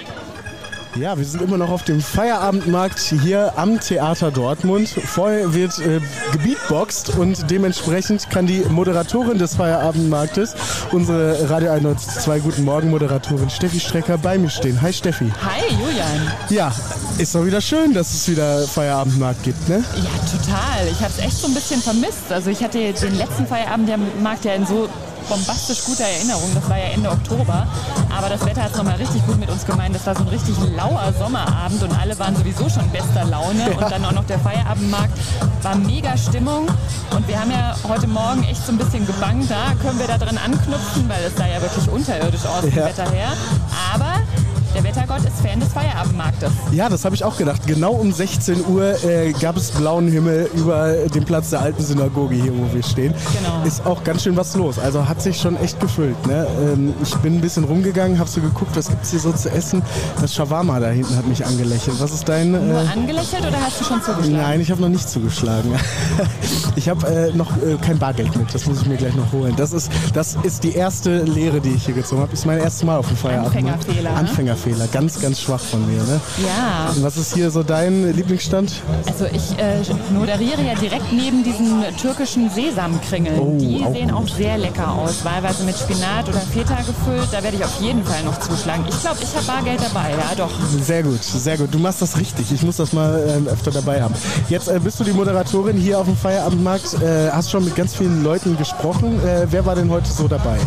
Ja, 0.94 1.16
wir 1.16 1.24
sind 1.24 1.40
immer 1.40 1.56
noch 1.56 1.70
auf 1.70 1.84
dem 1.84 2.02
Feierabendmarkt 2.02 2.98
hier 2.98 3.54
am 3.56 3.80
Theater 3.80 4.30
Dortmund. 4.30 4.90
Vorher 4.90 5.54
wird 5.54 5.78
äh, 5.78 6.00
gebeatboxt 6.32 7.16
und 7.16 7.50
dementsprechend 7.50 8.28
kann 8.28 8.46
die 8.46 8.60
Moderatorin 8.68 9.38
des 9.38 9.56
Feierabendmarktes, 9.56 10.54
unsere 10.90 11.48
Radio 11.48 11.70
102 11.70 12.40
Guten 12.40 12.64
Morgen 12.64 12.90
Moderatorin 12.90 13.48
Steffi 13.48 13.80
Strecker 13.80 14.18
bei 14.18 14.36
mir 14.36 14.50
stehen. 14.50 14.82
Hi 14.82 14.92
Steffi. 14.92 15.32
Hi 15.42 15.62
Julian. 15.70 16.30
Ja, 16.50 16.70
ist 17.16 17.34
doch 17.34 17.46
wieder 17.46 17.62
schön, 17.62 17.94
dass 17.94 18.12
es 18.12 18.28
wieder 18.28 18.68
Feierabendmarkt 18.68 19.44
gibt, 19.44 19.66
ne? 19.70 19.82
Ja, 19.96 20.38
total. 20.38 20.88
Ich 20.90 21.00
habe 21.00 21.12
es 21.16 21.18
echt 21.20 21.38
so 21.38 21.46
ein 21.46 21.54
bisschen 21.54 21.80
vermisst. 21.80 22.30
Also 22.30 22.50
ich 22.50 22.62
hatte 22.62 22.78
den 22.78 23.16
letzten 23.16 23.46
Feierabendmarkt 23.46 24.44
ja 24.44 24.52
in 24.52 24.66
so 24.66 24.90
bombastisch 25.28 25.84
guter 25.84 26.04
Erinnerung. 26.04 26.50
Das 26.54 26.68
war 26.68 26.78
ja 26.78 26.86
Ende 26.86 27.10
Oktober. 27.10 27.66
Aber 28.16 28.28
das 28.28 28.44
Wetter 28.44 28.62
hat 28.62 28.72
es 28.72 28.76
nochmal 28.76 28.96
richtig 28.96 29.24
gut 29.26 29.38
mit 29.38 29.50
uns 29.50 29.64
gemeint. 29.64 29.94
Das 29.94 30.06
war 30.06 30.14
so 30.14 30.22
ein 30.22 30.28
richtig 30.28 30.54
lauer 30.76 31.12
Sommerabend 31.18 31.82
und 31.82 31.98
alle 31.98 32.18
waren 32.18 32.36
sowieso 32.36 32.68
schon 32.68 32.88
bester 32.90 33.24
Laune. 33.24 33.70
Und 33.72 33.90
dann 33.90 34.04
auch 34.04 34.12
noch 34.12 34.24
der 34.26 34.38
Feierabendmarkt 34.38 35.18
war 35.62 35.74
mega 35.76 36.16
Stimmung. 36.16 36.66
Und 37.14 37.28
wir 37.28 37.38
haben 37.38 37.50
ja 37.50 37.74
heute 37.88 38.06
Morgen 38.06 38.44
echt 38.44 38.64
so 38.64 38.72
ein 38.72 38.78
bisschen 38.78 39.06
gebangt, 39.06 39.50
da 39.50 39.74
können 39.82 39.98
wir 39.98 40.06
da 40.06 40.18
dran 40.18 40.38
anknüpfen, 40.38 41.08
weil 41.08 41.24
es 41.24 41.36
sah 41.36 41.46
ja 41.46 41.60
wirklich 41.60 41.88
unterirdisch 41.88 42.44
aus 42.46 42.64
ja. 42.74 42.84
Wetter 42.86 43.10
her. 43.10 43.32
Aber 43.94 44.11
der 44.74 44.84
Wettergott 44.84 45.18
ist 45.18 45.40
Fan 45.40 45.60
des 45.60 45.72
Feierabendmarktes. 45.72 46.50
Ja, 46.72 46.88
das 46.88 47.04
habe 47.04 47.14
ich 47.14 47.24
auch 47.24 47.36
gedacht. 47.36 47.66
Genau 47.66 47.92
um 47.92 48.12
16 48.12 48.64
Uhr 48.66 49.04
äh, 49.04 49.32
gab 49.32 49.56
es 49.56 49.70
blauen 49.70 50.08
Himmel 50.08 50.48
über 50.54 50.92
dem 51.14 51.24
Platz 51.24 51.50
der 51.50 51.60
alten 51.60 51.82
Synagoge 51.82 52.34
hier, 52.34 52.52
wo 52.56 52.72
wir 52.72 52.82
stehen. 52.82 53.14
Genau. 53.38 53.62
Ist 53.66 53.84
auch 53.84 54.02
ganz 54.04 54.22
schön 54.22 54.36
was 54.36 54.54
los. 54.56 54.78
Also 54.78 55.08
hat 55.08 55.20
sich 55.20 55.38
schon 55.38 55.56
echt 55.56 55.78
gefüllt. 55.80 56.26
Ne? 56.26 56.46
Ähm, 56.60 56.94
ich 57.02 57.14
bin 57.16 57.36
ein 57.36 57.40
bisschen 57.40 57.64
rumgegangen, 57.64 58.18
habe 58.18 58.28
so 58.28 58.40
geguckt, 58.40 58.74
was 58.74 58.88
gibt 58.88 59.04
es 59.04 59.10
hier 59.10 59.20
so 59.20 59.32
zu 59.32 59.50
essen. 59.50 59.82
Das 60.20 60.34
Shawarma 60.34 60.80
da 60.80 60.88
hinten 60.88 61.16
hat 61.16 61.26
mich 61.26 61.44
angelächelt. 61.44 62.00
Was 62.00 62.12
ist 62.12 62.28
dein... 62.28 62.54
Äh 62.54 62.58
Nur 62.58 62.80
angelächelt 62.80 63.46
oder 63.46 63.60
hast 63.60 63.80
du 63.80 63.84
schon 63.84 64.02
zugeschlagen? 64.02 64.32
Nein, 64.36 64.60
ich 64.60 64.70
habe 64.70 64.80
noch 64.80 64.88
nicht 64.88 65.08
zugeschlagen. 65.08 65.72
ich 66.76 66.88
habe 66.88 67.06
äh, 67.06 67.36
noch 67.36 67.50
äh, 67.58 67.76
kein 67.80 67.98
Bargeld 67.98 68.34
mit. 68.36 68.54
Das 68.54 68.66
muss 68.66 68.82
ich 68.82 68.86
mir 68.86 68.96
gleich 68.96 69.14
noch 69.14 69.32
holen. 69.32 69.54
Das 69.56 69.72
ist, 69.72 69.90
das 70.14 70.36
ist 70.42 70.64
die 70.64 70.72
erste 70.72 71.22
Lehre, 71.22 71.60
die 71.60 71.70
ich 71.70 71.84
hier 71.84 71.94
gezogen 71.94 72.22
habe. 72.22 72.32
Ist 72.32 72.46
mein 72.46 72.58
erstes 72.58 72.84
Mal 72.84 72.96
auf 72.96 73.08
dem 73.08 73.16
Feierabend. 73.16 73.48
Anfängerfehler. 73.48 74.10
Ne? 74.10 74.16
Anfängerfehler. 74.16 74.61
Fehler. 74.62 74.86
Ganz, 74.88 75.20
ganz 75.20 75.40
schwach 75.40 75.60
von 75.60 75.86
mir. 75.86 76.02
Ne? 76.02 76.20
Ja. 76.46 76.90
Und 76.94 77.02
was 77.02 77.16
ist 77.16 77.34
hier 77.34 77.50
so 77.50 77.62
dein 77.62 78.14
Lieblingsstand? 78.14 78.72
Also 79.06 79.26
ich 79.26 79.58
äh, 79.58 79.82
moderiere 80.14 80.62
ja 80.62 80.74
direkt 80.74 81.12
neben 81.12 81.42
diesen 81.44 81.82
türkischen 82.00 82.48
Sesamkringeln. 82.50 83.38
Oh, 83.38 83.58
Die 83.58 83.82
auch 83.84 83.92
sehen 83.92 84.10
gut. 84.10 84.18
auch 84.18 84.28
sehr 84.28 84.58
lecker 84.58 84.90
aus. 84.92 85.24
Wahlweise 85.24 85.64
mit 85.64 85.76
Spinat 85.76 86.28
oder 86.28 86.40
Feta 86.40 86.76
gefüllt. 86.76 87.28
Da 87.32 87.42
werde 87.42 87.56
ich 87.56 87.64
auf 87.64 87.80
jeden 87.80 88.04
Fall 88.04 88.22
noch 88.24 88.38
zuschlagen. 88.38 88.84
Ich 88.88 89.00
glaube, 89.00 89.18
ich 89.22 89.34
habe 89.34 89.46
Bargeld 89.46 89.80
dabei. 89.82 90.10
Ja, 90.10 90.34
doch. 90.36 90.50
Sehr 90.82 91.02
gut, 91.02 91.22
sehr 91.22 91.56
gut. 91.58 91.72
Du 91.74 91.78
machst 91.78 92.00
das 92.02 92.16
richtig. 92.18 92.52
Ich 92.52 92.62
muss 92.62 92.76
das 92.76 92.92
mal 92.92 93.42
äh, 93.46 93.50
öfter 93.50 93.70
dabei 93.70 94.02
haben. 94.02 94.14
Jetzt 94.48 94.68
äh, 94.68 94.78
bist 94.78 95.00
du 95.00 95.04
die 95.04 95.12
Moderatorin 95.12 95.76
hier 95.76 95.98
auf 95.98 96.06
dem 96.06 96.16
Feierabendmarkt. 96.16 96.94
Äh, 97.02 97.30
hast 97.30 97.50
schon 97.50 97.64
mit 97.64 97.74
ganz 97.74 97.94
vielen 97.94 98.22
Leuten 98.22 98.56
gesprochen. 98.56 99.18
Äh, 99.26 99.46
wer 99.50 99.66
war 99.66 99.74
denn 99.74 99.90
heute 99.90 100.10
so 100.10 100.28
dabei? 100.28 100.58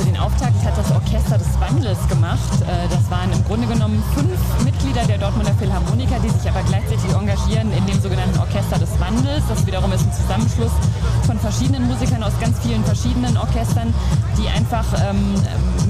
Also 0.00 0.12
den 0.12 0.20
Auftakt 0.20 0.64
hat 0.64 0.78
das 0.78 0.90
Orchester 0.92 1.36
des 1.36 1.60
Wandels 1.60 1.98
gemacht. 2.08 2.62
Äh, 2.62 2.88
das 2.88 3.10
waren 3.10 3.30
im 3.32 3.44
Grunde 3.44 3.66
genommen 3.66 4.02
fünf 4.14 4.64
Mitglieder 4.64 5.04
der 5.04 5.18
Dortmunder 5.18 5.52
Philharmoniker, 5.58 6.16
die 6.24 6.30
sich 6.30 6.48
aber 6.48 6.62
gleichzeitig 6.62 7.12
engagieren 7.12 7.70
in 7.76 7.84
dem 7.84 8.00
sogenannten 8.00 8.38
Orchester 8.38 8.78
des 8.78 8.98
Wandels. 8.98 9.44
Das 9.46 9.66
wiederum 9.66 9.92
ist 9.92 10.00
ein 10.00 10.12
Zusammenschluss 10.14 10.72
von 11.26 11.38
verschiedenen 11.38 11.86
Musikern 11.86 12.22
aus 12.22 12.32
ganz 12.40 12.58
vielen 12.60 12.82
verschiedenen 12.82 13.36
Orchestern, 13.36 13.92
die 14.38 14.48
einfach 14.48 14.86
ähm, 15.04 15.34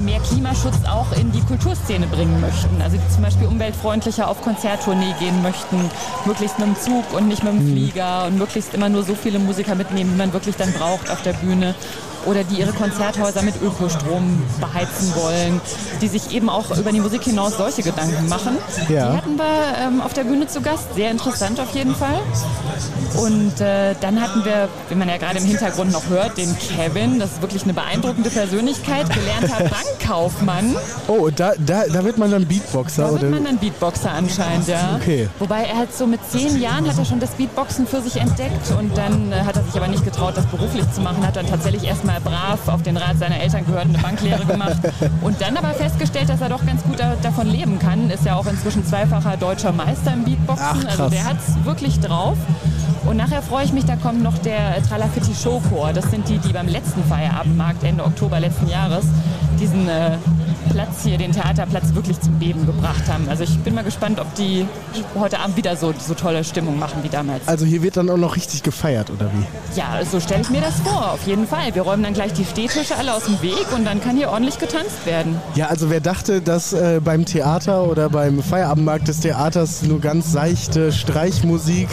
mehr 0.03 0.19
Klimaschutz 0.19 0.83
auch 0.83 1.13
in 1.13 1.31
die 1.31 1.41
Kulturszene 1.41 2.05
bringen 2.07 2.41
möchten. 2.41 2.81
Also 2.81 2.97
die 2.97 3.13
zum 3.13 3.23
Beispiel 3.23 3.47
umweltfreundlicher 3.47 4.27
auf 4.27 4.41
Konzerttournee 4.41 5.15
gehen 5.19 5.41
möchten, 5.41 5.89
möglichst 6.25 6.59
mit 6.59 6.67
dem 6.67 6.75
Zug 6.75 7.13
und 7.13 7.29
nicht 7.29 7.45
mit 7.45 7.53
dem 7.53 7.65
mhm. 7.65 7.71
Flieger 7.71 8.25
und 8.25 8.37
möglichst 8.37 8.73
immer 8.73 8.89
nur 8.89 9.03
so 9.03 9.15
viele 9.15 9.39
Musiker 9.39 9.75
mitnehmen, 9.75 10.11
wie 10.15 10.17
man 10.17 10.33
wirklich 10.33 10.57
dann 10.57 10.73
braucht 10.73 11.09
auf 11.09 11.21
der 11.21 11.33
Bühne 11.33 11.75
oder 12.25 12.43
die 12.43 12.55
ihre 12.55 12.73
Konzerthäuser 12.73 13.41
mit 13.41 13.55
Ökostrom 13.61 14.41
beheizen 14.59 15.13
wollen, 15.15 15.61
die 16.01 16.07
sich 16.07 16.33
eben 16.33 16.49
auch 16.49 16.75
über 16.77 16.91
die 16.91 16.99
Musik 16.99 17.23
hinaus 17.23 17.57
solche 17.57 17.83
Gedanken 17.83 18.27
machen. 18.27 18.57
Ja. 18.89 19.11
Die 19.11 19.17
hatten 19.17 19.37
wir 19.37 19.87
ähm, 19.87 20.01
auf 20.01 20.13
der 20.13 20.23
Bühne 20.23 20.47
zu 20.47 20.61
Gast, 20.61 20.93
sehr 20.95 21.11
interessant 21.11 21.59
auf 21.59 21.73
jeden 21.73 21.95
Fall. 21.95 22.19
Und 23.17 23.59
äh, 23.59 23.95
dann 23.99 24.21
hatten 24.21 24.45
wir, 24.45 24.69
wie 24.89 24.95
man 24.95 25.09
ja 25.09 25.17
gerade 25.17 25.39
im 25.39 25.45
Hintergrund 25.45 25.91
noch 25.91 26.07
hört, 26.09 26.37
den 26.37 26.55
Kevin, 26.57 27.19
das 27.19 27.33
ist 27.33 27.41
wirklich 27.41 27.63
eine 27.63 27.73
beeindruckende 27.73 28.29
Persönlichkeit, 28.29 29.07
gelernter 29.13 29.69
Bankkaufmann. 29.69 30.75
Oh, 31.07 31.29
da, 31.29 31.53
da, 31.57 31.83
da 31.91 32.03
wird 32.03 32.17
man 32.17 32.31
dann 32.31 32.45
Beatboxer? 32.45 33.11
Da 33.11 33.21
wird 33.21 33.31
man 33.31 33.43
dann 33.43 33.57
Beatboxer 33.57 34.11
anscheinend, 34.11 34.67
ja. 34.67 34.97
Okay. 35.01 35.27
Wobei 35.39 35.63
er 35.63 35.77
hat 35.77 35.93
so 35.93 36.07
mit 36.07 36.19
zehn 36.29 36.59
Jahren 36.59 36.87
hat 36.87 36.97
er 36.97 37.05
schon 37.05 37.19
das 37.19 37.31
Beatboxen 37.31 37.85
für 37.85 38.01
sich 38.01 38.15
entdeckt 38.15 38.71
und 38.77 38.97
dann 38.97 39.31
äh, 39.31 39.41
hat 39.41 39.57
er 39.57 39.63
sich 39.63 39.75
aber 39.75 39.87
nicht 39.87 40.05
getraut, 40.05 40.35
das 40.37 40.45
beruflich 40.45 40.89
zu 40.93 41.01
machen, 41.01 41.25
hat 41.25 41.35
dann 41.35 41.47
tatsächlich 41.47 41.83
erstmal 41.83 42.10
mal 42.11 42.19
brav 42.21 42.67
auf 42.67 42.81
den 42.83 42.97
Rat 42.97 43.17
seiner 43.17 43.39
Eltern 43.39 43.65
gehört 43.65 43.85
eine 43.85 43.97
Banklehre 43.97 44.45
gemacht. 44.45 44.77
Und 45.21 45.39
dann 45.41 45.57
aber 45.57 45.69
festgestellt, 45.69 46.29
dass 46.29 46.41
er 46.41 46.49
doch 46.49 46.65
ganz 46.65 46.83
gut 46.83 46.99
da, 46.99 47.15
davon 47.21 47.47
leben 47.47 47.79
kann. 47.79 48.09
Ist 48.09 48.25
ja 48.25 48.35
auch 48.35 48.45
inzwischen 48.45 48.85
zweifacher 48.85 49.37
deutscher 49.37 49.71
Meister 49.71 50.13
im 50.13 50.25
Beatboxen. 50.25 50.65
Ach, 50.69 50.85
also 50.89 51.09
der 51.09 51.25
hat 51.25 51.37
es 51.39 51.65
wirklich 51.65 51.99
drauf. 51.99 52.37
Und 53.05 53.17
nachher 53.17 53.41
freue 53.41 53.65
ich 53.65 53.73
mich, 53.73 53.85
da 53.85 53.95
kommt 53.95 54.21
noch 54.21 54.37
der 54.39 54.81
Tralafitti 54.83 55.33
Showchor. 55.33 55.93
Das 55.93 56.11
sind 56.11 56.27
die, 56.27 56.37
die 56.37 56.53
beim 56.53 56.67
letzten 56.67 57.03
Feierabendmarkt 57.03 57.83
Ende 57.83 58.03
Oktober 58.03 58.39
letzten 58.39 58.67
Jahres 58.67 59.05
diesen 59.59 59.87
äh, 59.87 60.17
Platz 60.71 61.03
hier, 61.03 61.17
den 61.17 61.31
Theaterplatz, 61.31 61.93
wirklich 61.93 62.19
zum 62.21 62.39
Beben 62.39 62.65
gebracht 62.65 63.03
haben. 63.07 63.27
Also 63.29 63.43
ich 63.43 63.57
bin 63.59 63.73
mal 63.75 63.83
gespannt, 63.83 64.19
ob 64.19 64.33
die 64.35 64.65
heute 65.19 65.39
Abend 65.39 65.57
wieder 65.57 65.75
so, 65.75 65.93
so 65.99 66.13
tolle 66.13 66.43
Stimmung 66.43 66.79
machen 66.79 67.03
wie 67.03 67.09
damals. 67.09 67.47
Also 67.47 67.65
hier 67.65 67.81
wird 67.83 67.97
dann 67.97 68.09
auch 68.09 68.17
noch 68.17 68.35
richtig 68.35 68.63
gefeiert, 68.63 69.09
oder 69.09 69.29
wie? 69.33 69.77
Ja, 69.77 69.99
so 70.09 70.19
stelle 70.19 70.41
ich 70.41 70.49
mir 70.49 70.61
das 70.61 70.75
vor, 70.83 71.11
auf 71.11 71.25
jeden 71.27 71.47
Fall. 71.47 71.73
Wir 71.75 71.81
räumen 71.81 72.03
dann 72.03 72.13
gleich 72.13 72.33
die 72.33 72.45
Stehtische 72.45 72.95
alle 72.97 73.13
aus 73.13 73.25
dem 73.25 73.41
Weg 73.41 73.65
und 73.75 73.85
dann 73.85 74.01
kann 74.01 74.15
hier 74.17 74.29
ordentlich 74.29 74.57
getanzt 74.59 75.05
werden. 75.05 75.39
Ja, 75.55 75.67
also 75.67 75.89
wer 75.89 75.99
dachte, 75.99 76.41
dass 76.41 76.73
äh, 76.73 76.99
beim 77.03 77.25
Theater 77.25 77.83
oder 77.83 78.09
beim 78.09 78.41
Feierabendmarkt 78.41 79.07
des 79.07 79.19
Theaters 79.19 79.81
nur 79.83 79.99
ganz 79.99 80.31
seichte 80.31 80.91
Streichmusik 80.91 81.89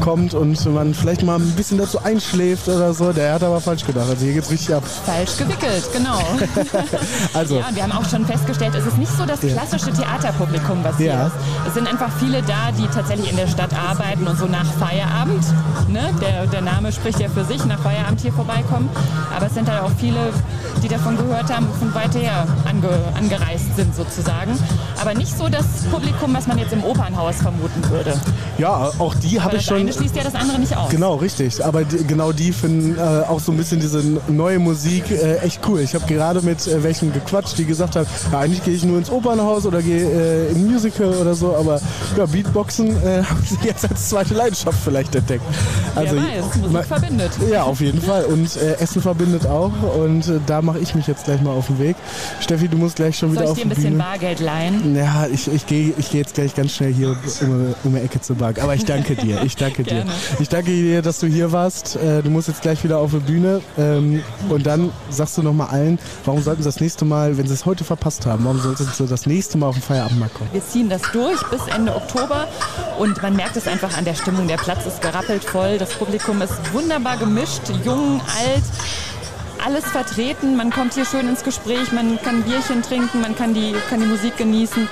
kommt 0.00 0.34
und 0.34 0.64
man 0.72 0.94
vielleicht 0.94 1.22
mal 1.22 1.36
ein 1.36 1.52
bisschen 1.52 1.78
dazu 1.78 2.02
einschläft 2.02 2.68
oder 2.68 2.94
so, 2.94 3.12
der 3.12 3.34
hat 3.34 3.42
aber 3.42 3.60
falsch 3.60 3.84
gedacht. 3.84 4.08
Also 4.08 4.24
hier 4.24 4.34
geht's 4.34 4.50
richtig 4.50 4.74
ab. 4.74 4.82
Falsch 5.04 5.36
gewickelt, 5.38 5.84
genau. 5.92 6.20
Also, 7.34 7.58
Ja, 7.58 7.66
wir 7.72 7.82
haben 7.82 7.92
auch 7.92 8.08
schon 8.08 8.21
festgestellt, 8.26 8.74
es 8.74 8.86
ist 8.86 8.98
nicht 8.98 9.12
so 9.16 9.24
das 9.26 9.40
klassische 9.40 9.92
Theaterpublikum, 9.92 10.78
was 10.82 10.96
hier 10.96 11.06
Ja. 11.12 11.26
ist. 11.26 11.34
Es 11.68 11.74
sind 11.74 11.88
einfach 11.88 12.10
viele 12.18 12.42
da, 12.42 12.70
die 12.76 12.86
tatsächlich 12.88 13.30
in 13.30 13.36
der 13.36 13.46
Stadt 13.46 13.70
arbeiten 13.74 14.26
und 14.26 14.38
so 14.38 14.46
nach 14.46 14.66
Feierabend, 14.78 15.44
ne, 15.88 16.10
der, 16.20 16.46
der 16.46 16.60
Name 16.60 16.92
spricht 16.92 17.20
ja 17.20 17.28
für 17.28 17.44
sich, 17.44 17.64
nach 17.64 17.78
Feierabend 17.80 18.20
hier 18.20 18.32
vorbeikommen. 18.32 18.88
Aber 19.36 19.46
es 19.46 19.54
sind 19.54 19.68
halt 19.70 19.82
auch 19.82 19.90
viele, 19.98 20.18
die 20.82 20.88
davon 20.88 21.16
gehört 21.16 21.54
haben, 21.54 21.66
von 21.78 21.94
weit 21.94 22.14
her 22.14 22.46
ange, 22.68 22.88
angereist 23.16 23.76
sind 23.76 23.94
sozusagen. 23.94 24.58
Aber 25.00 25.14
nicht 25.14 25.36
so 25.36 25.48
das 25.48 25.64
Publikum, 25.90 26.34
was 26.34 26.46
man 26.46 26.58
jetzt 26.58 26.72
im 26.72 26.84
Opernhaus 26.84 27.36
vermuten 27.36 27.88
würde. 27.90 28.14
ja, 28.58 28.90
auch 28.98 29.14
die 29.16 29.40
habe 29.40 29.56
ich 29.56 29.62
das 29.62 29.66
schon. 29.66 29.78
eine 29.78 29.92
schließt 29.92 30.14
ja 30.16 30.22
das 30.24 30.34
andere 30.34 30.58
nicht 30.58 30.76
aus. 30.76 30.90
Genau, 30.90 31.16
richtig. 31.16 31.64
Aber 31.64 31.84
die, 31.84 32.04
genau 32.04 32.32
die 32.32 32.52
finden 32.52 32.98
äh, 32.98 33.00
auch 33.28 33.40
so 33.40 33.52
ein 33.52 33.56
bisschen 33.58 33.80
diese 33.80 34.02
neue 34.28 34.58
Musik 34.58 35.10
äh, 35.10 35.38
echt 35.38 35.60
cool. 35.68 35.80
Ich 35.80 35.94
habe 35.94 36.06
gerade 36.06 36.40
mit 36.42 36.66
äh, 36.66 36.82
welchen 36.82 37.12
gequatscht, 37.12 37.58
die 37.58 37.64
gesagt 37.64 37.96
haben, 37.96 38.01
ja, 38.32 38.38
eigentlich 38.38 38.62
gehe 38.64 38.74
ich 38.74 38.84
nur 38.84 38.98
ins 38.98 39.10
Opernhaus 39.10 39.66
oder 39.66 39.82
gehe 39.82 40.02
äh, 40.48 40.50
ein 40.50 40.66
Musical 40.70 41.08
oder 41.14 41.34
so, 41.34 41.54
aber 41.56 41.80
ja, 42.16 42.26
Beatboxen 42.26 42.88
äh, 43.02 43.22
haben 43.28 43.42
sie 43.44 43.56
jetzt 43.66 43.88
als 43.88 44.08
zweite 44.08 44.34
Leidenschaft 44.34 44.78
vielleicht 44.84 45.14
entdeckt. 45.14 45.44
Also, 45.94 46.16
Wer 46.16 46.22
weiß, 46.22 46.56
Musik 46.56 46.72
ma- 46.72 46.82
verbindet. 46.82 47.32
ja, 47.50 47.62
auf 47.64 47.80
jeden 47.80 48.00
Fall. 48.00 48.24
Und 48.24 48.56
äh, 48.56 48.74
Essen 48.80 49.02
verbindet 49.02 49.46
auch. 49.46 49.72
Und 49.98 50.26
äh, 50.28 50.40
da 50.46 50.62
mache 50.62 50.78
ich 50.78 50.94
mich 50.94 51.06
jetzt 51.06 51.24
gleich 51.24 51.40
mal 51.42 51.50
auf 51.52 51.66
den 51.66 51.78
Weg. 51.78 51.96
Steffi, 52.40 52.68
du 52.68 52.76
musst 52.78 52.96
gleich 52.96 53.16
schon 53.18 53.30
Soll 53.34 53.42
wieder 53.42 53.44
ich 53.44 53.50
auf 53.50 53.56
dir 53.56 53.62
die 53.64 53.66
ein 53.66 53.74
bisschen 53.74 53.90
Bühne. 53.92 54.02
Bargeld 54.04 54.40
leihen? 54.40 54.96
Ja, 54.96 55.26
ich, 55.32 55.48
ich 55.52 55.66
gehe 55.66 55.92
ich 55.98 56.10
geh 56.10 56.18
jetzt 56.18 56.34
gleich 56.34 56.54
ganz 56.54 56.72
schnell 56.72 56.92
hier 56.92 57.16
um, 57.42 57.74
um 57.84 57.94
die 57.94 58.00
Ecke 58.00 58.20
zur 58.20 58.36
Bank. 58.36 58.62
Aber 58.62 58.74
ich 58.74 58.84
danke 58.84 59.14
dir. 59.16 59.42
Ich 59.42 59.56
danke 59.56 59.82
dir. 59.82 60.04
Ich 60.40 60.48
danke 60.48 60.70
dir, 60.70 61.02
dass 61.02 61.18
du 61.18 61.26
hier 61.26 61.52
warst. 61.52 61.96
Äh, 61.96 62.22
Du 62.22 62.30
musst 62.30 62.48
jetzt 62.48 62.62
gleich 62.62 62.82
wieder 62.84 62.98
auf 62.98 63.10
die 63.12 63.18
Bühne. 63.18 63.60
Ähm, 63.78 64.22
Und 64.48 64.64
dann 64.66 64.90
sagst 65.10 65.36
du 65.38 65.42
nochmal 65.42 65.68
allen, 65.68 65.98
warum 66.24 66.40
sollten 66.42 66.62
sie 66.62 66.68
das 66.68 66.80
nächste 66.80 67.04
Mal, 67.04 67.36
wenn 67.36 67.46
sie 67.46 67.54
es 67.54 67.66
heute 67.66 67.84
verpasst 67.96 68.24
haben, 68.24 68.44
warum 68.44 68.58
sollten 68.58 68.84
sie 68.84 69.06
das 69.06 69.26
nächste 69.26 69.58
Mal 69.58 69.66
auf 69.66 69.74
den 69.74 69.82
Feierabendmarkt 69.82 70.34
kommen? 70.34 70.48
Wir 70.52 70.64
ziehen 70.66 70.88
das 70.88 71.02
durch 71.12 71.42
bis 71.50 71.66
Ende 71.66 71.94
Oktober 71.94 72.48
und 72.98 73.20
man 73.22 73.36
merkt 73.36 73.56
es 73.56 73.66
einfach 73.66 73.96
an 73.98 74.04
der 74.06 74.14
Stimmung. 74.14 74.48
Der 74.48 74.56
Platz 74.56 74.86
ist 74.86 75.02
gerappelt 75.02 75.44
voll, 75.44 75.76
das 75.76 75.90
Publikum 75.90 76.40
ist 76.40 76.54
wunderbar 76.72 77.18
gemischt, 77.18 77.62
jung, 77.84 78.20
alt, 78.40 78.64
alles 79.64 79.84
vertreten. 79.84 80.56
Man 80.56 80.70
kommt 80.70 80.94
hier 80.94 81.04
schön 81.04 81.28
ins 81.28 81.42
Gespräch, 81.42 81.92
man 81.92 82.18
kann 82.22 82.42
Bierchen 82.42 82.82
trinken, 82.82 83.20
man 83.20 83.34
kann 83.36 83.54
die, 83.54 83.74
kann 83.88 84.00
die 84.00 84.06
Musik 84.06 84.36
genießen. 84.36 84.88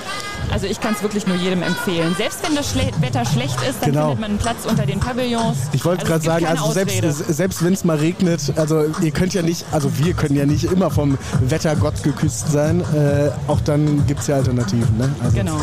Also 0.53 0.67
ich 0.67 0.81
kann 0.81 0.95
es 0.95 1.03
wirklich 1.03 1.27
nur 1.27 1.37
jedem 1.37 1.63
empfehlen. 1.63 2.15
Selbst 2.17 2.41
wenn 2.47 2.57
das 2.57 2.71
Schle 2.71 2.91
Wetter 3.01 3.25
schlecht 3.25 3.57
ist, 3.69 3.81
dann 3.83 3.91
Genau. 3.91 4.03
findet 4.09 4.21
man 4.21 4.31
einen 4.31 4.39
Platz 4.39 4.65
unter 4.69 4.85
den 4.87 4.99
Pavillons. 4.99 5.57
Ich 5.73 5.85
wollte 5.85 6.01
Also 6.03 6.13
gerade 6.13 6.25
sagen, 6.25 6.47
also 6.47 6.73
selbst, 6.73 7.35
selbst 7.37 7.65
wenn 7.65 7.73
es 7.73 7.85
mal 7.85 7.97
regnet, 7.99 8.53
also 8.57 8.85
ihr 9.01 9.11
könnt 9.13 9.33
ja 9.35 9.43
nicht, 9.43 9.65
also 9.71 9.91
wir 9.99 10.13
können 10.15 10.35
ja 10.35 10.47
nicht 10.47 10.65
immer 10.65 10.91
vom 10.91 11.19
Wettergott 11.41 12.03
geküsst 12.03 12.51
sein. 12.51 12.81
Äh, 12.81 13.31
auch 13.49 13.61
dann 13.61 14.07
gibt 14.07 14.21
es 14.21 14.27
ja 14.27 14.37
Alternativen. 14.37 14.97
Ne? 14.99 15.09
Also 15.23 15.37
Genau. 15.37 15.59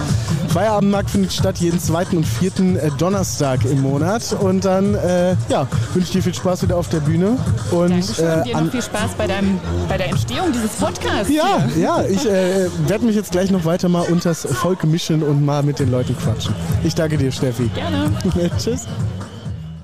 Feierabendmarkt 0.50 1.10
findet 1.10 1.34
statt 1.34 1.58
jeden 1.58 1.80
zweiten 1.80 2.17
und 2.17 2.26
vierten 2.26 2.78
äh, 2.78 2.89
Donnerstag 2.98 3.65
im 3.65 3.82
Monat. 3.82 4.36
Und 4.39 4.63
dann 4.63 4.96
äh, 4.96 5.36
ja, 5.50 5.67
wünsche 5.93 6.08
ich 6.08 6.12
dir 6.12 6.24
viel 6.24 6.34
Spaß 6.36 6.63
wieder 6.63 6.78
auf 6.78 6.88
der 6.89 7.00
Bühne. 7.02 7.38
Und 7.72 7.89
Dankeschön. 7.89 8.26
äh, 8.26 8.43
Dir 8.43 8.58
noch 8.62 8.72
viel 8.72 8.82
Spaß 8.82 8.96
bei, 9.17 9.27
deinem, 9.27 9.60
bei 9.88 9.97
der 9.97 10.10
Entstehung 10.10 10.51
dieses 10.51 10.71
Podcasts. 10.71 11.31
ja, 11.31 11.63
hier. 11.73 11.83
ja, 11.83 12.03
ich 12.03 12.25
äh, 12.25 12.69
werde 12.88 13.05
mich 13.05 13.15
jetzt 13.15 13.31
gleich 13.31 13.51
noch 13.51 13.65
weiter 13.65 13.89
mal 13.89 14.01
unters 14.03 14.45
Volk 14.45 14.83
mischen 14.83 15.23
und 15.23 15.45
mal 15.45 15.63
mit 15.63 15.79
den 15.79 15.91
Leuten 15.91 16.17
quatschen. 16.17 16.55
Ich 16.83 16.95
danke 16.95 17.17
dir, 17.17 17.31
Steffi. 17.31 17.69
Gerne. 17.75 18.12
Tschüss. 18.57 18.88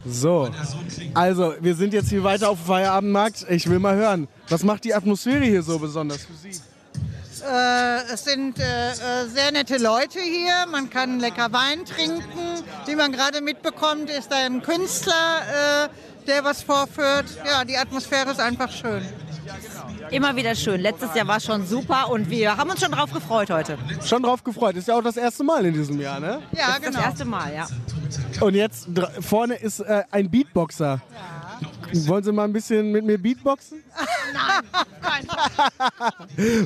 So, 0.06 0.50
also 1.14 1.54
wir 1.62 1.76
sind 1.76 1.94
jetzt 1.94 2.10
hier 2.10 2.24
weiter 2.24 2.50
auf 2.50 2.58
dem 2.60 2.66
Feierabendmarkt. 2.66 3.46
Ich 3.50 3.70
will 3.70 3.80
mal 3.80 3.96
hören, 3.96 4.28
was 4.50 4.64
macht 4.64 4.84
die 4.84 4.94
Atmosphäre 4.94 5.46
hier 5.46 5.64
so 5.64 5.80
besonders 5.80 6.26
für 6.26 6.34
Sie? 6.34 6.60
Äh, 7.46 8.14
es 8.14 8.24
sind 8.24 8.58
äh, 8.58 8.92
äh, 8.92 9.28
sehr 9.28 9.52
nette 9.52 9.78
Leute 9.78 10.20
hier. 10.20 10.66
Man 10.72 10.90
kann 10.90 11.20
lecker 11.20 11.52
Wein 11.52 11.84
trinken. 11.86 12.64
Wie 12.86 12.96
man 12.96 13.12
gerade 13.12 13.42
mitbekommt, 13.42 14.10
ist 14.10 14.32
da 14.32 14.38
ein 14.46 14.62
Künstler, 14.62 15.42
äh, 15.86 15.90
der 16.28 16.44
was 16.44 16.62
vorführt. 16.64 17.26
Ja, 17.46 17.64
die 17.66 17.78
Atmosphäre 17.78 18.32
ist 18.32 18.40
einfach 18.40 18.72
schön. 18.72 19.02
Immer 20.12 20.36
wieder 20.36 20.56
schön. 20.56 20.80
Letztes 20.82 21.14
Jahr 21.16 21.28
war 21.28 21.40
schon 21.40 21.66
super 21.68 22.10
und 22.10 22.30
wir 22.30 22.56
haben 22.58 22.70
uns 22.70 22.80
schon 22.82 22.92
drauf 22.92 23.12
gefreut 23.12 23.50
heute. 23.50 23.78
Schon 24.06 24.24
drauf 24.24 24.44
gefreut. 24.44 24.76
Ist 24.76 24.88
ja 24.88 24.96
auch 24.98 25.04
das 25.04 25.18
erste 25.18 25.44
Mal 25.44 25.66
in 25.66 25.74
diesem 25.74 26.00
Jahr, 26.00 26.20
ne? 26.20 26.42
Ja, 26.52 26.68
Das 26.68 26.76
ist 26.78 26.84
genau. 26.86 26.98
das 26.98 27.06
erste 27.06 27.26
Mal, 27.26 27.54
ja. 27.54 27.68
Und 28.40 28.56
jetzt 28.56 28.88
vorne 29.22 29.56
ist 29.56 29.80
äh, 29.82 30.04
ein 30.12 30.30
Beatboxer. 30.30 31.02
Wollen 31.94 32.24
Sie 32.24 32.32
mal 32.32 32.46
ein 32.46 32.54
bisschen 32.54 32.92
mit 32.92 33.06
mir 33.06 33.18
Beatboxen? 33.22 33.84
Nein, 34.34 35.28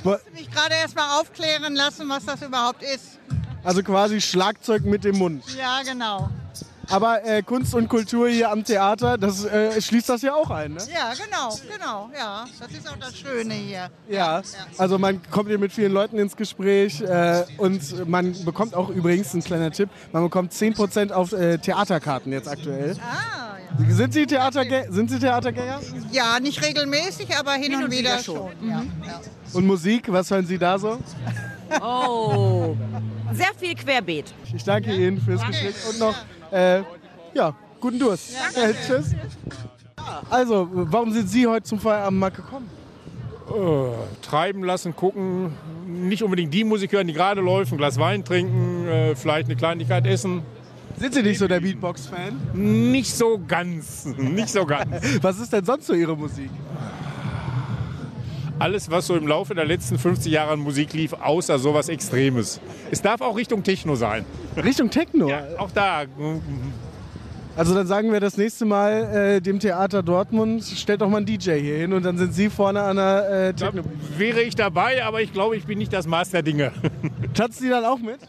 Wo- 0.03 0.17
mich 0.33 0.49
gerade 0.49 0.75
erst 0.81 0.95
mal 0.95 1.19
aufklären 1.19 1.75
lassen, 1.75 2.07
was 2.09 2.25
das 2.25 2.41
überhaupt 2.41 2.81
ist. 2.83 3.19
Also 3.63 3.83
quasi 3.83 4.21
Schlagzeug 4.21 4.83
mit 4.85 5.03
dem 5.03 5.17
Mund. 5.17 5.43
Ja, 5.57 5.81
genau. 5.83 6.29
Aber 6.89 7.23
äh, 7.25 7.41
Kunst 7.43 7.73
und 7.75 7.87
Kultur 7.89 8.29
hier 8.29 8.49
am 8.51 8.63
Theater, 8.63 9.17
das 9.17 9.43
äh, 9.45 9.81
schließt 9.81 10.09
das 10.09 10.21
ja 10.21 10.33
auch 10.33 10.49
ein, 10.49 10.73
ne? 10.73 10.79
Ja, 10.93 11.11
genau, 11.13 11.55
genau. 11.71 12.09
Ja, 12.17 12.45
das 12.59 12.71
ist 12.71 12.89
auch 12.89 12.95
das 12.97 13.17
Schöne 13.17 13.53
hier. 13.53 13.89
Ja, 14.09 14.41
also 14.77 14.97
man 14.97 15.21
kommt 15.29 15.49
hier 15.49 15.59
mit 15.59 15.71
vielen 15.73 15.91
Leuten 15.91 16.17
ins 16.17 16.35
Gespräch 16.35 17.01
äh, 17.01 17.43
und 17.57 18.07
man 18.07 18.33
bekommt 18.45 18.73
auch 18.73 18.89
übrigens, 18.89 19.33
ein 19.33 19.43
kleiner 19.43 19.71
Tipp, 19.71 19.89
man 20.13 20.23
bekommt 20.23 20.53
10% 20.53 21.11
auf 21.11 21.33
äh, 21.33 21.57
Theaterkarten 21.57 22.31
jetzt 22.31 22.47
aktuell. 22.47 22.95
Ah, 23.01 23.57
Sind 23.89 24.13
Sie, 24.13 24.25
Theatergä 24.25 24.85
sind 24.89 25.09
Sie 25.09 25.19
Theatergänger? 25.19 25.79
ja, 26.11 26.39
nicht 26.39 26.63
regelmäßig, 26.63 27.35
aber 27.37 27.53
hin, 27.53 27.75
und, 27.75 27.91
wieder, 27.91 28.17
schon. 28.19 28.51
Ja, 28.61 28.83
ja. 29.05 29.21
Und 29.53 29.65
Musik, 29.65 30.11
was 30.11 30.31
hören 30.31 30.45
Sie 30.45 30.57
da 30.57 30.79
so? 30.79 30.97
Oh, 31.81 32.75
sehr 33.33 33.53
viel 33.57 33.75
Querbeet. 33.75 34.33
Ich 34.55 34.63
danke 34.63 34.93
Ihnen 34.95 35.19
fürs 35.19 35.45
Gespräch 35.45 35.75
und 35.89 35.99
noch, 35.99 36.15
äh, 36.51 36.81
ja, 37.33 37.53
guten 37.79 37.99
Durst. 37.99 38.35
Äh, 38.55 38.73
tschüss. 38.73 39.13
Ja, 39.97 40.21
Also, 40.29 40.67
warum 40.71 41.11
sind 41.11 41.29
Sie 41.29 41.47
heute 41.47 41.63
zum 41.63 41.79
Feierabendmarkt 41.79 42.37
gekommen? 42.37 42.69
Äh, 43.49 44.25
treiben 44.25 44.63
lassen, 44.63 44.95
gucken, 44.95 45.53
nicht 45.87 46.21
unbedingt 46.23 46.53
die 46.53 46.63
Musik 46.63 46.91
hören, 46.91 47.07
die 47.07 47.13
gerade 47.13 47.41
läuft, 47.41 47.71
ein 47.71 47.77
Glas 47.77 47.97
Wein 47.97 48.25
trinken, 48.25 48.87
äh, 48.87 49.15
vielleicht 49.15 49.47
eine 49.47 49.55
Kleinigkeit 49.55 50.05
essen. 50.05 50.41
Sind 50.97 51.13
Sie 51.13 51.21
nicht 51.21 51.37
so 51.37 51.47
der 51.47 51.59
Beatbox-Fan? 51.59 52.39
Nicht 52.53 53.15
so 53.15 53.39
ganz, 53.47 54.05
nicht 54.17 54.49
so 54.49 54.65
ganz. 54.65 54.89
Was 55.21 55.39
ist 55.39 55.53
denn 55.53 55.63
sonst 55.63 55.85
so 55.85 55.93
Ihre 55.93 56.17
Musik? 56.17 56.49
Alles, 58.59 58.89
was 58.89 59.05
so 59.07 59.15
im 59.15 59.27
Laufe 59.27 59.53
der 59.53 59.65
letzten 59.65 59.99
50 59.99 60.31
Jahre 60.31 60.51
an 60.51 60.59
Musik 60.59 60.93
lief, 60.93 61.13
außer 61.13 61.59
sowas 61.59 61.89
Extremes. 61.89 62.59
Es 62.89 63.01
darf 63.01 63.21
auch 63.21 63.35
Richtung 63.37 63.63
Techno 63.63 63.95
sein. 63.95 64.25
Richtung 64.55 64.89
Techno? 64.89 65.29
Ja, 65.29 65.43
auch 65.59 65.69
da. 65.71 66.05
Also 67.55 67.75
dann 67.75 67.85
sagen 67.87 68.11
wir 68.11 68.19
das 68.19 68.37
nächste 68.37 68.65
Mal 68.65 69.35
äh, 69.37 69.41
dem 69.41 69.59
Theater 69.59 70.01
Dortmund, 70.03 70.63
stellt 70.63 71.01
doch 71.01 71.09
mal 71.09 71.17
einen 71.17 71.25
DJ 71.27 71.59
hier 71.59 71.77
hin 71.77 71.93
und 71.93 72.03
dann 72.03 72.17
sind 72.17 72.33
Sie 72.33 72.49
vorne 72.49 72.81
an 72.81 72.95
der 72.97 73.29
äh, 73.49 73.53
Da 73.53 73.71
Techno. 73.71 73.83
wäre 74.17 74.41
ich 74.41 74.55
dabei, 74.55 75.03
aber 75.03 75.21
ich 75.21 75.33
glaube, 75.33 75.55
ich 75.55 75.65
bin 75.65 75.77
nicht 75.77 75.93
das 75.93 76.07
Maß 76.07 76.31
der 76.31 76.41
Dinge. 76.43 76.71
Tanzen 77.33 77.63
Sie 77.63 77.69
dann 77.69 77.85
auch 77.85 77.99
mit? 77.99 78.19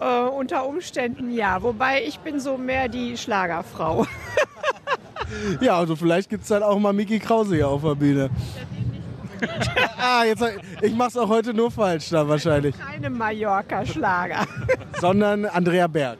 Äh, 0.00 0.28
unter 0.28 0.66
Umständen 0.66 1.30
ja, 1.30 1.62
wobei 1.62 2.02
ich 2.04 2.18
bin 2.20 2.40
so 2.40 2.56
mehr 2.56 2.88
die 2.88 3.16
Schlagerfrau. 3.18 4.06
Ja, 5.62 5.78
also 5.78 5.96
vielleicht 5.96 6.28
gibt 6.28 6.42
es 6.42 6.48
dann 6.50 6.62
auch 6.62 6.78
mal 6.78 6.92
Miki 6.92 7.18
Krause 7.18 7.54
hier 7.54 7.66
auf 7.68 7.80
der 7.80 7.94
Bühne. 7.94 8.28
ah, 9.98 10.24
jetzt, 10.24 10.44
ich 10.80 10.94
mach's 10.94 11.16
auch 11.16 11.28
heute 11.28 11.54
nur 11.54 11.70
falsch 11.70 12.10
da 12.10 12.26
wahrscheinlich. 12.28 12.74
Keine 12.78 13.10
Mallorca-Schlager. 13.10 14.46
Sondern 15.00 15.44
Andrea 15.46 15.86
Berg. 15.86 16.18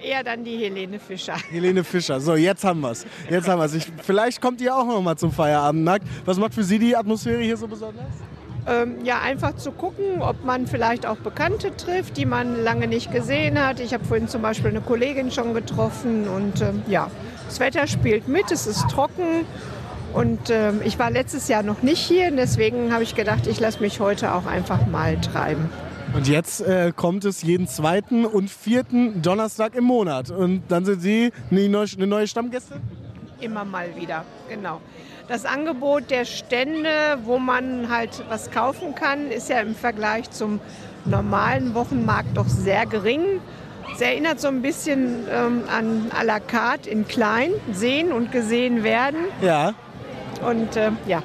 eher 0.00 0.22
dann 0.22 0.44
die 0.44 0.56
Helene 0.58 0.98
Fischer. 0.98 1.36
Helene 1.50 1.84
Fischer. 1.84 2.20
So, 2.20 2.34
jetzt 2.34 2.64
haben 2.64 2.80
wir 2.80 2.90
es. 2.90 3.06
Jetzt 3.30 3.48
haben 3.48 3.58
wir 3.58 3.66
es. 3.66 3.86
Vielleicht 4.02 4.40
kommt 4.40 4.60
ihr 4.60 4.74
auch 4.74 4.86
noch 4.86 5.00
mal 5.00 5.16
zum 5.16 5.32
Feierabendmarkt. 5.32 6.06
Was 6.24 6.38
macht 6.38 6.54
für 6.54 6.64
Sie 6.64 6.78
die 6.78 6.96
Atmosphäre 6.96 7.42
hier 7.42 7.56
so 7.56 7.66
besonders? 7.66 8.06
Ähm, 8.64 9.04
ja, 9.04 9.20
einfach 9.20 9.56
zu 9.56 9.72
gucken, 9.72 10.22
ob 10.22 10.44
man 10.44 10.68
vielleicht 10.68 11.04
auch 11.04 11.16
Bekannte 11.16 11.74
trifft, 11.76 12.16
die 12.16 12.26
man 12.26 12.62
lange 12.62 12.86
nicht 12.86 13.10
gesehen 13.10 13.60
hat. 13.60 13.80
Ich 13.80 13.92
habe 13.92 14.04
vorhin 14.04 14.28
zum 14.28 14.40
Beispiel 14.42 14.70
eine 14.70 14.80
Kollegin 14.80 15.32
schon 15.32 15.52
getroffen 15.52 16.28
und 16.28 16.60
ähm, 16.60 16.82
ja, 16.86 17.10
das 17.48 17.58
Wetter 17.58 17.88
spielt 17.88 18.28
mit, 18.28 18.52
es 18.52 18.68
ist 18.68 18.88
trocken 18.88 19.44
und 20.12 20.50
ähm, 20.50 20.80
ich 20.84 20.98
war 20.98 21.10
letztes 21.10 21.48
Jahr 21.48 21.62
noch 21.62 21.82
nicht 21.82 21.98
hier, 21.98 22.30
deswegen 22.30 22.92
habe 22.92 23.02
ich 23.02 23.14
gedacht, 23.14 23.46
ich 23.46 23.60
lasse 23.60 23.80
mich 23.80 24.00
heute 24.00 24.34
auch 24.34 24.46
einfach 24.46 24.86
mal 24.86 25.20
treiben. 25.20 25.70
Und 26.14 26.28
jetzt 26.28 26.60
äh, 26.60 26.92
kommt 26.94 27.24
es 27.24 27.42
jeden 27.42 27.66
zweiten 27.66 28.26
und 28.26 28.50
vierten 28.50 29.22
Donnerstag 29.22 29.74
im 29.74 29.84
Monat. 29.84 30.30
Und 30.30 30.62
dann 30.68 30.84
sind 30.84 31.00
Sie 31.00 31.32
eine 31.50 31.68
neue, 31.70 31.86
eine 31.96 32.06
neue 32.06 32.26
Stammgäste? 32.26 32.80
Immer 33.40 33.64
mal 33.64 33.96
wieder, 33.96 34.24
genau. 34.48 34.80
Das 35.28 35.46
Angebot 35.46 36.10
der 36.10 36.26
Stände, 36.26 36.90
wo 37.24 37.38
man 37.38 37.88
halt 37.88 38.22
was 38.28 38.50
kaufen 38.50 38.94
kann, 38.94 39.30
ist 39.30 39.48
ja 39.48 39.60
im 39.60 39.74
Vergleich 39.74 40.30
zum 40.30 40.60
normalen 41.06 41.74
Wochenmarkt 41.74 42.36
doch 42.36 42.48
sehr 42.48 42.84
gering. 42.84 43.40
Es 43.94 44.00
erinnert 44.00 44.40
so 44.40 44.48
ein 44.48 44.62
bisschen 44.62 45.26
ähm, 45.30 45.62
an 45.68 46.10
à 46.10 46.24
la 46.24 46.40
carte 46.40 46.90
in 46.90 47.06
klein, 47.06 47.52
sehen 47.72 48.12
und 48.12 48.32
gesehen 48.32 48.84
werden. 48.84 49.20
Ja. 49.40 49.74
Und 50.46 50.76
äh, 50.76 50.90
ja, 51.06 51.22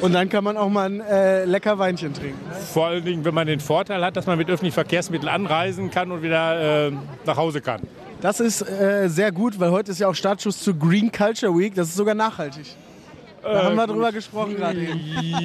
Und 0.00 0.14
dann 0.14 0.28
kann 0.28 0.44
man 0.44 0.56
auch 0.56 0.68
mal 0.68 0.86
ein 0.86 1.00
äh, 1.00 1.44
lecker 1.44 1.78
Weinchen 1.78 2.14
trinken. 2.14 2.38
Vor 2.72 2.86
allen 2.86 3.04
Dingen, 3.04 3.24
wenn 3.24 3.34
man 3.34 3.46
den 3.46 3.60
Vorteil 3.60 4.04
hat, 4.04 4.16
dass 4.16 4.26
man 4.26 4.38
mit 4.38 4.48
öffentlichen 4.48 4.74
Verkehrsmitteln 4.74 5.28
anreisen 5.28 5.90
kann 5.90 6.10
und 6.10 6.22
wieder 6.22 6.88
äh, 6.88 6.92
nach 7.26 7.36
Hause 7.36 7.60
kann. 7.60 7.80
Das 8.20 8.40
ist 8.40 8.62
äh, 8.62 9.08
sehr 9.08 9.32
gut, 9.32 9.58
weil 9.60 9.70
heute 9.70 9.92
ist 9.92 10.00
ja 10.00 10.08
auch 10.08 10.14
Startschuss 10.14 10.60
zur 10.62 10.74
Green 10.74 11.10
Culture 11.12 11.56
Week. 11.56 11.74
Das 11.74 11.88
ist 11.88 11.96
sogar 11.96 12.14
nachhaltig. 12.14 12.66
Da 13.42 13.50
Äh, 13.50 13.64
haben 13.64 13.74
wir 13.76 13.86
gut. 13.86 13.96
drüber 13.96 14.12
gesprochen 14.12 14.56
gerade. 14.56 14.78
eben. 14.78 15.00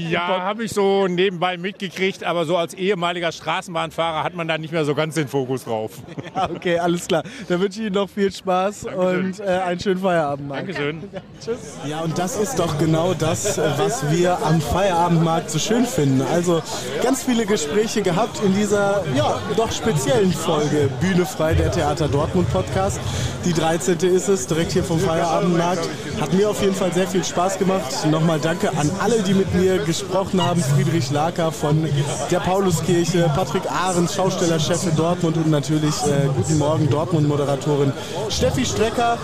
Ja, 0.09 0.41
habe 0.41 0.63
ich 0.65 0.71
so 0.71 1.07
nebenbei 1.07 1.57
mitgekriegt, 1.57 2.23
aber 2.23 2.45
so 2.45 2.57
als 2.57 2.73
ehemaliger 2.73 3.31
Straßenbahnfahrer 3.31 4.23
hat 4.23 4.33
man 4.35 4.47
da 4.47 4.57
nicht 4.57 4.71
mehr 4.73 4.83
so 4.85 4.95
ganz 4.95 5.15
den 5.15 5.27
Fokus 5.27 5.63
drauf. 5.65 5.91
Ja, 6.35 6.49
okay, 6.53 6.77
alles 6.79 7.07
klar. 7.07 7.23
Dann 7.47 7.61
wünsche 7.61 7.79
ich 7.79 7.85
Ihnen 7.85 7.95
noch 7.95 8.09
viel 8.09 8.29
Spaß 8.31 8.85
und 8.87 9.39
äh, 9.39 9.43
einen 9.43 9.79
schönen 9.79 10.01
Feierabend. 10.01 10.49
Marc. 10.49 10.65
Dankeschön. 10.65 11.03
Tschüss. 11.43 11.77
Ja, 11.87 12.01
und 12.01 12.17
das 12.17 12.35
ist 12.37 12.59
doch 12.59 12.77
genau 12.77 13.13
das, 13.13 13.57
äh, 13.57 13.61
was 13.77 14.11
wir 14.11 14.37
am 14.45 14.59
Feierabendmarkt 14.59 15.49
so 15.49 15.59
schön 15.59 15.85
finden. 15.85 16.21
Also 16.33 16.61
ganz 17.01 17.23
viele 17.23 17.45
Gespräche 17.45 18.01
gehabt 18.01 18.41
in 18.43 18.53
dieser, 18.53 19.03
ja, 19.15 19.39
doch 19.55 19.71
speziellen 19.71 20.33
Folge 20.33 20.89
Bühne 20.99 21.25
frei, 21.25 21.53
der 21.53 21.71
Theater 21.71 22.09
Dortmund 22.09 22.51
Podcast. 22.51 22.99
Die 23.45 23.53
13. 23.53 23.97
ist 23.99 24.27
es, 24.27 24.47
direkt 24.47 24.73
hier 24.73 24.83
vom 24.83 24.99
Feierabendmarkt. 24.99 25.87
Hat 26.19 26.33
mir 26.33 26.49
auf 26.49 26.61
jeden 26.61 26.75
Fall 26.75 26.91
sehr 26.91 27.07
viel 27.07 27.23
Spaß 27.23 27.57
gemacht. 27.59 27.84
Nochmal 28.09 28.39
danke 28.39 28.69
an 28.77 28.89
alle, 28.99 29.21
die 29.23 29.33
mit 29.33 29.53
mir 29.53 29.79
gesprochen 29.79 30.41
haben. 30.41 30.61
Friedrich 30.61 31.11
Laker 31.11 31.51
von 31.51 31.87
der 32.29 32.39
Pauluskirche, 32.39 33.31
Patrick 33.35 33.63
Ahrens, 33.69 34.15
Schaustellerchef 34.15 34.83
in 34.83 34.95
Dortmund 34.95 35.37
und 35.37 35.49
natürlich 35.49 35.95
äh, 36.05 36.27
Guten 36.35 36.57
Morgen 36.57 36.89
Dortmund-Moderatorin 36.89 37.91
Steffi 38.29 38.65
Strecker. 38.65 39.17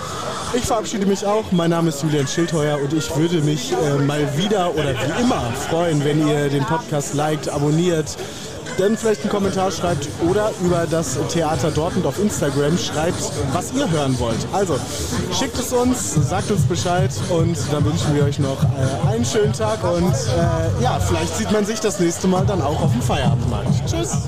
Ich 0.54 0.66
verabschiede 0.66 1.06
mich 1.06 1.26
auch. 1.26 1.52
Mein 1.52 1.70
Name 1.70 1.90
ist 1.90 2.04
Julian 2.04 2.28
Schildheuer 2.28 2.78
und 2.82 2.92
ich 2.94 3.16
würde 3.16 3.42
mich 3.42 3.72
äh, 3.72 4.00
mal 4.04 4.38
wieder 4.38 4.74
oder 4.74 4.94
wie 4.96 5.22
immer 5.22 5.42
freuen, 5.70 6.04
wenn 6.04 6.28
ihr 6.28 6.50
den 6.50 6.66
Podcast 6.66 7.14
liked, 7.14 7.50
abonniert, 7.50 8.18
dann 8.82 8.98
vielleicht 8.98 9.22
einen 9.22 9.30
Kommentar 9.30 9.72
schreibt 9.72 10.10
oder 10.28 10.52
über 10.62 10.88
das 10.90 11.18
Theater 11.30 11.70
Dortmund 11.72 12.06
auf 12.06 12.20
Instagram 12.20 12.78
schreibt, 12.78 13.22
was 13.54 13.72
ihr 13.74 13.90
hören 13.90 14.18
wollt. 14.20 14.40
Also 14.52 14.78
schickt 15.38 15.58
es 15.60 15.72
uns, 15.72 16.16
sagt 16.16 16.50
uns 16.50 16.64
Bescheid 16.64 17.12
und 17.30 17.58
dann 17.72 17.86
wünschen 17.86 18.16
wir 18.16 18.24
euch 18.24 18.40
noch 18.40 18.64
äh, 18.64 19.08
einen 19.08 19.24
schönen 19.24 19.54
Tag 19.54 19.84
und 19.84 20.14
äh, 20.14 20.84
ja, 20.84 21.00
vielleicht 21.00 21.38
sieht 21.38 21.52
man 21.52 21.64
sich 21.64 21.80
das 21.80 22.00
nächste 22.00 22.28
Mal 22.28 22.46
dann 22.46 22.62
auch 22.62 22.82
auf 22.82 22.92
dem 22.92 23.02
Feierabendmarkt. 23.02 23.86
Tschüss! 23.86 24.28